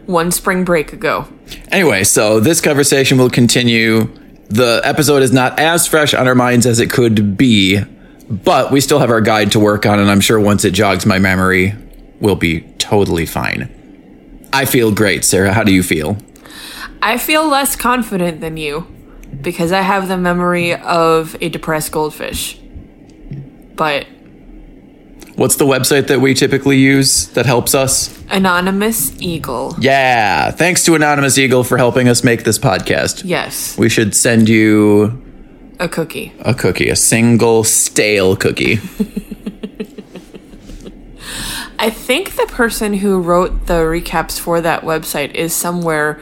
[0.06, 1.26] one spring break ago.
[1.70, 4.08] Anyway, so this conversation will continue.
[4.48, 7.80] The episode is not as fresh on our minds as it could be,
[8.30, 11.04] but we still have our guide to work on, and I'm sure once it jogs
[11.04, 11.74] my memory,
[12.20, 13.68] we'll be totally fine.
[14.52, 15.52] I feel great, Sarah.
[15.52, 16.16] How do you feel?
[17.02, 18.86] I feel less confident than you
[19.42, 22.58] because I have the memory of a depressed goldfish.
[23.76, 24.06] But
[25.36, 28.16] What's the website that we typically use that helps us?
[28.30, 29.74] anonymous eagle.
[29.78, 33.22] Yeah, thanks to Anonymous Eagle for helping us make this podcast.
[33.24, 35.22] Yes, We should send you
[35.78, 36.32] a cookie.
[36.40, 38.80] a cookie, a single stale cookie.
[41.78, 46.20] I think the person who wrote the recaps for that website is somewhere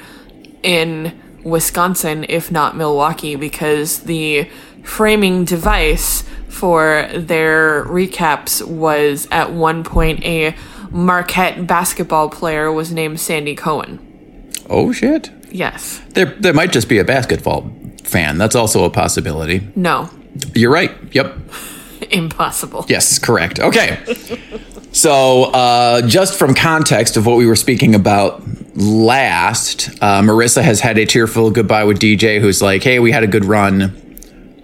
[0.62, 4.48] in Wisconsin, if not Milwaukee, because the
[4.82, 10.54] framing device for their recaps was at one point a
[10.90, 14.52] Marquette basketball player was named Sandy Cohen.
[14.68, 15.30] Oh shit.
[15.50, 16.00] Yes.
[16.10, 17.70] There there might just be a basketball
[18.04, 18.38] fan.
[18.38, 19.66] That's also a possibility.
[19.74, 20.10] No.
[20.54, 20.92] You're right.
[21.12, 21.36] Yep.
[22.10, 22.84] Impossible.
[22.88, 23.58] Yes, correct.
[23.58, 24.02] Okay.
[24.92, 28.42] So, uh, just from context of what we were speaking about
[28.76, 33.22] last, uh, Marissa has had a tearful goodbye with DJ, who's like, "Hey, we had
[33.22, 33.92] a good run.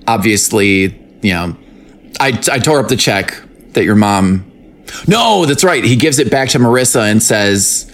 [0.07, 1.57] Obviously, you know,
[2.19, 3.35] I I tore up the check
[3.73, 4.45] that your mom.
[5.07, 5.85] No, that's right.
[5.85, 7.91] He gives it back to Marissa and says,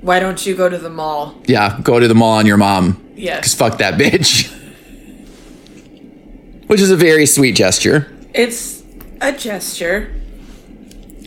[0.00, 1.34] Why don't you go to the mall?
[1.46, 3.44] "Yeah, go to the mall on your mom." Yes.
[3.44, 4.50] Cause fuck that bitch.
[6.66, 8.10] Which is a very sweet gesture.
[8.32, 8.82] It's
[9.20, 10.10] a gesture.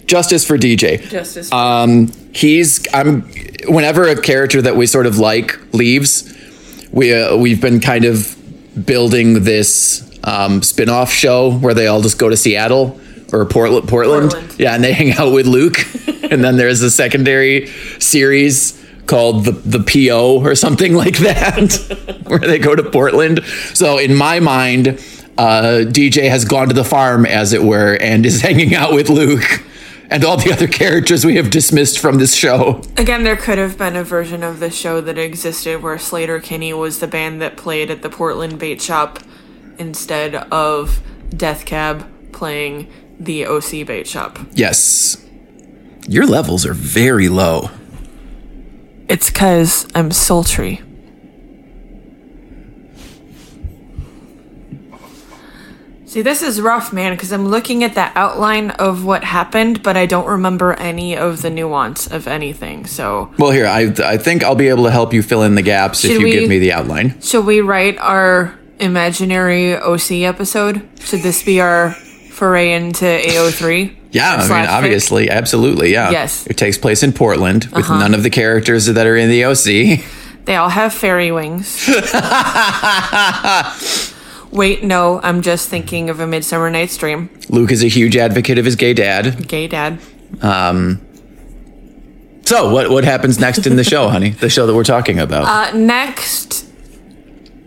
[0.08, 1.02] Justice for DJ.
[1.02, 1.52] Justice.
[1.52, 3.24] Um, he's I'm
[3.68, 6.34] whenever a character that we sort of like leaves,
[6.92, 8.34] we uh, we've been kind of
[8.86, 13.00] building this um, spin-off show where they all just go to Seattle
[13.34, 14.32] or Portland, Portland.
[14.32, 14.60] Portland.
[14.60, 15.78] Yeah, and they hang out with Luke.
[16.32, 17.68] and then there's a secondary
[18.00, 23.44] series called the the PO or something like that where they go to Portland.
[23.74, 24.88] So in my mind,
[25.38, 29.10] uh, DJ has gone to the farm as it were and is hanging out with
[29.10, 29.64] Luke
[30.10, 32.82] and all the other characters we have dismissed from this show.
[32.98, 37.00] Again, there could have been a version of the show that existed where Sleater-Kinney was
[37.00, 39.20] the band that played at the Portland Bait Shop
[39.78, 44.40] instead of Death Cab playing the OC Bait Shop.
[44.54, 45.24] Yes.
[46.08, 47.70] Your levels are very low.
[49.10, 50.82] It's because I'm sultry.
[56.10, 59.98] See, this is rough, man, because I'm looking at the outline of what happened, but
[59.98, 62.86] I don't remember any of the nuance of anything.
[62.86, 65.62] So, Well, here, I, I think I'll be able to help you fill in the
[65.62, 67.20] gaps if you we- give me the outline.
[67.22, 70.88] shall we write our imaginary OC episode?
[71.02, 71.92] Should this be our
[72.32, 73.94] foray into AO3?
[74.12, 76.12] Yeah, I mean, obviously, absolutely, yeah.
[76.12, 76.44] Yes.
[76.44, 76.52] Uh-huh.
[76.52, 80.06] It takes place in Portland with none of the characters that are in the OC.
[80.46, 81.86] They all have fairy wings.
[84.52, 87.30] Wait, no, I'm just thinking of a Midsummer Night's Dream.
[87.50, 89.48] Luke is a huge advocate of his gay dad.
[89.48, 90.00] Gay dad.
[90.42, 91.02] Um,
[92.46, 94.30] So, what what happens next in the show, honey?
[94.32, 95.46] The show that we're talking about.
[95.46, 96.66] Uh, next,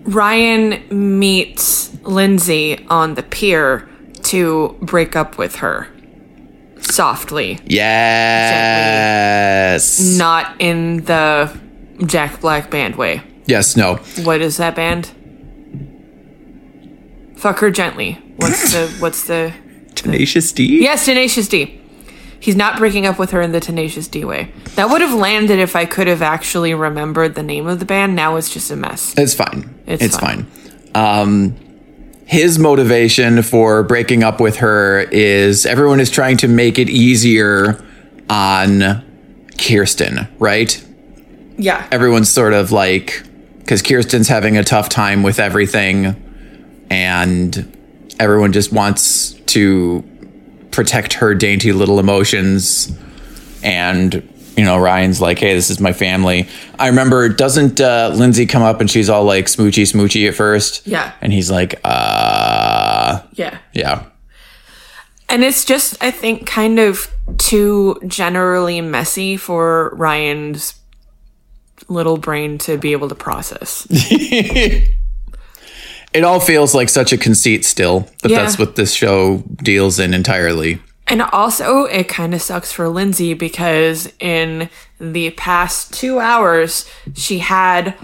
[0.05, 0.83] Ryan
[1.19, 3.87] meets Lindsay on the pier
[4.25, 5.87] to break up with her.
[6.81, 7.59] Softly.
[8.61, 10.01] yes.
[10.19, 11.51] Not in the
[12.07, 13.23] Jack Black band way.
[13.47, 13.97] Yes, no.
[14.25, 15.11] What is that band?
[17.41, 18.13] Fuck her gently.
[18.37, 19.53] What's the what's the
[19.95, 20.83] Tenacious D?
[20.83, 21.81] Yes, Tenacious D.
[22.39, 24.51] He's not breaking up with her in the Tenacious D way.
[24.77, 28.15] That would have landed if I could have actually remembered the name of the band.
[28.17, 29.15] Now it's just a mess.
[29.19, 29.75] It's fine.
[29.87, 30.45] It's It's, fine.
[30.47, 30.95] fine.
[30.95, 31.57] Um,
[32.27, 37.83] his motivation for breaking up with her is everyone is trying to make it easier
[38.31, 39.05] on
[39.59, 40.83] Kirsten, right?
[41.59, 41.87] Yeah.
[41.91, 43.23] Everyone's sort of like,
[43.59, 46.17] because Kirsten's having a tough time with everything,
[46.91, 47.77] and
[48.19, 50.05] everyone just wants to
[50.73, 52.93] protect her dainty little emotions.
[53.63, 54.15] And,
[54.57, 56.49] you know, Ryan's like, hey, this is my family.
[56.79, 60.87] I remember, doesn't uh, Lindsay come up and she's all like smoochy, smoochy at first?
[60.87, 61.13] Yeah.
[61.21, 63.59] And he's like, uh, Yeah.
[63.73, 64.05] yeah.
[65.29, 67.09] And it's just, I think, kind of
[67.39, 70.75] too generally messy for Ryan's
[71.89, 73.87] little brain to be able to process.
[76.13, 78.43] It all feels like such a conceit still, but Yeah.
[78.43, 80.81] that's what this show deals in entirely.
[81.07, 84.69] And also, it kind of sucks for Lindsay because in
[85.01, 86.85] the past two hours,
[87.15, 87.95] she had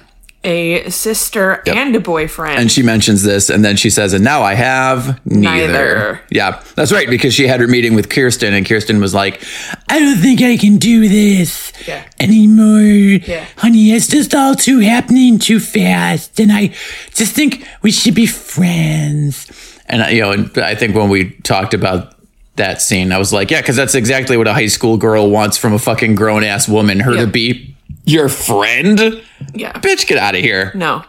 [0.46, 2.58] a sister and a boyfriend.
[2.58, 6.20] And she mentions this, and then she says, "And now I have neither." Neither.
[6.30, 9.42] Yeah, that's right because she had her meeting with Kirsten, and Kirsten was like,
[9.88, 12.02] "I don't think I can do this Yeah.
[12.20, 13.44] anymore, Yeah.
[13.56, 13.92] honey.
[13.92, 16.70] It's just all too happening too fast, and I
[17.14, 19.46] just think we should be friends."
[19.88, 22.12] And I- you know, I think when we talked about
[22.56, 25.56] that scene, I was like, "Yeah," because that's exactly what a high school girl wants
[25.58, 27.00] from a fucking grown ass woman.
[27.00, 27.20] Her Yeah.
[27.22, 29.22] to be your friend.
[29.54, 29.72] yeah.
[29.74, 30.72] Bitch, get out of here.
[30.74, 31.04] No.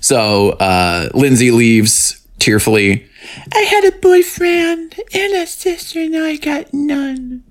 [0.00, 3.06] So uh, Lindsay leaves tearfully.
[3.54, 7.44] I had a boyfriend and a sister, now I got none.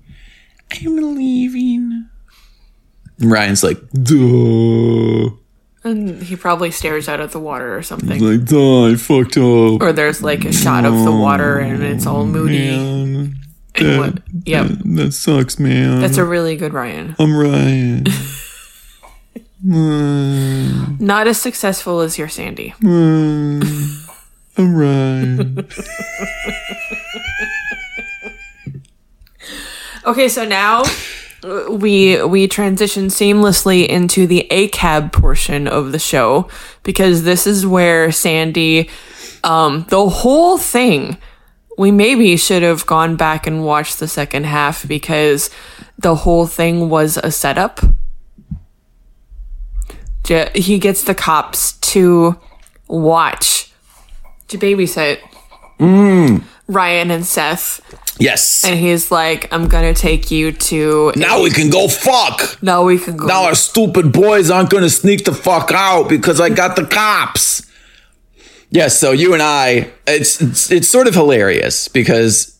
[0.70, 2.08] I'm leaving.
[3.20, 5.30] Ryan's like, duh.
[5.84, 8.20] And he probably stares out at the water or something.
[8.20, 9.82] Like, duh, I fucked up.
[9.82, 12.70] Or there's like a shot of the water and it's all moody.
[12.76, 13.36] Man,
[13.78, 14.18] What?
[14.44, 14.66] Yep.
[14.96, 16.00] that sucks, man.
[16.00, 17.16] That's a really good Ryan.
[17.18, 18.04] I'm Ryan.
[20.98, 22.74] Not as successful as your Sandy.
[22.82, 23.60] I'm
[24.58, 25.68] Ryan.
[30.04, 30.82] Okay, so now
[31.70, 36.48] we we transition seamlessly into the ACAB portion of the show
[36.82, 38.90] because this is where Sandy
[39.44, 41.16] um the whole thing
[41.82, 45.50] we maybe should have gone back and watched the second half because
[45.98, 47.80] the whole thing was a setup.
[50.54, 52.38] He gets the cops to
[52.86, 53.72] watch
[54.46, 55.18] to babysit
[55.80, 56.44] mm.
[56.68, 57.80] Ryan and Seth
[58.20, 58.64] yes.
[58.64, 61.12] and he's like, I'm gonna take you to.
[61.16, 62.62] Now we can go fuck.
[62.62, 63.26] Now we can go.
[63.26, 66.86] Now our stupid boys aren't going to sneak the fuck out because I got the
[66.86, 67.66] cops.
[68.72, 72.58] Yes, so you and I, it's, it's it's sort of hilarious because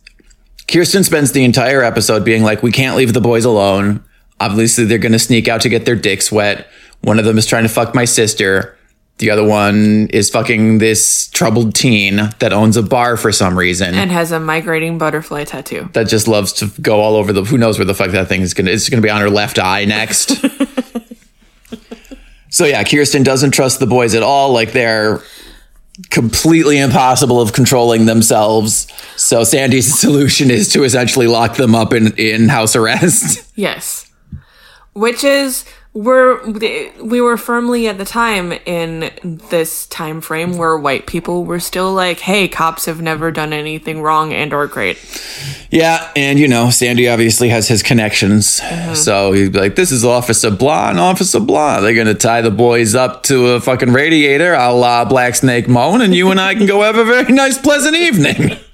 [0.70, 4.04] Kirsten spends the entire episode being like, "We can't leave the boys alone.
[4.38, 6.66] Obviously, they're going to sneak out to get their dicks wet.
[7.00, 8.76] One of them is trying to fuck my sister.
[9.18, 13.94] The other one is fucking this troubled teen that owns a bar for some reason."
[13.94, 15.88] and has a migrating butterfly tattoo.
[15.94, 18.42] that just loves to go all over the who knows where the fuck that thing
[18.42, 20.36] is gonna it's gonna be on her left eye next
[22.50, 25.20] so yeah kirsten doesn't trust the boys at all like they're
[26.10, 28.86] completely impossible of controlling themselves.
[29.16, 33.40] So sandy's solution is to essentially lock them up in in house arrest.
[33.54, 34.10] Yes,
[34.94, 35.64] which is
[35.94, 36.42] we're
[37.02, 39.10] we were firmly at the time in
[39.50, 44.00] this time frame where white people were still like, "Hey, cops have never done anything
[44.00, 44.98] wrong and or great."
[45.70, 48.60] yeah and you know sandy obviously has his connections.
[48.60, 48.94] Mm-hmm.
[48.94, 51.80] So he'd be like this is officer blah and officer blah.
[51.80, 56.00] They're gonna tie the boys up to a fucking radiator a la black snake moan
[56.00, 58.56] and you and i can go have a very nice pleasant evening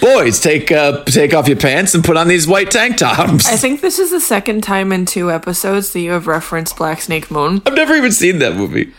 [0.00, 3.56] boys take uh take off your pants and put on these white tank tops I
[3.56, 7.30] think this is the second time in two episodes that you have referenced Black Snake
[7.30, 7.62] Moan.
[7.66, 8.92] i've never even seen that movie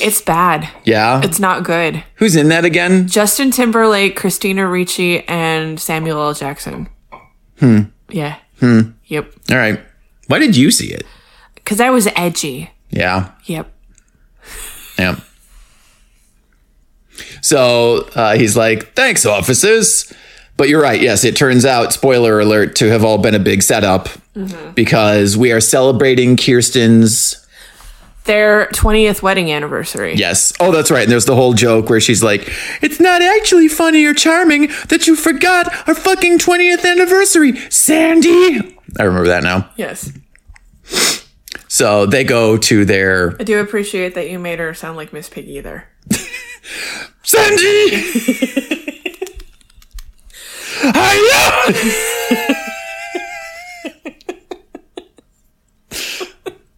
[0.00, 0.68] It's bad.
[0.84, 2.04] yeah It's not good.
[2.16, 6.34] who's in that again Justin Timberlake, Christina Ricci, and Samuel L.
[6.34, 6.88] Jackson.
[7.58, 7.80] Hmm.
[8.10, 8.36] Yeah.
[8.60, 8.80] Hmm.
[9.06, 9.32] Yep.
[9.50, 9.80] all right
[10.28, 11.04] why did you see it
[11.54, 12.70] Because I was edgy.
[12.90, 13.70] yeah Yep.
[14.98, 15.16] Yeah.
[17.42, 20.10] So uh, he's like, thanks, officers.
[20.56, 21.00] But you're right.
[21.00, 24.08] Yes, it turns out, spoiler alert, to have all been a big setup
[24.74, 27.38] because we are celebrating Kirsten's.
[28.24, 30.14] Their 20th wedding anniversary.
[30.14, 30.52] Yes.
[30.60, 31.02] Oh, that's right.
[31.02, 32.48] And there's the whole joke where she's like,
[32.80, 38.78] it's not actually funny or charming that you forgot our fucking 20th anniversary, Sandy.
[39.00, 39.68] I remember that now.
[39.76, 40.12] Yes.
[41.66, 45.28] So they go to their I do appreciate that you made her sound like Miss
[45.28, 45.88] Piggy there.
[47.22, 47.96] Sandy!
[50.82, 51.62] Hiya!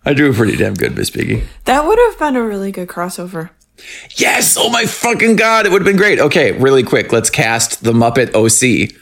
[0.06, 1.44] I drew a pretty damn good Miss Piggy.
[1.64, 3.50] That would have been a really good crossover.
[4.16, 4.56] Yes!
[4.58, 5.66] Oh my fucking god!
[5.66, 6.20] It would have been great.
[6.20, 8.94] Okay, really quick, let's cast the Muppet OC.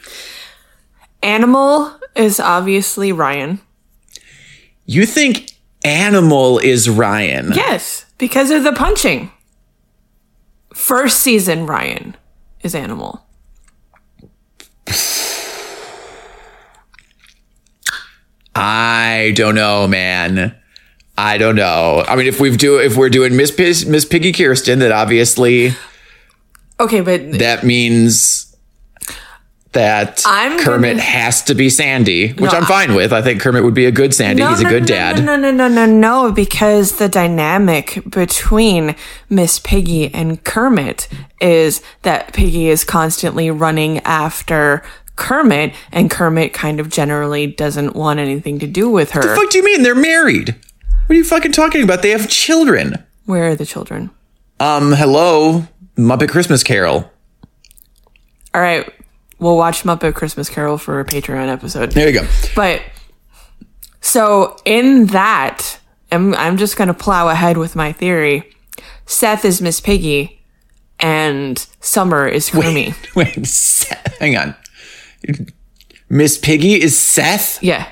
[1.21, 3.59] Animal is obviously Ryan.
[4.85, 5.51] You think
[5.83, 7.51] Animal is Ryan?
[7.53, 9.31] Yes, because of the punching.
[10.73, 12.15] First season Ryan
[12.61, 13.25] is Animal.
[18.55, 20.55] I don't know, man.
[21.17, 22.03] I don't know.
[22.07, 25.71] I mean, if we've do if we're doing Miss Pis- Miss Piggy Kirsten, that obviously
[26.79, 28.52] Okay, but that means
[29.73, 33.11] that I'm Kermit gonna- has to be Sandy, which No, I'm fine with.
[33.11, 34.43] I think Kermit would be a good Sandy.
[34.43, 35.23] He's a good no, dad.
[35.23, 38.95] No, no, no, no, no, no, because the dynamic between
[39.29, 41.07] Miss Piggy and Kermit
[41.41, 44.83] is that Piggy is constantly running after
[45.15, 49.19] Kermit, and Kermit kind of generally doesn't want anything to do with her.
[49.21, 49.83] What the fuck do you mean?
[49.83, 50.55] They're married.
[51.05, 52.01] What are you fucking talking about?
[52.01, 53.03] They have children.
[53.25, 54.09] Where are the children?
[54.59, 55.67] Um, hello,
[55.97, 57.11] Muppet Christmas Carol.
[58.53, 58.87] All right,
[59.43, 61.91] we'll watch Muppet Christmas Carol for a Patreon episode.
[61.91, 62.27] There you go.
[62.55, 62.81] But
[64.01, 65.79] so in that,
[66.11, 68.49] I'm I'm just gonna plow ahead with my theory.
[69.05, 70.41] Seth is Miss Piggy,
[70.99, 72.95] and Summer is Kermit.
[73.15, 74.55] Wait, Seth, hang on.
[76.09, 77.61] Miss Piggy is Seth.
[77.61, 77.87] Yeah,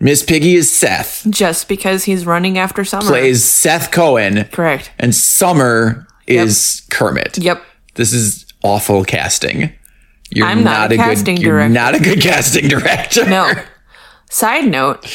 [0.00, 1.26] Miss Piggy is Seth.
[1.30, 3.06] just because he's running after Summer.
[3.06, 4.44] Plays Seth Cohen.
[4.52, 4.90] Correct.
[4.98, 7.38] And Summer is Kermit.
[7.38, 7.62] Yep.
[7.94, 9.72] This is awful casting.
[10.30, 13.28] You're I'm not a casting good, You're not a good casting director.
[13.28, 13.52] No.
[14.30, 15.06] Side note: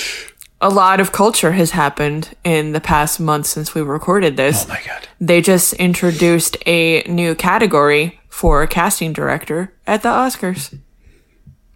[0.61, 4.65] a lot of culture has happened in the past month since we recorded this.
[4.65, 5.07] Oh my god.
[5.19, 10.77] They just introduced a new category for a casting director at the Oscars.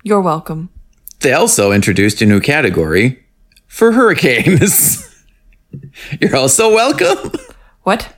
[0.03, 0.69] You're welcome.
[1.19, 3.25] They also introduced a new category
[3.67, 5.03] for hurricanes.
[6.21, 7.31] You're also welcome.
[7.83, 8.15] What?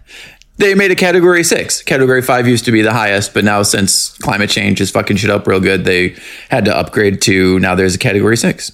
[0.57, 1.84] They made a category six.
[1.84, 5.29] Category five used to be the highest, but now since climate change is fucking shit
[5.29, 6.15] up real good, they
[6.49, 8.71] had to upgrade to now there's a category six.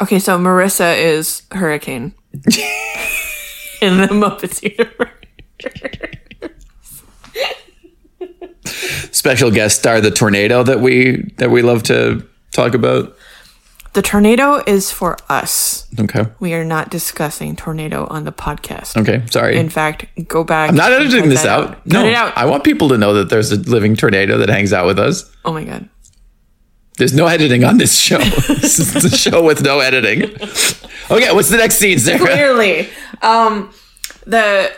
[0.00, 5.08] Okay, so Marissa is Hurricane in the Muppets universe.
[9.12, 13.16] Special guest star the tornado that we that we love to talk about.
[13.94, 15.86] The tornado is for us.
[16.00, 16.24] Okay.
[16.40, 18.96] We are not discussing tornado on the podcast.
[18.96, 19.22] Okay.
[19.30, 19.56] Sorry.
[19.58, 20.70] In fact, go back.
[20.70, 21.86] I'm not editing this that out.
[21.86, 22.36] No, Cut it out.
[22.36, 25.30] I want people to know that there's a living tornado that hangs out with us.
[25.44, 25.88] oh my god.
[26.98, 28.18] There's no editing on this show.
[28.48, 30.24] this is the show with no editing.
[31.10, 32.18] Okay, what's the next scene, Sarah?
[32.18, 32.88] Clearly,
[33.22, 33.72] um,
[34.26, 34.70] the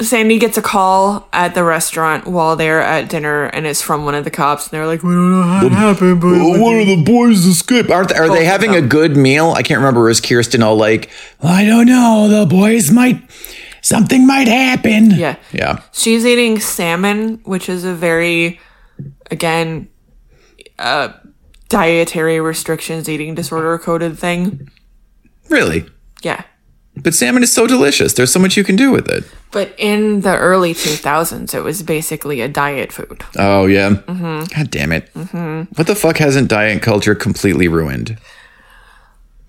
[0.00, 4.14] Sandy gets a call at the restaurant while they're at dinner, and it's from one
[4.14, 4.64] of the cops.
[4.68, 7.44] And they're like, "We don't know how it happened, but Oh, one of the boys
[7.44, 7.90] escaped.
[7.90, 9.52] Aren't are they having a good meal?
[9.56, 10.08] I can't remember.
[10.08, 11.10] Is Kirsten all like,
[11.42, 13.20] I don't know, the boys might,
[13.82, 15.10] something might happen.
[15.10, 15.80] yeah." Yeah.
[15.92, 18.60] She's eating salmon, which is a very,
[19.32, 19.88] again,
[20.78, 21.08] uh,
[21.68, 24.70] dietary restrictions, eating disorder coded thing.
[25.48, 25.86] Really?
[26.22, 26.44] Yeah.
[27.02, 28.12] But salmon is so delicious.
[28.14, 29.24] There's so much you can do with it.
[29.50, 33.24] But in the early 2000s, it was basically a diet food.
[33.36, 33.90] Oh, yeah.
[33.90, 34.54] Mm-hmm.
[34.54, 35.08] God damn it.
[35.14, 38.18] What the fuck hasn't diet culture completely ruined?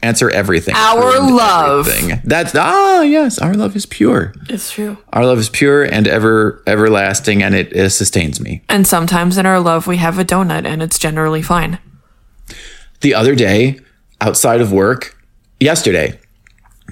[0.02, 0.76] Answer everything.
[0.76, 1.90] Our love.
[1.90, 2.22] everything.
[2.24, 3.38] That's, ah, yes.
[3.40, 4.34] Our love is pure.
[4.48, 4.98] It's true.
[5.12, 8.62] Our love is pure and ever, everlasting, and it, it sustains me.
[8.70, 11.80] And sometimes in our love, we have a donut, and it's generally fine.
[13.02, 13.80] the other day
[14.22, 15.18] outside of work
[15.60, 16.18] yesterday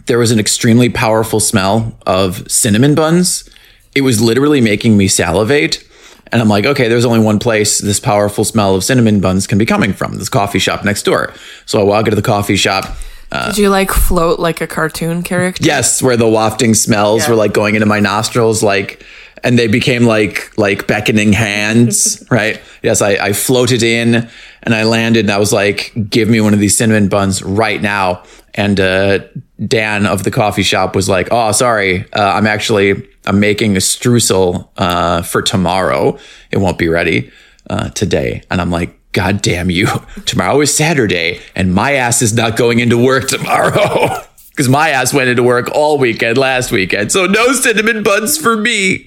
[0.05, 3.49] there was an extremely powerful smell of cinnamon buns.
[3.95, 5.83] It was literally making me salivate.
[6.31, 9.57] And i'm like okay there's only one place this powerful smell of cinnamon buns can
[9.57, 11.33] be coming from this coffee shop next door.
[11.65, 12.97] So i walk into the coffee shop
[13.31, 15.63] Did you like float like a cartoon character?
[15.63, 17.29] yes where the wafting smells Yeah.
[17.29, 19.05] were like going into my nostrils like
[19.41, 22.59] and they became like like beckoning hands right?
[22.83, 24.27] Yes I, I floated in
[24.63, 27.81] and i landed and i was like give me one of these cinnamon buns right
[27.81, 28.23] now.
[28.53, 29.19] And uh,
[29.65, 33.79] dan of the coffee shop was like oh sorry uh, i'm actually i'm making a
[33.79, 36.17] streusel uh, for tomorrow
[36.51, 37.31] it won't be ready
[37.69, 39.87] uh, today and i'm like god damn you
[40.25, 44.21] tomorrow is saturday and my ass is not going into work tomorrow
[44.57, 47.11] because my ass went into work all weekend last weekend.
[47.11, 49.05] So no cinnamon buns for me,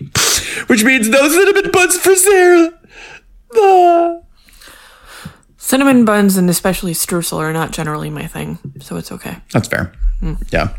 [0.69, 2.73] which means no cinnamon buns for Sarah.
[3.57, 4.21] Ah.
[5.62, 9.37] Cinnamon buns and especially streusel are not generally my thing, so it's okay.
[9.53, 9.93] That's fair.
[10.51, 10.70] Yeah.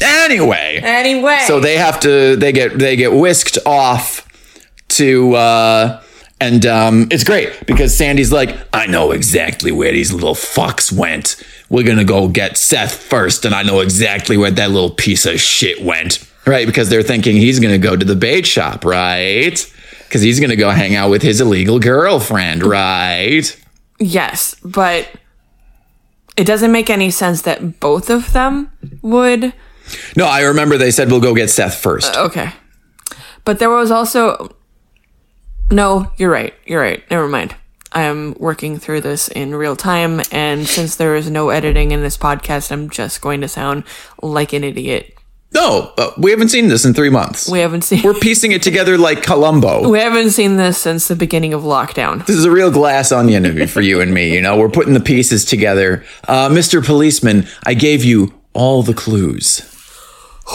[0.00, 4.26] Anyway, Anyway, so they have to they get they get whisked off
[4.90, 6.02] to uh
[6.40, 11.36] and um it's great because Sandy's like, I know exactly where these little fucks went.
[11.68, 15.40] We're gonna go get Seth first, and I know exactly where that little piece of
[15.40, 16.26] shit went.
[16.46, 16.66] Right?
[16.66, 19.58] Because they're thinking he's gonna go to the bait shop, right?
[20.04, 23.56] Because he's gonna go hang out with his illegal girlfriend, right?
[24.02, 25.08] Yes, but
[26.36, 28.70] it doesn't make any sense that both of them
[29.02, 29.52] would.
[30.16, 32.16] No, I remember they said we'll go get Seth first.
[32.16, 32.52] Uh, okay,
[33.44, 34.54] but there was also.
[35.70, 36.54] No, you're right.
[36.66, 37.02] You're right.
[37.10, 37.54] Never mind.
[37.94, 42.00] I am working through this in real time, and since there is no editing in
[42.00, 43.84] this podcast, I'm just going to sound
[44.22, 45.11] like an idiot
[45.54, 47.48] No, uh, we haven't seen this in three months.
[47.50, 49.88] We haven't seen We're piecing it together like Columbo.
[49.90, 52.24] we haven't seen this since the beginning of lockdown.
[52.24, 54.32] This is a real glass onion for you and me.
[54.34, 56.04] You know, we're putting the pieces together.
[56.26, 56.84] Uh, Mr.
[56.84, 59.68] Policeman, I gave you all the clues.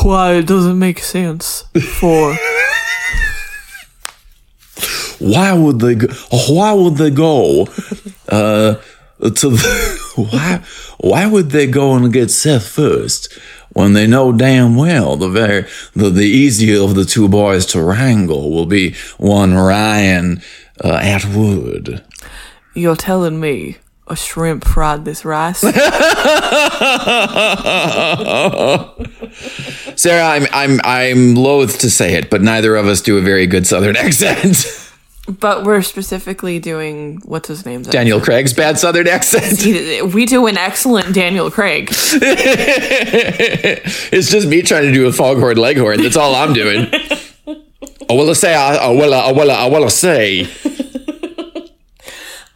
[0.01, 1.63] Why it doesn't make sense
[1.99, 2.35] for
[5.19, 5.95] Why would they?
[5.95, 6.07] Go,
[6.49, 7.67] why would they go?
[8.29, 8.75] Uh,
[9.19, 10.63] to the, why?
[10.99, 13.37] Why would they go and get Seth first
[13.77, 15.63] when they know damn well the very
[15.93, 20.41] the, the easier of the two boys to wrangle will be one Ryan
[20.83, 22.03] uh, Atwood.
[22.73, 23.77] you're telling me
[24.07, 25.61] a shrimp fried this rice?
[29.95, 33.45] Sarah, I'm I'm I'm loath to say it, but neither of us do a very
[33.45, 34.86] good Southern accent.
[35.27, 37.81] But we're specifically doing what's his name?
[37.83, 39.63] Daniel Craig's bad Southern accent.
[40.13, 41.89] We do an excellent Daniel Craig.
[44.11, 46.01] it's just me trying to do a foghorn leghorn.
[46.01, 46.87] That's all I'm doing.
[48.09, 50.47] I will say, I will, I will, I will say.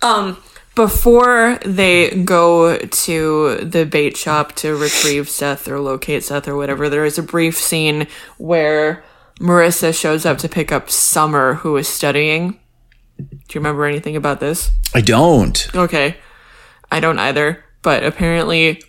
[0.03, 0.38] Um,
[0.73, 6.89] before they go to the bait shop to retrieve Seth or locate Seth or whatever,
[6.89, 8.07] there is a brief scene
[8.38, 9.03] where
[9.41, 12.59] Marissa shows up to pick up Summer, who is studying.
[13.18, 14.69] Do you remember anything about this?
[14.93, 15.68] I don't.
[15.76, 16.18] Okay.
[16.91, 17.63] I don't either.
[17.81, 18.81] But apparently,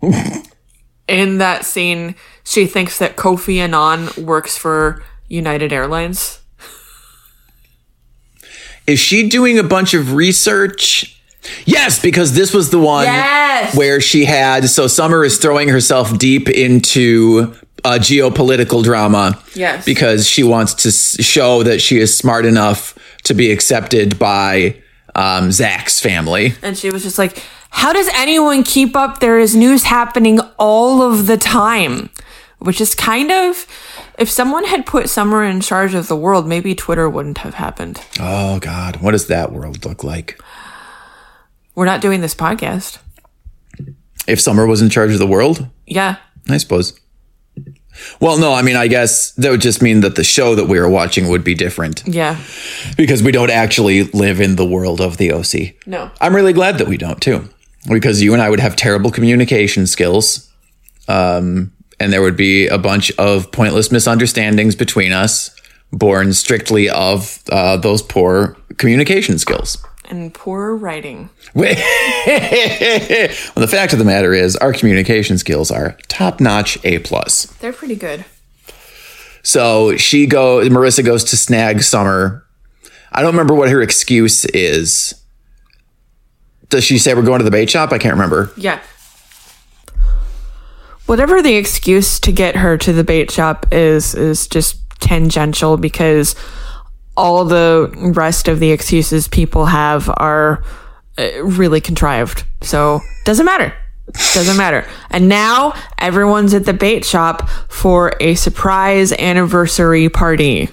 [1.08, 2.14] in that scene,
[2.44, 6.40] she thinks that Kofi Annan works for United Airlines.
[8.86, 11.20] Is she doing a bunch of research?
[11.66, 13.76] Yes, because this was the one Yes!
[13.76, 14.68] where she had.
[14.68, 17.54] So Summer is throwing herself deep into
[17.84, 19.40] uh, geopolitical drama.
[19.54, 19.84] Yes.
[19.84, 24.76] Because she wants to s- show that she is smart enough to be accepted by
[25.14, 26.54] um, Zach's family.
[26.62, 29.20] And she was just like, How does anyone keep up?
[29.20, 32.10] There is news happening all of the time.
[32.60, 33.66] Which is kind of.
[34.18, 38.00] If someone had put Summer in charge of the world, maybe Twitter wouldn't have happened.
[38.18, 38.96] Oh, God.
[38.96, 40.40] What does that world look like?
[41.76, 42.98] We're not doing this podcast.
[44.26, 45.68] If Summer was in charge of the world?
[45.86, 46.16] Yeah.
[46.48, 46.98] I suppose.
[48.20, 50.78] Well, no, I mean, I guess that would just mean that the show that we
[50.80, 52.36] were watching would be different Yeah.
[52.96, 55.74] because we don't actually live in the world of the OC.
[55.86, 56.10] No.
[56.20, 57.48] I'm really glad that we don't too,
[57.88, 60.48] because you and I would have terrible communication skills.
[61.08, 65.50] Um, and there would be a bunch of pointless misunderstandings between us,
[65.92, 69.78] born strictly of uh, those poor communication skills.
[70.10, 71.28] And poor writing.
[71.54, 77.44] well, the fact of the matter is, our communication skills are top notch, A plus.
[77.60, 78.24] They're pretty good.
[79.42, 80.60] So she go.
[80.68, 82.44] Marissa goes to snag Summer.
[83.12, 85.14] I don't remember what her excuse is.
[86.70, 87.92] Does she say we're going to the bait shop?
[87.92, 88.50] I can't remember.
[88.56, 88.80] Yeah.
[91.06, 96.34] Whatever the excuse to get her to the bait shop is, is just tangential because
[97.18, 100.62] all the rest of the excuses people have are
[101.18, 102.44] uh, really contrived.
[102.62, 103.74] So, doesn't matter.
[104.32, 104.86] Doesn't matter.
[105.10, 110.70] And now everyone's at the bait shop for a surprise anniversary party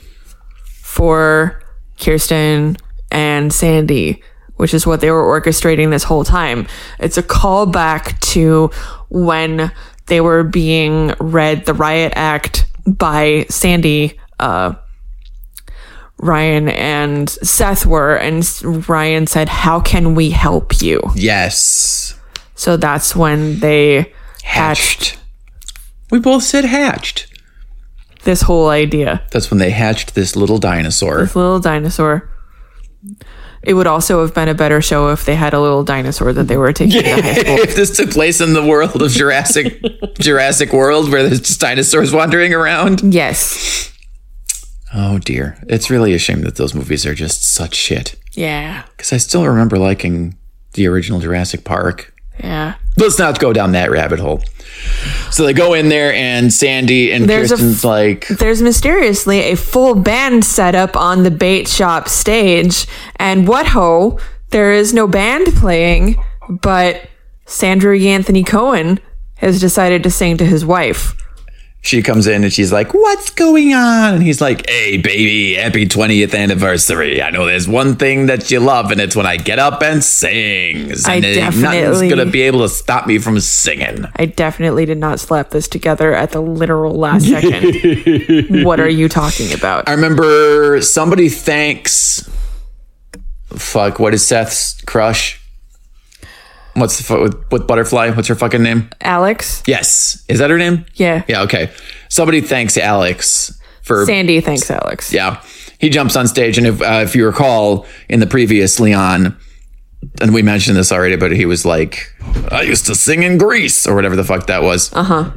[0.82, 1.62] for
[2.00, 2.78] Kirsten
[3.12, 4.22] and Sandy,
[4.56, 6.68] which is what they were orchestrating this whole time.
[7.00, 8.68] It's a callback to
[9.10, 9.72] when
[10.06, 14.76] they were being read the riot act by Sandy, uh,
[16.18, 21.02] Ryan and Seth were, and Ryan said, How can we help you?
[21.16, 22.18] Yes.
[22.56, 24.14] So that's when they
[24.44, 25.20] hatched Hatched.
[26.12, 27.28] We both said hatched.
[28.24, 29.24] this whole idea.
[29.32, 31.20] That's when they hatched this little dinosaur.
[31.22, 32.30] This little dinosaur.
[33.64, 36.44] It would also have been a better show if they had a little dinosaur that
[36.48, 37.58] they were taking to high school.
[37.58, 39.82] if this took place in the world of Jurassic
[40.20, 43.02] Jurassic World where there's just dinosaurs wandering around.
[43.14, 43.92] Yes.
[44.96, 45.58] Oh dear.
[45.68, 48.16] It's really a shame that those movies are just such shit.
[48.32, 48.84] Yeah.
[48.96, 50.38] Because I still remember liking
[50.74, 52.14] the original Jurassic Park.
[52.40, 52.76] Yeah.
[52.98, 54.44] let's not go down that rabbit hole.
[55.32, 59.40] So they go in there, and Sandy and There's a f- Kirsten's like, There's mysteriously
[59.40, 64.20] a full band set up on the bait shop stage, and what ho,
[64.50, 67.08] there is no band playing, but
[67.46, 69.00] Sandra Anthony Cohen
[69.38, 71.16] has decided to sing to his wife.
[71.86, 74.16] She comes in and she's like, What's going on?
[74.16, 77.22] And he's like, Hey, baby, happy 20th anniversary.
[77.22, 80.04] I know there's one thing that you love, and it's when I get up and
[80.04, 81.06] sings.
[81.06, 84.06] I And nothing's definitely- going to be able to stop me from singing.
[84.16, 88.64] I definitely did not slap this together at the literal last second.
[88.66, 89.88] what are you talking about?
[89.88, 92.28] I remember somebody thanks.
[93.50, 95.40] Fuck, what is Seth's crush?
[96.76, 98.10] What's the fu- with, with butterfly?
[98.12, 98.90] What's her fucking name?
[99.02, 99.64] Alex.
[99.66, 100.86] Yes, is that her name?
[100.96, 101.24] Yeah.
[101.28, 101.42] Yeah.
[101.44, 101.72] Okay.
[102.10, 105.14] Somebody thanks Alex for Sandy thanks Alex.
[105.14, 105.42] Yeah.
[105.80, 109.38] He jumps on stage, and if, uh, if you recall in the previous Leon,
[110.22, 112.14] and we mentioned this already, but he was like,
[112.52, 114.92] I used to sing in Grease, or whatever the fuck that was.
[114.94, 115.32] Uh huh.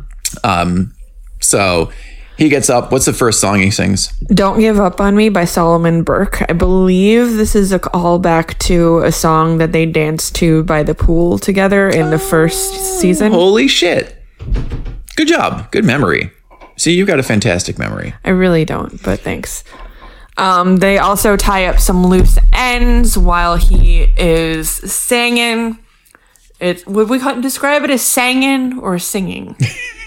[0.45, 0.93] Um,
[1.41, 1.91] so
[2.39, 2.93] he gets up.
[2.93, 4.13] What's the first song he sings?
[4.29, 6.49] Don't Give Up on Me by Solomon Burke.
[6.49, 10.95] I believe this is a callback to a song that they danced to by the
[10.95, 13.33] pool together in the first season.
[13.33, 14.17] Holy shit.
[15.17, 15.71] Good job.
[15.73, 16.31] Good memory.
[16.77, 18.15] See, you've got a fantastic memory.
[18.25, 19.65] I really don't, but thanks.
[20.37, 25.79] Um, they also tie up some loose ends while he is singing.
[26.61, 29.57] It would we describe it as singing or singing?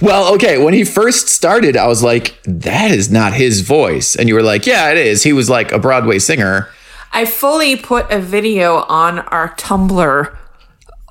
[0.00, 4.16] Well, okay, when he first started, I was like, that is not his voice.
[4.16, 5.22] And you were like, yeah, it is.
[5.22, 6.68] He was like a Broadway singer.
[7.12, 10.36] I fully put a video on our Tumblr,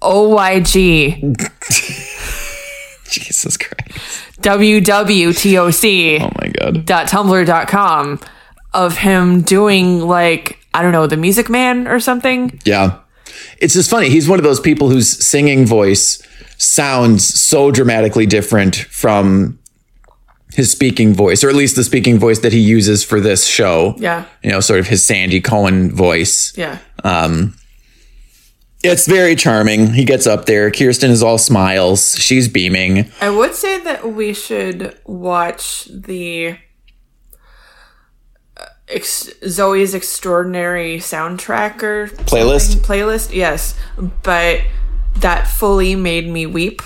[0.01, 1.21] OYG
[3.09, 4.41] Jesus Christ.
[4.41, 6.85] WWTOC Oh my God.
[6.85, 8.19] dot tumblr dot com
[8.73, 12.59] of him doing like I don't know the Music Man or something.
[12.65, 12.99] Yeah.
[13.59, 14.09] It's just funny.
[14.09, 16.21] He's one of those people whose singing voice
[16.61, 19.57] sounds so dramatically different from
[20.53, 23.95] his speaking voice, or at least the speaking voice that he uses for this show.
[23.97, 26.53] Yeah, You know, sort of his Sandy Cohen voice.
[26.57, 26.77] yeah.
[28.83, 29.93] It's very charming.
[29.93, 30.71] He gets up there.
[30.71, 32.15] Kirsten is all smiles.
[32.17, 33.11] She's beaming.
[33.21, 36.57] I would say that we should watch the
[38.57, 42.71] uh, ex- Zoey's Extraordinary Soundtrack or Playlist?
[42.71, 42.81] something.
[42.81, 43.77] Playlist, yes,
[44.23, 44.61] but
[45.21, 46.81] that fully made me weep.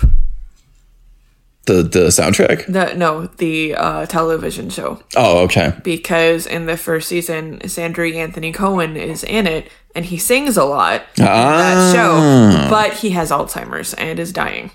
[1.66, 2.66] The the soundtrack.
[2.66, 5.72] The no, the uh, television show Oh, okay.
[5.82, 10.64] because in the first season, Sandra Anthony Cohen is in it, and he sings a
[10.64, 11.56] lot in Ah.
[11.58, 14.70] that show, but he has Alzheimer's and is dying.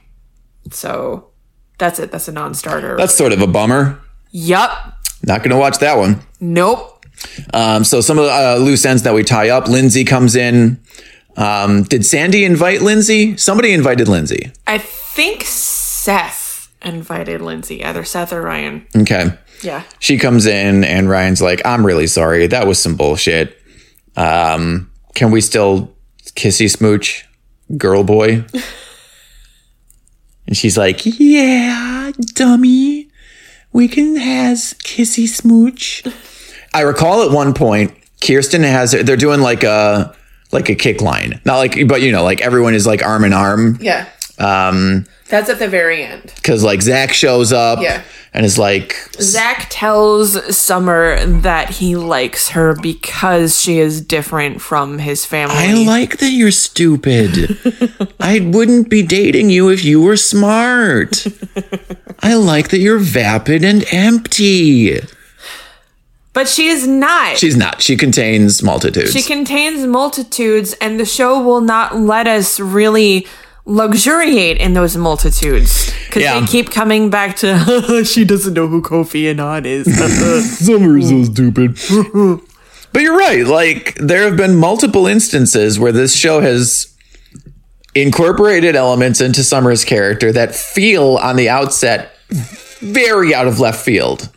[0.71, 1.29] So
[1.77, 2.11] that's it.
[2.11, 2.97] That's a non-starter.
[2.97, 3.99] That's sort of a bummer.
[4.31, 4.97] yup.
[5.23, 6.19] Not going to watch that one.
[6.39, 7.05] Nope.
[7.53, 9.67] Um, so some of the uh, loose ends that we tie up.
[9.67, 10.81] Lindsay comes in.
[11.37, 13.37] Um, did Sandy invite Lindsay?
[13.37, 14.51] Somebody invited Lindsay.
[14.67, 18.85] I think Seth invited Lindsay, either Seth or Ryan.
[18.95, 19.37] Okay.
[19.61, 19.83] Yeah.
[19.99, 22.47] She comes in and Ryan's like, I'm really sorry.
[22.47, 23.57] That was some bullshit.
[24.15, 25.93] Um, can we still
[26.35, 27.25] kissy smooch,
[27.77, 28.43] girl boy?
[30.47, 33.09] and she's like, Yeah, dummy.
[33.73, 36.03] We can has kissy smooch.
[36.73, 40.15] I recall at one point, Kirsten has they're doing like a
[40.51, 41.39] like a kick line.
[41.45, 43.77] Not like but you know, like everyone is like arm in arm.
[43.81, 44.07] Yeah.
[44.39, 46.31] Um, That's at the very end.
[46.35, 48.01] because like Zach shows up Yeah.
[48.33, 54.97] and is like Zach tells Summer that he likes her because she is different from
[54.97, 55.55] his family.
[55.55, 57.55] I like that you're stupid.
[58.19, 61.27] I wouldn't be dating you if you were smart.
[62.23, 64.99] I like that you're vapid and empty.
[66.33, 67.37] But she is not.
[67.37, 67.81] She's not.
[67.81, 69.11] She contains multitudes.
[69.11, 73.27] she contains multitudes, and the show will not let us really
[73.65, 76.39] luxuriate in those multitudes because Yeah.
[76.39, 79.85] they keep coming back to she doesn't know who Kofi Annan is.
[80.65, 81.77] Summer's so stupid.
[82.91, 83.45] but you're right.
[83.45, 86.87] Like, there have been multiple instances where this show has
[87.93, 92.13] incorporated elements into Summer's character that feel on the outset
[92.79, 94.29] very out of left field.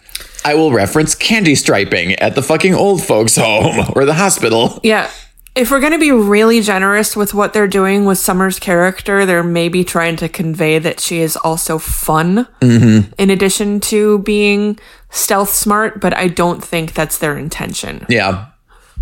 [0.45, 4.79] I will reference candy striping at the fucking old folks' home or the hospital.
[4.83, 5.11] Yeah.
[5.55, 9.45] If we're going to be really generous with what they're doing with Summer's character, they're
[9.45, 14.79] maybe trying to convey that she is also fun in addition to being
[15.11, 18.05] stealth smart, but I don't think that's their intention.
[18.09, 18.47] Yeah.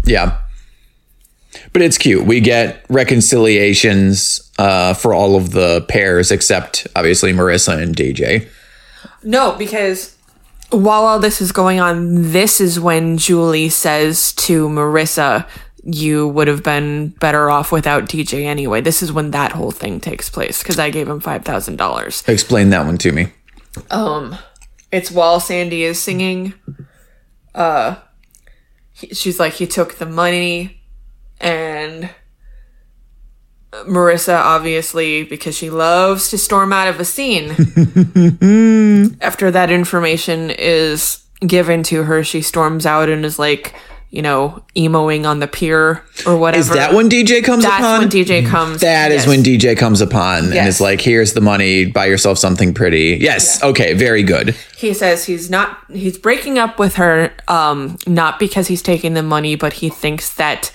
[0.04, 0.40] Yeah.
[1.72, 2.26] But it's cute.
[2.26, 8.46] We get reconciliations uh, for all of the pairs except obviously Marissa and DJ.
[9.22, 10.16] No, because
[10.72, 15.46] while all this is going on, this is when Julie says to Marissa,
[15.84, 18.80] You would have been better off without DJ anyway.
[18.80, 22.28] This is when that whole thing takes place because I gave him $5,000.
[22.28, 23.28] Explain that one to me.
[23.90, 24.36] Um,
[24.90, 26.54] it's while Sandy is singing.
[27.54, 27.96] Uh,
[28.92, 30.80] he- she's like, he took the money,
[31.40, 32.10] and
[33.86, 37.50] Marissa, obviously, because she loves to storm out of a scene.
[39.20, 43.74] after that information is given to her, she storms out and is like,
[44.10, 46.60] you know, emoing on the pier or whatever.
[46.60, 47.80] Is that when DJ comes upon?
[47.80, 48.00] That's upon?
[48.00, 48.80] when DJ comes.
[48.82, 49.26] That is Yes.
[49.26, 50.68] when DJ comes upon and Yes.
[50.74, 53.16] is like, here's the money, buy yourself something pretty.
[53.20, 53.62] Yes.
[53.62, 53.94] Okay.
[53.94, 54.54] Very good.
[54.76, 59.22] he says he's not he's breaking up with her um not because he's taking the
[59.22, 60.70] money but he thinks that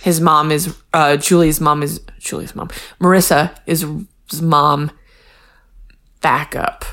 [0.00, 2.68] his mom is uh julie's mom is Julie's mom.
[3.00, 3.84] Marissa is
[4.40, 4.90] mom.
[6.20, 6.84] backup.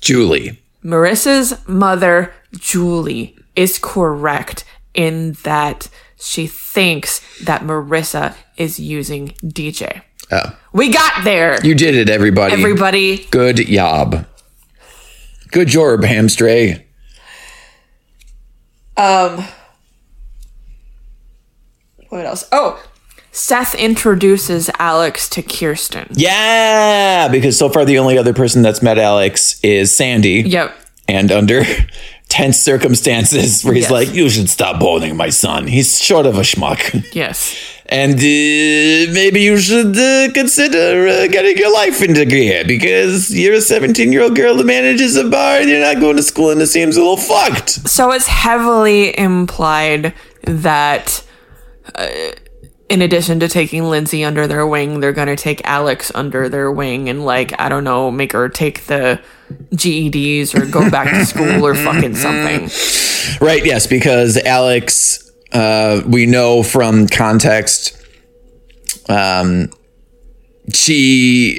[0.00, 0.62] Julie.
[0.82, 5.88] Marissa's mother, Julie, is correct in that
[6.18, 10.02] she thinks that Marissa is using DJ.
[10.30, 10.56] Oh.
[10.72, 11.58] We got there.
[11.62, 12.54] You did it, everybody.
[12.54, 13.26] Everybody.
[13.30, 14.26] Good job.
[15.50, 16.84] Good job, hamstray.
[18.96, 19.44] Um
[22.08, 22.48] What else?
[22.52, 22.82] Oh,
[23.30, 26.08] Seth introduces Alex to Kirsten.
[26.12, 30.42] Yeah, because so far the only other person that's met Alex is Sandy.
[30.46, 30.74] Yep.
[31.08, 31.62] And under
[32.28, 33.90] tense circumstances where he's Yes.
[33.90, 35.66] like, you should stop boning my son.
[35.66, 37.04] He's short of a schmuck.
[37.14, 37.56] Yes.
[37.90, 43.54] And uh, maybe you should uh, consider uh, getting your life into gear because you're
[43.54, 46.50] a 17 year old girl that manages a bar and you're not going to school
[46.50, 47.70] and it seems a little fucked.
[47.88, 51.24] So it's heavily implied that,
[51.94, 52.08] uh,
[52.88, 56.70] in addition to taking Lindsay under their wing, they're going to take Alex under their
[56.72, 59.20] wing and, like, I don't know, make her take the
[59.74, 62.70] GEDs or go back to school or fucking something.
[63.42, 67.94] Right, yes, because Alex, uh, we know from context,
[69.08, 69.70] um,
[70.72, 71.58] she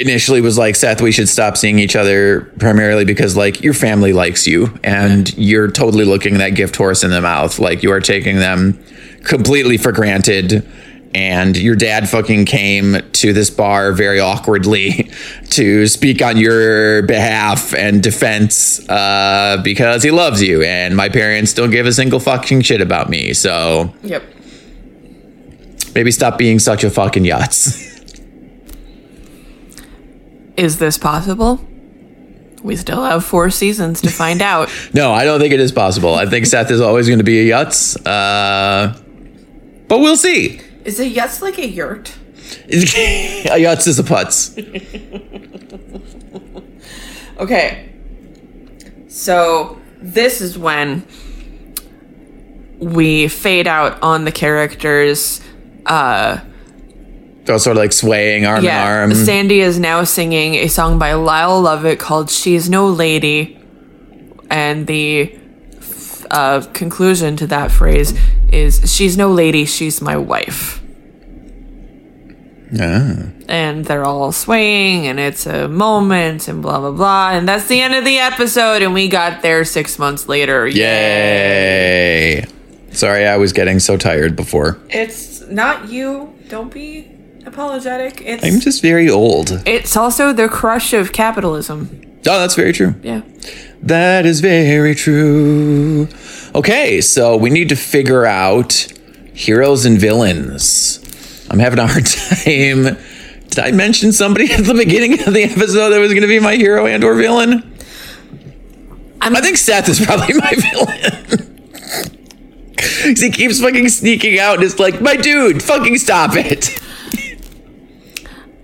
[0.00, 4.12] initially was like, Seth, we should stop seeing each other primarily because, like, your family
[4.12, 7.58] likes you and you're totally looking that gift horse in the mouth.
[7.58, 8.78] Like, you are taking them
[9.24, 10.68] completely for granted.
[11.14, 15.10] And your dad fucking came to this bar very awkwardly
[15.50, 20.62] to speak on your behalf and defense uh, because he loves you.
[20.62, 23.34] And my parents don't give a single fucking shit about me.
[23.34, 24.22] So Yep.
[25.94, 27.90] maybe stop being such a fucking yutz.
[30.56, 31.60] Is this possible?
[32.62, 34.70] We still have four seasons to find out.
[34.94, 36.14] no, I don't think it is possible.
[36.14, 37.96] I think Seth is always going to be a yutz.
[38.06, 38.96] Uh,
[39.88, 40.60] but we'll see.
[40.84, 42.16] Is it yes like a yurt?
[42.68, 44.58] a yutz is a putz.
[47.38, 47.92] Okay.
[49.08, 51.06] So this is when
[52.78, 55.40] we fade out on the characters.
[55.86, 56.40] Uh
[57.46, 58.82] So sort of like swaying arm yeah.
[58.82, 59.14] in arm.
[59.14, 63.58] Sandy is now singing a song by Lyle Lovett called She's No Lady.
[64.50, 65.38] And the
[66.32, 68.12] uh, conclusion to that phrase
[68.50, 70.80] is She's no lady, she's my wife.
[72.80, 73.16] Ah.
[73.50, 77.82] and they're all swaying and it's a moment and blah blah blah and that's the
[77.82, 82.46] end of the episode and we got there six months later Yay.
[82.92, 84.78] Sorry, I was getting so tired before.
[84.88, 87.10] it's not you don't be
[87.44, 89.62] apologetic it's I'm just very old.
[89.66, 92.94] It's also the crush of capitalism Oh, that's very true.
[93.02, 93.22] yeah
[93.82, 96.06] That is very true.
[96.54, 98.72] Okay, so we need to figure out
[99.34, 100.98] heroes and villains.
[101.50, 102.06] I'm having a hard
[102.44, 102.96] time.
[103.48, 106.38] Did I mention somebody at the beginning of the episode that was going to be
[106.38, 107.52] my hero and or villain?
[109.20, 111.48] I'm- I think Seth is probably my villain.
[112.76, 116.78] 'Cause he keeps fucking sneaking out and it's like, my dude, fucking stop it.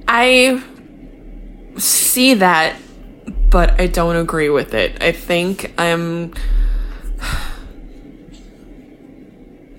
[0.09, 0.62] i
[1.76, 2.74] see that
[3.51, 6.33] but i don't agree with it i think i'm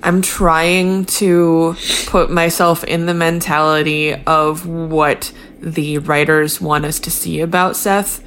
[0.01, 1.75] I'm trying to
[2.05, 8.23] put myself in the mentality of what the writers want us to see about Seth.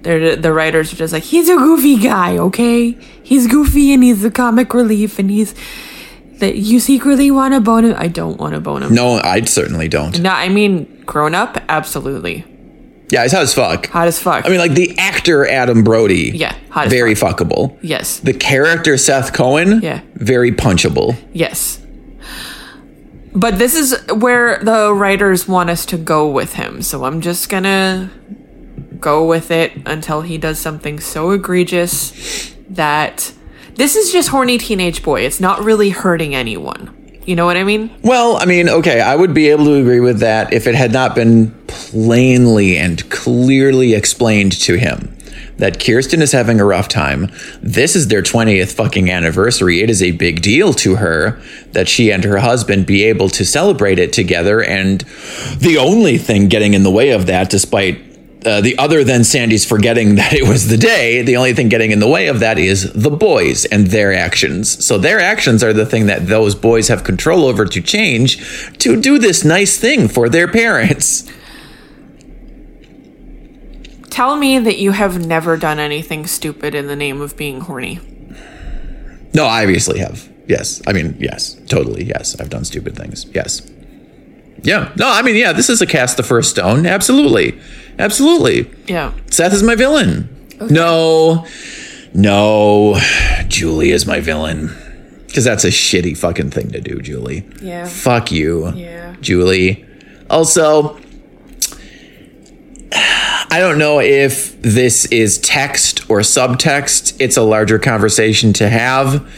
[0.00, 2.92] They're, the writers are just like, he's a goofy guy, okay?
[3.22, 5.54] He's goofy and he's the comic relief and he's
[6.38, 7.94] that you secretly want to bone him.
[7.98, 8.94] I don't want to bone him.
[8.94, 10.18] No, I certainly don't.
[10.20, 12.46] No, I mean, grown up, absolutely.
[13.10, 13.86] Yeah, he's hot as fuck.
[13.88, 14.46] Hot as fuck.
[14.46, 16.30] I mean, like the actor Adam Brody.
[16.34, 17.38] Yeah, hot as very fuck.
[17.38, 17.76] fuckable.
[17.82, 19.80] yes, The character Seth Cohen.
[19.82, 20.00] Yeah.
[20.14, 21.16] Very punchable.
[21.32, 21.78] yes.
[23.32, 26.82] But this is where the writers want us to go with him.
[26.82, 28.10] So I'm just gonna
[28.98, 33.32] go with it until he does something so egregious that
[33.76, 35.20] this is just horny teenage boy.
[35.22, 36.96] It's not really hurting anyone.
[37.24, 37.90] You know what I mean?
[38.02, 40.92] Well, I mean, okay, I would be able to agree with that if it had
[40.92, 41.54] not been
[41.90, 45.16] plainly and clearly explained to him
[45.58, 47.30] that Kirsten is having a rough time.
[47.60, 49.80] This is their 20th fucking anniversary.
[49.80, 51.40] It is a big deal to her
[51.72, 54.62] that she and her husband be able to celebrate it together.
[54.62, 55.00] And
[55.58, 58.00] the only thing getting in the way of that, despite
[58.46, 61.90] uh, the other than Sandy's forgetting that it was the day, the only thing getting
[61.90, 64.84] in the way of that is the boys and their actions.
[64.84, 68.98] So their actions are the thing that those boys have control over to change to
[68.98, 71.30] do this nice thing for their parents.
[74.10, 78.00] Tell me that you have never done anything stupid in the name of being horny.
[79.32, 80.28] No, I obviously have.
[80.48, 80.82] Yes.
[80.86, 82.04] I mean, yes, totally.
[82.04, 82.38] Yes.
[82.40, 83.24] I've done stupid things.
[83.32, 83.70] Yes.
[84.62, 84.92] Yeah.
[84.96, 86.86] No, I mean, yeah, this is a cast the first stone.
[86.86, 87.58] Absolutely.
[87.98, 88.68] Absolutely.
[88.86, 89.12] Yeah.
[89.30, 90.28] Seth is my villain.
[90.60, 91.46] No.
[92.12, 92.98] No.
[93.46, 94.70] Julie is my villain.
[95.26, 97.48] Because that's a shitty fucking thing to do, Julie.
[97.62, 97.86] Yeah.
[97.86, 98.72] Fuck you.
[98.74, 99.14] Yeah.
[99.20, 99.86] Julie.
[100.28, 100.98] Also,
[102.92, 107.16] I don't know if this is text or subtext.
[107.20, 109.28] It's a larger conversation to have.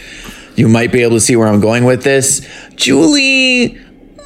[0.57, 2.47] You might be able to see where I'm going with this.
[2.77, 3.79] Julie.
[3.79, 4.23] Mm,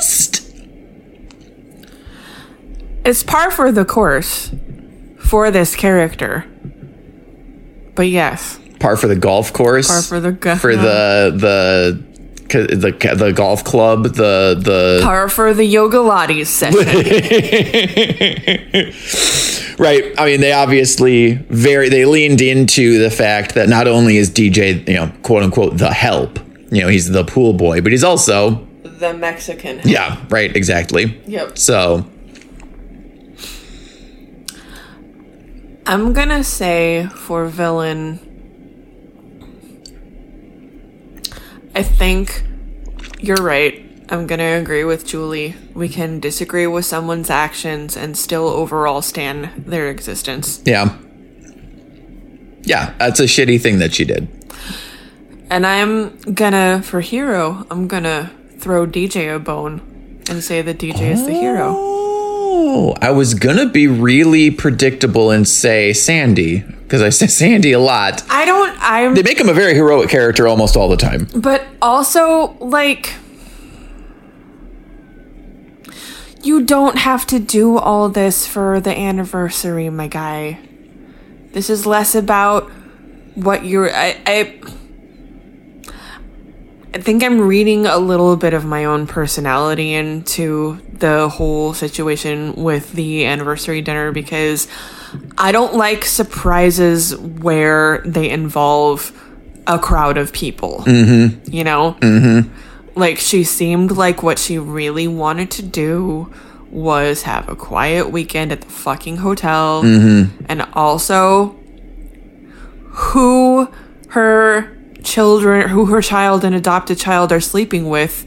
[0.00, 0.40] racist?
[3.04, 4.50] It's par for the course
[5.18, 6.46] for this character.
[7.94, 9.88] But yes, Par for the golf course.
[9.88, 12.04] par for the go- for the the
[12.48, 16.78] the the golf club the the par for the yoga lattes session.
[19.78, 24.30] right i mean they obviously very they leaned into the fact that not only is
[24.30, 26.38] dj you know quote unquote the help
[26.70, 29.80] you know he's the pool boy but he's also the Mexican.
[29.84, 31.58] yeah right exactly Yep.
[31.58, 32.06] so
[35.86, 38.18] I'm gonna say for villain,
[41.74, 42.42] I think
[43.18, 43.80] you're right.
[44.10, 45.54] I'm gonna agree with Julie.
[45.74, 50.60] We can disagree with someone's actions and still overall stand their existence.
[50.64, 50.96] yeah
[52.66, 54.28] yeah that's a shitty thing that she did
[55.50, 59.80] And I'm gonna, for hero, I'm gonna throw DJ a bone
[60.30, 61.74] and say that DJ is the hero.
[61.76, 66.64] oh i was gonna be really predictable and say sandy
[66.94, 70.08] because i say sandy a lot I don't, I'm, they make him a very heroic
[70.08, 73.14] character almost all the time but also, like,
[76.42, 80.58] you don't have to do all this for the anniversary, my guy.
[81.52, 82.70] This is less about
[83.34, 84.60] what you're, I, I,
[86.94, 92.54] I think I'm reading a little bit of my own personality into the whole situation
[92.54, 94.68] with the anniversary dinner because
[95.38, 99.12] I don't like surprises where they involve
[99.66, 100.84] a crowd of people.
[100.86, 101.50] Mm-hmm.
[101.50, 101.96] You know?
[102.00, 102.98] Mm-hmm.
[102.98, 106.32] Like, she seemed like what she really wanted to do
[106.70, 109.82] was have a quiet weekend at the fucking hotel.
[109.84, 111.56] And also,
[112.90, 113.68] who
[114.08, 118.26] her children, who her child and adopted child are sleeping with.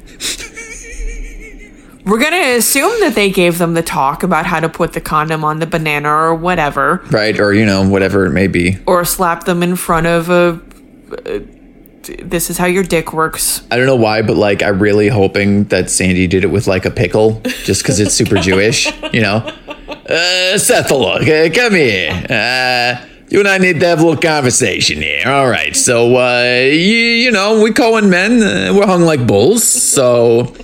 [2.08, 5.44] We're gonna assume that they gave them the talk about how to put the condom
[5.44, 9.44] on the banana or whatever, right or you know whatever it may be or slap
[9.44, 10.60] them in front of a.
[11.28, 11.40] uh,
[12.24, 13.68] this is how your dick works.
[13.70, 16.86] I don't know why, but like I'm really hoping that Sandy did it with like
[16.86, 19.38] a pickle, just because it's super Jewish, you know.
[20.10, 22.12] Uh, Seth, look, uh, come here.
[22.30, 25.28] Uh, you and I need to have a little conversation here.
[25.28, 29.66] All right, so uh, you, you know we Cohen men, uh, we're hung like bulls,
[29.68, 30.56] so.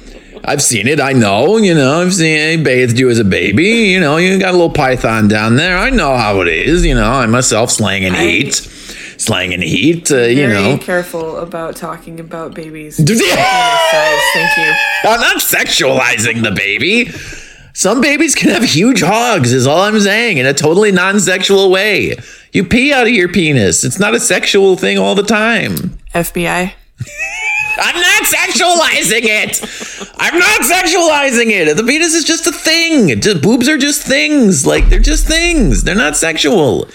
[0.45, 0.99] I've seen it.
[0.99, 1.57] I know.
[1.57, 2.01] You know.
[2.01, 2.59] I've seen.
[2.59, 3.65] I bathed you as a baby.
[3.91, 4.17] You know.
[4.17, 5.77] You got a little python down there.
[5.77, 6.85] I know how it is.
[6.85, 7.09] You know.
[7.09, 10.11] I myself slang and heat, slang and heat.
[10.11, 10.77] Uh, you know.
[10.77, 12.97] Be careful about talking about babies.
[12.97, 14.73] Thank you.
[15.03, 17.11] I'm not sexualizing the baby.
[17.75, 21.71] Some babies can have huge hogs, is all I'm saying, in a totally non sexual
[21.71, 22.15] way.
[22.51, 23.83] You pee out of your penis.
[23.83, 25.97] It's not a sexual thing all the time.
[26.13, 26.73] FBI.
[27.77, 30.11] I'm not sexualizing it.
[30.17, 31.75] I'm not sexualizing it.
[31.75, 33.19] The penis is just a thing.
[33.19, 34.65] Just, boobs are just things.
[34.65, 35.83] Like, they're just things.
[35.83, 36.87] They're not sexual.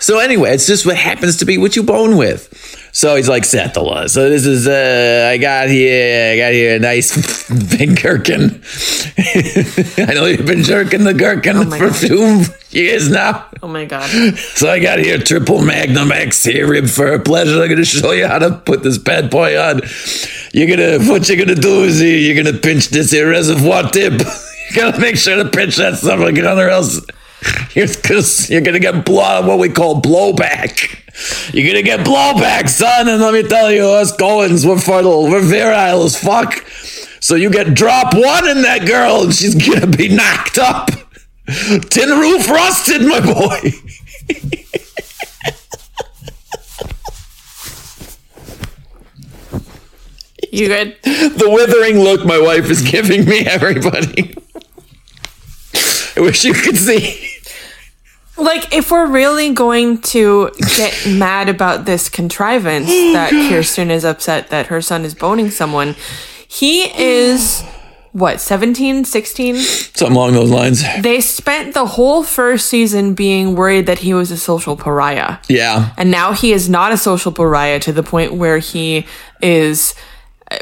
[0.00, 2.50] So, anyway, it's just what happens to be what you bone with.
[2.96, 4.08] So he's like, Sethala.
[4.08, 7.10] So this is, uh, I got here, I got here a nice
[7.76, 8.62] big gherkin.
[9.98, 13.46] I know you've been jerking the gherkin Oh for a few years now.
[13.64, 14.08] Oh my god.
[14.38, 17.60] So I got here triple Magnum X here, rib for a pleasure.
[17.60, 19.80] I'm gonna show you how to put this bad boy on.
[20.52, 24.12] You're gonna what you're gonna do is you- you're gonna pinch this here reservoir tip.
[24.20, 27.00] You gotta make sure to pinch that stuff something or else
[27.74, 27.86] you're,
[28.48, 31.00] you're gonna get blow what we call blowback.
[31.52, 35.40] You're gonna get blowback, son, and let me tell you, us Cohens, we're fertile, we're
[35.40, 36.66] virile as fuck.
[37.20, 40.90] So you get drop one in that girl, and she's gonna be knocked up.
[41.46, 43.70] Tin roof rusted, my boy.
[50.54, 50.96] You good?
[51.02, 54.36] the withering look my wife is giving me, everybody.
[56.16, 57.28] I wish you could see.
[58.36, 64.48] Like, if we're really going to get mad about this contrivance that Kirsten is upset
[64.48, 65.94] that her son is boning someone,
[66.48, 67.62] he is,
[68.12, 69.56] what, 17, 16?
[69.56, 70.82] Something along those lines.
[71.00, 75.38] They spent the whole first season being worried that he was a social pariah.
[75.48, 75.92] Yeah.
[75.96, 79.06] And now he is not a social pariah to the point where he
[79.40, 79.94] is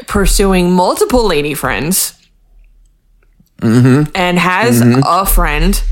[0.07, 2.19] pursuing multiple lady friends
[3.63, 4.11] mm-hmm.
[4.15, 5.83] and has a friend.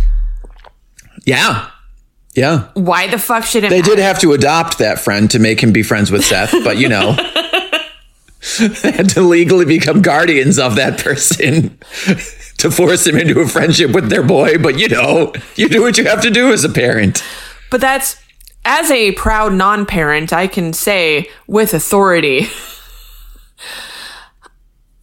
[1.25, 1.70] Yeah.
[2.33, 2.69] Yeah.
[2.75, 3.95] Why the fuck should it They matter?
[3.95, 6.87] did have to adopt that friend to make him be friends with Seth, but you
[6.87, 7.11] know,
[8.81, 11.77] they had to legally become guardians of that person
[12.57, 14.57] to force him into a friendship with their boy.
[14.57, 17.23] But you know, you do what you have to do as a parent.
[17.69, 18.17] But that's
[18.63, 22.47] as a proud non-parent, I can say with authority.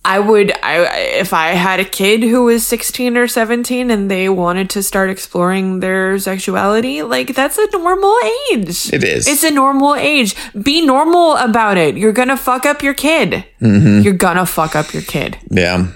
[0.09, 0.87] I would I
[1.21, 5.11] if I had a kid who was 16 or 17 and they wanted to start
[5.11, 8.17] exploring their sexuality, like that's a normal
[8.51, 8.91] age.
[8.93, 9.29] It is.
[9.29, 10.35] It's a normal age.
[10.61, 11.99] Be normal about it.
[11.99, 13.45] You're going to fuck up your kid.
[13.61, 14.01] Mm-hmm.
[14.01, 15.37] You're going to fuck up your kid.
[15.51, 15.89] Yeah.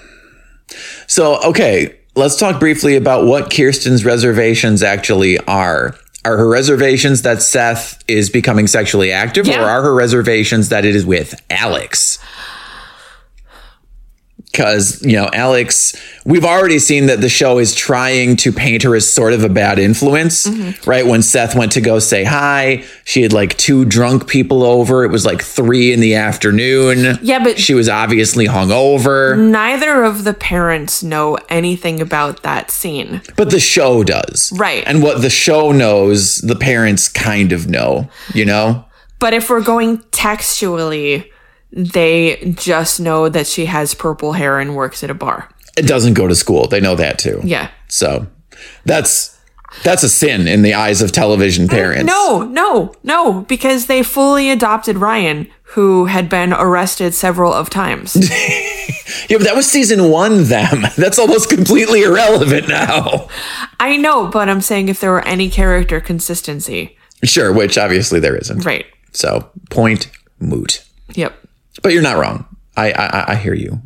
[1.07, 5.95] So, okay, let's talk briefly about what Kirsten's reservations actually are.
[6.25, 9.61] Are her reservations that Seth is becoming sexually active, Yeah.
[9.61, 12.17] or are her reservations that it is with Alex?
[14.53, 18.95] Because, you know, Alex, we've already seen that the show is trying to paint her
[18.95, 20.87] as sort of a bad influence, Mm-hmm.
[20.87, 21.07] right?
[21.07, 25.03] When Seth went to go say hi, she had like two drunk people over.
[25.05, 27.17] It was like three in the afternoon.
[27.23, 29.35] Yeah, but- she was obviously hungover.
[29.39, 33.21] Neither of the parents know anything about that scene.
[33.35, 34.51] But the show does.
[34.55, 34.83] Right.
[34.85, 38.85] And what the show knows, the parents kind of know, you know?
[39.17, 41.31] But if we're going textually,
[41.75, 45.49] they just know that she has purple hair and works at a bar.
[45.75, 46.67] It doesn't go to school.
[46.67, 47.41] They know that too.
[47.43, 47.71] Yeah.
[47.87, 48.27] So
[48.85, 49.39] that's
[49.83, 52.05] that's a sin in the eyes of television parents.
[52.05, 58.15] No, no, no, because they fully adopted Ryan, who had been arrested several of times.
[59.29, 60.83] Yeah, but that was season one, them.
[60.97, 63.29] That's almost completely irrelevant now.
[63.79, 66.97] I know, but I'm saying if there were any character consistency.
[67.23, 68.65] Sure, which obviously there isn't.
[68.65, 68.85] Right.
[69.11, 70.85] So point moot.
[71.13, 71.33] Yep.
[71.81, 72.45] But you're not wrong.
[72.77, 73.81] I I, I- hear you.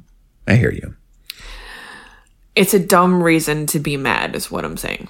[0.47, 0.95] I hear you.
[2.55, 5.07] It's a dumb reason to be mad, is what I'm saying.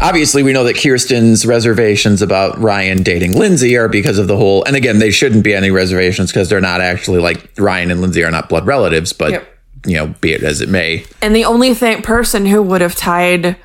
[0.00, 4.64] obviously we know that Kirsten's reservations about Ryan dating Lindsay are because of the whole
[4.64, 8.22] and again they shouldn't be any reservations because they're not actually like Ryan and Lindsay
[8.24, 9.58] are not blood relatives but Yep.
[9.86, 12.94] you know be it as it may And the only thing person who would have
[12.96, 13.56] tied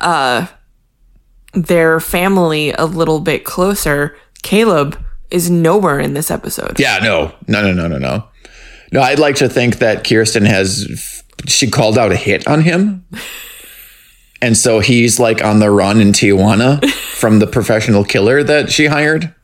[0.00, 0.46] uh
[1.52, 4.96] their family a little bit closer, Caleb,
[5.30, 6.78] is nowhere in this episode.
[6.80, 7.32] yeah no.
[7.48, 8.24] No no no no no.
[8.92, 13.04] No I'd like to think that Kirsten has she called out a hit on him.
[14.42, 18.86] And so he's like on the run in Tijuana from the professional killer that she
[18.86, 19.34] hired.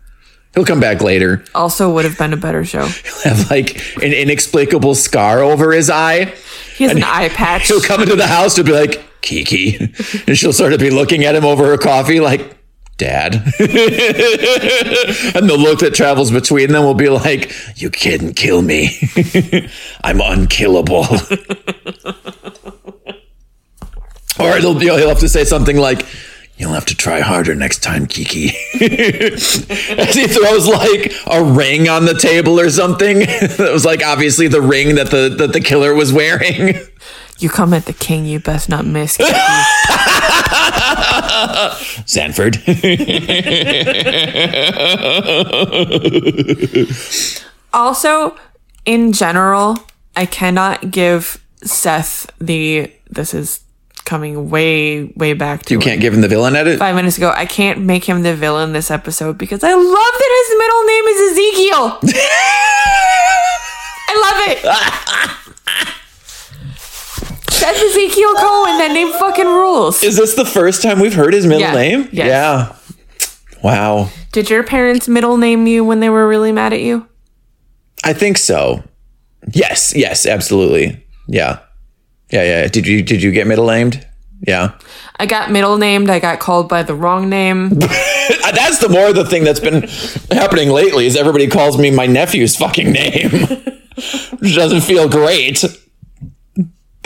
[0.55, 1.45] He'll come back later.
[1.55, 2.87] Also would have been a better show.
[3.23, 6.33] He'll have like an inexplicable scar over his eye.
[6.77, 7.67] He has an eye patch.
[7.67, 9.77] she'll come into the house to be like Kiki,
[10.27, 12.56] and she'll sort of be looking at him over her coffee, like
[12.99, 13.35] Dad.
[13.59, 18.99] and the look that travels between them will be like, "You couldn't kill me.
[20.05, 21.05] I'm unkillable."
[24.41, 26.07] or it'll be, he'll have to say something like.
[26.59, 28.47] You'll have to try harder next time, Kiki.
[28.81, 33.19] As he throws like a ring on the table or something.
[33.19, 36.79] that was like obviously the ring that the that the killer was wearing.
[37.39, 39.19] You come at the king, you best not miss.
[42.07, 42.57] Sanford.
[47.73, 48.37] also,
[48.85, 49.79] in general,
[50.15, 52.93] I cannot give Seth the.
[53.09, 53.61] This is
[54.07, 56.79] coming way, way back to you can't give him the villain edit.
[56.79, 57.33] five minutes ago.
[57.35, 61.05] I can't make him the villain this episode because I love that his middle name
[61.05, 61.99] is Ezekiel.
[64.09, 64.59] I love it.
[67.67, 68.79] Seth Ezekiel Cohen.
[68.79, 70.03] That name fucking rules.
[70.05, 71.75] Is this the first time we've heard his middle Yeah.
[71.75, 72.09] name?
[72.13, 72.27] Yes.
[72.29, 72.73] Yeah.
[73.63, 74.11] Wow.
[74.31, 77.07] Did your parents middle name you when they were really mad at you?
[78.05, 78.85] I think so.
[79.53, 79.95] Yes.
[79.97, 80.27] Yes.
[80.27, 81.05] Absolutely.
[81.27, 81.59] Yeah.
[82.31, 82.45] Yeah.
[82.45, 82.69] Yeah.
[82.69, 84.07] Did you Did you get middle named?
[84.47, 84.73] Yeah.
[85.19, 86.09] I got middle named.
[86.09, 87.71] I got called by the wrong name.
[87.79, 89.83] That's the more the thing that's been
[90.31, 93.31] happening lately is everybody calls me my nephew's fucking name,
[94.39, 95.65] which doesn't feel great.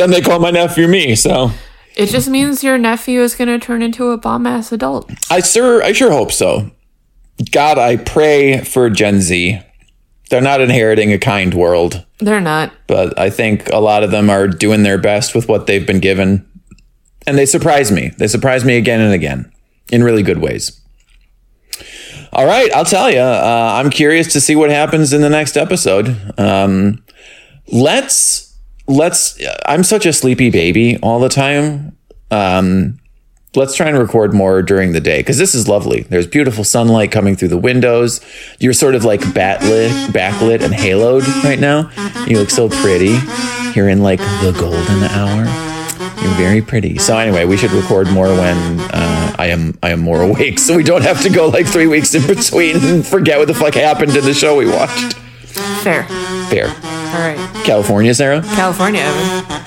[0.01, 1.14] Then they call my nephew me.
[1.14, 1.51] So
[1.94, 5.10] It just means your nephew is going to turn into a bomb ass adult.
[5.31, 6.70] I sure I sure hope so.
[7.52, 9.60] God, I pray for Gen Z.
[10.31, 12.06] They're not inheriting a kind world.
[12.18, 12.72] They're not.
[12.86, 16.01] but I think a lot of them are doing their best with what they've been
[16.01, 16.47] given.
[17.27, 18.12] And they surprise me.
[18.16, 19.52] They surprise me again and again
[19.93, 20.81] in really good ways.
[22.32, 23.18] All right, I'll tell you.
[23.20, 26.16] Uh, I'm curious to see what happens in the next episode.
[26.39, 27.05] Um,
[27.70, 28.49] let's
[28.90, 29.40] let's.
[29.66, 31.96] I'm such a sleepy baby all the time.
[32.30, 32.98] Um,
[33.56, 36.02] let's try and record more during the day because this is lovely.
[36.02, 38.20] There's beautiful sunlight coming through the windows.
[38.58, 41.90] You're sort of like backlit, backlit and haloed right now.
[42.26, 43.18] You look so pretty.
[43.74, 45.44] You're in like the golden hour.
[46.22, 46.98] You're very pretty.
[46.98, 50.76] So anyway, we should record more when uh, I am I am more awake, so
[50.76, 53.74] we don't have to go like three weeks in between and forget what the fuck
[53.74, 55.14] happened in the show we watched.
[55.82, 56.04] Fair.
[56.50, 56.99] Fair.
[57.12, 57.38] All right.
[57.64, 58.42] California, Sarah.
[58.42, 59.60] California, Evan.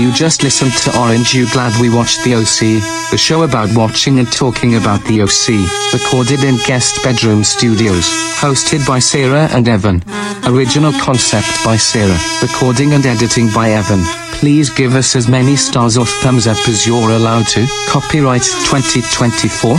[0.00, 4.18] You just listened to Orange You Glad We Watched the OC, the show about watching
[4.18, 8.06] and talking about the OC, recorded in guest bedroom studios,
[8.40, 10.02] hosted by Sarah and Evan.
[10.46, 14.02] Original concept by Sarah, recording and editing by Evan.
[14.40, 17.66] Please give us as many stars or thumbs up as you're allowed to.
[17.88, 19.76] Copyright 2024.